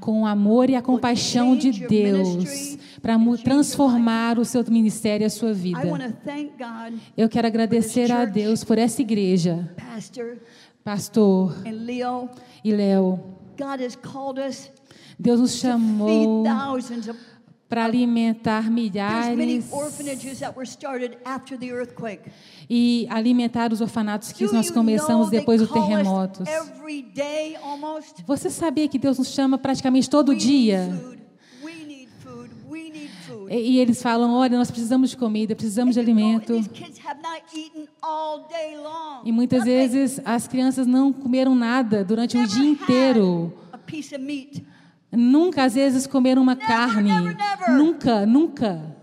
com 0.00 0.22
o 0.22 0.26
amor 0.26 0.68
e 0.70 0.74
a 0.74 0.82
compaixão 0.82 1.56
de 1.56 1.86
Deus 1.86 2.78
para 3.00 3.16
transformar 3.44 4.38
o 4.38 4.44
seu 4.44 4.64
ministério 4.68 5.24
e 5.24 5.26
a 5.26 5.30
sua 5.30 5.52
vida. 5.52 5.80
Eu 7.16 7.28
quero 7.28 7.46
agradecer 7.46 8.10
a 8.10 8.24
Deus 8.24 8.64
por 8.64 8.78
essa 8.78 9.02
igreja, 9.02 9.74
pastor 10.82 11.54
e 12.64 12.72
Léo. 12.72 13.20
Deus 15.18 15.40
nos 15.40 15.52
chamou 15.56 16.42
para 17.72 17.86
alimentar 17.86 18.70
milhares 18.70 19.34
e 22.68 23.06
alimentar 23.08 23.72
os 23.72 23.80
orfanatos 23.80 24.30
que 24.30 24.44
nós 24.52 24.70
começamos 24.70 25.30
depois 25.30 25.62
do 25.62 25.66
terremoto. 25.66 26.44
Você 28.26 28.50
sabia 28.50 28.86
que 28.86 28.98
Deus 28.98 29.18
nos 29.18 29.28
chama 29.28 29.56
praticamente 29.56 30.10
todo 30.10 30.34
dia? 30.34 30.86
E, 33.48 33.78
eles 33.78 34.02
falam: 34.02 34.34
olha, 34.34 34.58
nós 34.58 34.70
precisamos 34.70 35.08
de 35.08 35.16
comida, 35.16 35.56
precisamos 35.56 35.94
de 35.94 36.00
alimento. 36.00 36.52
E 39.24 39.32
muitas 39.32 39.64
vezes 39.64 40.20
as 40.26 40.46
crianças 40.46 40.86
não 40.86 41.10
comeram 41.10 41.54
nada 41.54 42.04
durante 42.04 42.36
o 42.36 42.46
dia 42.46 42.68
inteiro. 42.68 43.50
Nunca, 45.12 45.64
às 45.64 45.74
vezes, 45.74 46.06
comeram 46.06 46.42
uma 46.42 46.54
never, 46.54 46.68
carne. 46.68 47.10
Never, 47.10 47.36
never. 47.36 47.70
Nunca, 47.72 48.26
nunca. 48.26 48.96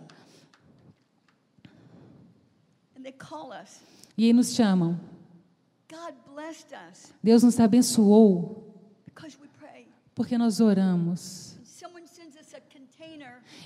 E 4.18 4.26
aí 4.26 4.34
nos 4.34 4.54
chamam. 4.54 5.00
Deus 7.24 7.44
nos 7.44 7.60
abençoou 7.60 8.70
porque 10.20 10.38
nós 10.38 10.60
oramos. 10.60 11.58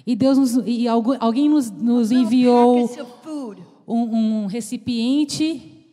E 0.05 0.15
Deus 0.15 0.37
nos, 0.37 0.67
e 0.67 0.87
alguém 0.87 1.49
nos, 1.49 1.71
nos 1.71 2.11
enviou 2.11 2.87
um, 3.87 4.43
um 4.43 4.45
recipiente. 4.45 5.87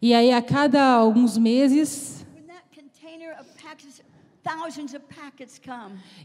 E 0.00 0.14
aí 0.14 0.32
a 0.32 0.40
cada 0.40 0.82
alguns 0.82 1.36
meses 1.36 2.19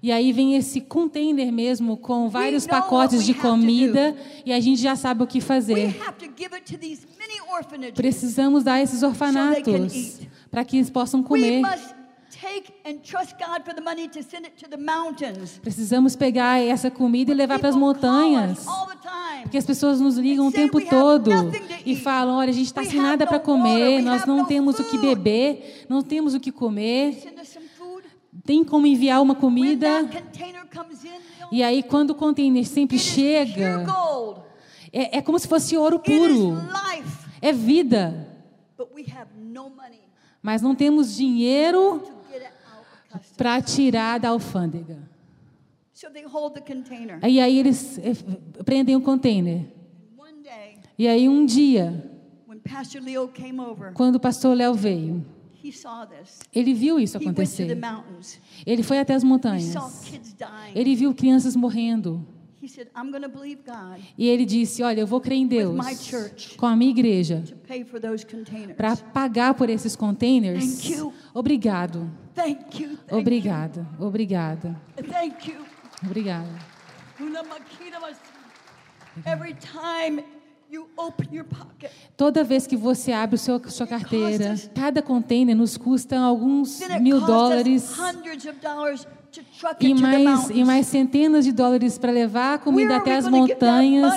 e 0.02 0.12
aí 0.12 0.32
vem 0.32 0.56
esse 0.56 0.80
container 0.82 1.52
mesmo 1.52 1.98
com 1.98 2.30
vários 2.30 2.66
pacotes 2.66 3.26
de 3.26 3.34
comida 3.34 4.16
e 4.46 4.54
a 4.54 4.60
gente 4.60 4.82
já 4.82 4.96
sabe 4.96 5.24
o 5.24 5.28
que 5.28 5.42
fazer. 5.42 5.96
Precisamos 7.94 8.64
dar 8.64 8.82
esses 8.82 9.04
orfanatos 9.04 10.20
para 10.50 10.64
que 10.64 10.78
eles 10.78 10.90
possam 10.90 11.22
comer. 11.22 11.62
Precisamos 15.62 16.16
pegar 16.16 16.60
essa 16.62 16.92
comida 16.92 17.32
e 17.32 17.36
levar 17.36 17.60
para 17.60 17.70
as 17.70 17.76
montanhas. 17.76 18.66
Porque 19.44 19.58
as 19.58 19.66
pessoas 19.66 20.02
nos 20.02 20.18
ligam 20.18 20.48
o 20.48 20.52
tempo 20.52 20.82
todo 20.82 21.32
e 21.86 21.96
falam: 21.96 22.38
olha, 22.38 22.50
a 22.50 22.54
gente 22.54 22.68
está 22.68 22.84
sem 22.84 23.00
nada 23.00 23.26
para 23.28 23.40
comer, 23.40 24.02
nós 24.02 24.26
não 24.26 24.46
temos 24.46 24.80
o 24.80 24.84
que 24.84 24.98
beber, 24.98 25.86
não 25.88 26.02
temos 26.02 26.34
o 26.34 26.40
que 26.40 26.52
comer 26.52 27.36
tem 28.46 28.64
como 28.64 28.86
enviar 28.86 29.22
uma 29.22 29.36
comida. 29.36 30.08
E 31.52 31.64
aí, 31.64 31.82
quando 31.82 32.12
o 32.12 32.16
container 32.16 32.66
sempre 32.66 33.00
chega, 33.00 33.86
é, 34.94 35.18
é 35.18 35.22
como 35.22 35.40
se 35.40 35.48
fosse 35.48 35.76
ouro 35.76 36.00
puro. 36.00 36.54
É 37.42 37.52
vida. 37.52 38.30
Mas 40.42 40.62
não 40.62 40.76
temos 40.76 41.16
dinheiro 41.16 42.04
para 43.36 43.62
tirar 43.62 44.20
da 44.20 44.30
alfândega. 44.30 45.10
E 47.24 47.40
aí 47.40 47.58
eles 47.58 47.98
eh, 47.98 48.14
prendem 48.64 48.96
o 48.96 49.02
container. 49.02 49.66
E 50.98 51.08
aí 51.08 51.28
um 51.28 51.46
dia, 51.46 52.12
quando 53.94 54.16
o 54.16 54.20
pastor 54.20 54.56
Léo 54.56 54.74
veio, 54.74 55.26
ele 56.54 56.74
viu 56.74 57.00
isso 57.00 57.18
acontecer. 57.18 57.78
Ele 58.66 58.84
foi 58.84 59.00
até 59.00 59.14
as 59.14 59.24
montanhas. 59.24 59.74
Ele 60.74 60.96
viu 60.96 61.14
crianças 61.14 61.56
morrendo. 61.56 62.26
E 64.18 64.28
ele 64.28 64.46
disse: 64.46 64.82
Olha, 64.82 65.02
eu 65.02 65.08
vou 65.08 65.22
crer 65.22 65.38
em 65.38 65.48
Deus 65.48 65.78
com 66.58 66.66
a 66.66 66.76
minha 66.76 66.90
igreja 66.90 67.44
para 68.76 68.98
pagar 68.98 69.54
por 69.54 69.70
esses 69.70 69.96
containers. 69.96 70.82
Obrigado. 71.34 72.10
Obrigada. 73.12 73.88
Obrigada. 74.00 74.82
Obrigada. 76.04 76.50
Toda 82.18 82.44
vez 82.44 82.66
que 82.68 82.76
você 82.76 83.12
abre 83.12 83.36
o 83.36 83.40
seu, 83.40 83.62
sua 83.70 83.86
carteira, 83.88 84.56
cada 84.74 85.02
container 85.02 85.56
nos 85.56 85.78
custa 85.78 86.18
alguns 86.20 86.80
mil 87.02 87.22
dólares 87.22 87.94
e 89.80 89.94
mais, 89.94 90.50
e 90.50 90.64
mais 90.64 90.88
centenas 90.88 91.44
de 91.46 91.52
dólares 91.52 91.98
para 91.98 92.12
levar 92.12 92.54
a 92.56 92.58
comida 92.58 92.96
até 92.98 93.16
as 93.18 93.28
montanhas. 93.28 94.14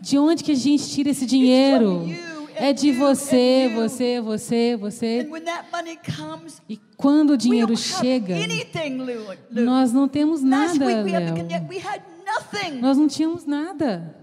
De 0.00 0.18
onde 0.18 0.42
que 0.44 0.52
a 0.52 0.56
gente 0.56 0.88
tira 0.88 1.10
esse 1.10 1.26
dinheiro? 1.26 2.06
É 2.54 2.72
de 2.74 2.92
você, 2.92 3.70
você, 3.74 4.20
você, 4.20 4.76
você. 4.76 5.28
E 6.68 6.76
quando 6.96 7.30
o 7.30 7.36
dinheiro 7.36 7.74
chega, 7.76 8.34
nós 9.50 9.92
não 9.92 10.06
temos 10.06 10.42
nada, 10.42 10.84
Léo. 10.84 11.04
Nós 12.80 12.98
não 12.98 13.08
tínhamos 13.08 13.46
nada. 13.46 14.14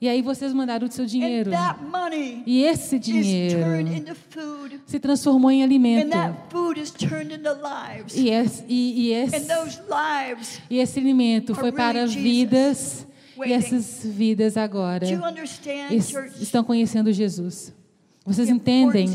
E 0.00 0.08
aí 0.08 0.20
vocês 0.20 0.52
mandaram 0.52 0.86
o 0.86 0.92
seu 0.92 1.06
dinheiro. 1.06 1.50
E 2.46 2.62
esse 2.62 2.98
dinheiro 2.98 3.58
se 4.86 4.98
transformou 5.00 5.50
em 5.50 5.62
alimento. 5.62 6.10
E 8.14 8.28
esse, 8.28 8.64
e, 8.68 9.08
e 9.08 9.12
esse, 9.12 9.36
e 10.68 10.78
esse 10.78 10.98
alimento 10.98 11.54
foi 11.54 11.72
para 11.72 12.06
vidas. 12.06 13.06
E 13.46 13.52
essas 13.52 14.04
vidas 14.04 14.56
agora 14.56 15.06
estão 16.40 16.62
conhecendo 16.62 17.12
Jesus. 17.12 17.72
Vocês 18.26 18.48
entendem? 18.48 19.06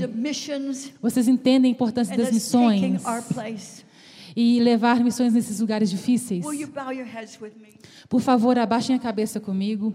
Vocês 1.01 1.27
entendem 1.27 1.69
a 1.69 1.71
importância 1.71 2.15
das 2.17 2.27
missões? 2.33 3.01
E 4.35 4.59
levar 4.59 4.99
missões 5.03 5.33
nesses 5.33 5.59
lugares 5.59 5.89
difíceis? 5.89 6.43
Por 8.07 8.21
favor, 8.21 8.57
abaixem 8.59 8.95
a 8.95 8.99
cabeça 8.99 9.39
comigo. 9.39 9.93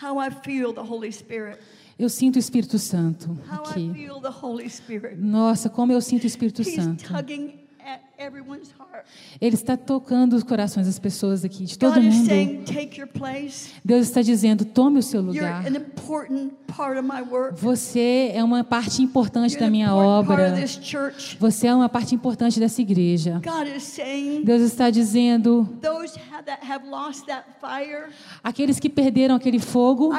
How 0.00 0.20
I 0.20 0.30
feel 0.30 0.72
the 0.72 0.80
Holy 0.80 1.12
Spirit. 1.12 1.58
Eu 1.98 2.08
sinto 2.08 2.36
o 2.36 2.38
Espírito 2.38 2.78
Santo 2.78 3.36
aqui. 3.50 3.90
Nossa, 5.20 5.68
como 5.68 5.92
eu 5.92 6.00
sinto 6.00 6.22
o 6.22 6.26
Espírito 6.26 6.62
Santo. 6.64 7.12
Ele 9.40 9.54
está 9.54 9.76
tocando 9.78 10.34
os 10.34 10.42
corações 10.42 10.86
das 10.86 10.98
pessoas 10.98 11.42
aqui, 11.42 11.64
de 11.64 11.78
todo 11.78 12.02
mundo. 12.02 12.28
Deus 13.82 14.02
está 14.06 14.20
dizendo: 14.20 14.64
tome 14.66 14.98
o 14.98 15.02
seu 15.02 15.22
lugar. 15.22 15.64
Você 17.54 18.30
é 18.34 18.44
uma 18.44 18.62
parte 18.62 19.02
importante 19.02 19.58
da 19.58 19.70
minha 19.70 19.94
obra. 19.94 20.54
Você 21.38 21.66
é 21.66 21.74
uma 21.74 21.88
parte 21.88 22.14
importante 22.14 22.60
dessa 22.60 22.82
igreja. 22.82 23.40
Deus 24.44 24.62
está 24.62 24.90
dizendo: 24.90 25.66
aqueles 28.44 28.78
que 28.78 28.90
perderam 28.90 29.34
aquele 29.34 29.58
fogo, 29.58 30.12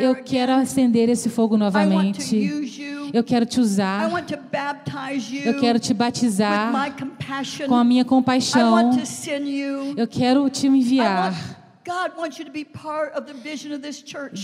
eu 0.00 0.14
quero 0.22 0.52
acender 0.52 1.10
esse 1.10 1.28
fogo 1.28 1.58
novamente. 1.58 2.50
Eu 3.12 3.22
quero 3.22 3.44
te 3.44 3.60
usar. 3.60 4.10
Eu 5.44 5.60
quero 5.60 5.78
te 5.78 5.92
batizar 5.92 6.61
com 7.68 7.74
a 7.74 7.84
minha 7.84 8.04
compaixão. 8.04 8.76
Eu 9.96 10.06
quero 10.06 10.48
te 10.50 10.66
enviar. 10.66 11.34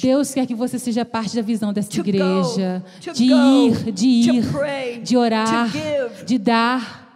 Deus 0.00 0.34
quer 0.34 0.44
que 0.46 0.54
você 0.56 0.76
seja 0.78 1.04
parte 1.04 1.36
da 1.36 1.42
visão 1.42 1.72
dessa 1.72 1.88
igreja, 2.00 2.82
de 3.14 3.24
ir, 3.24 3.92
de 3.92 4.06
ir, 4.08 4.42
de 5.02 5.16
orar, 5.16 5.68
de 6.26 6.38
dar. 6.38 7.07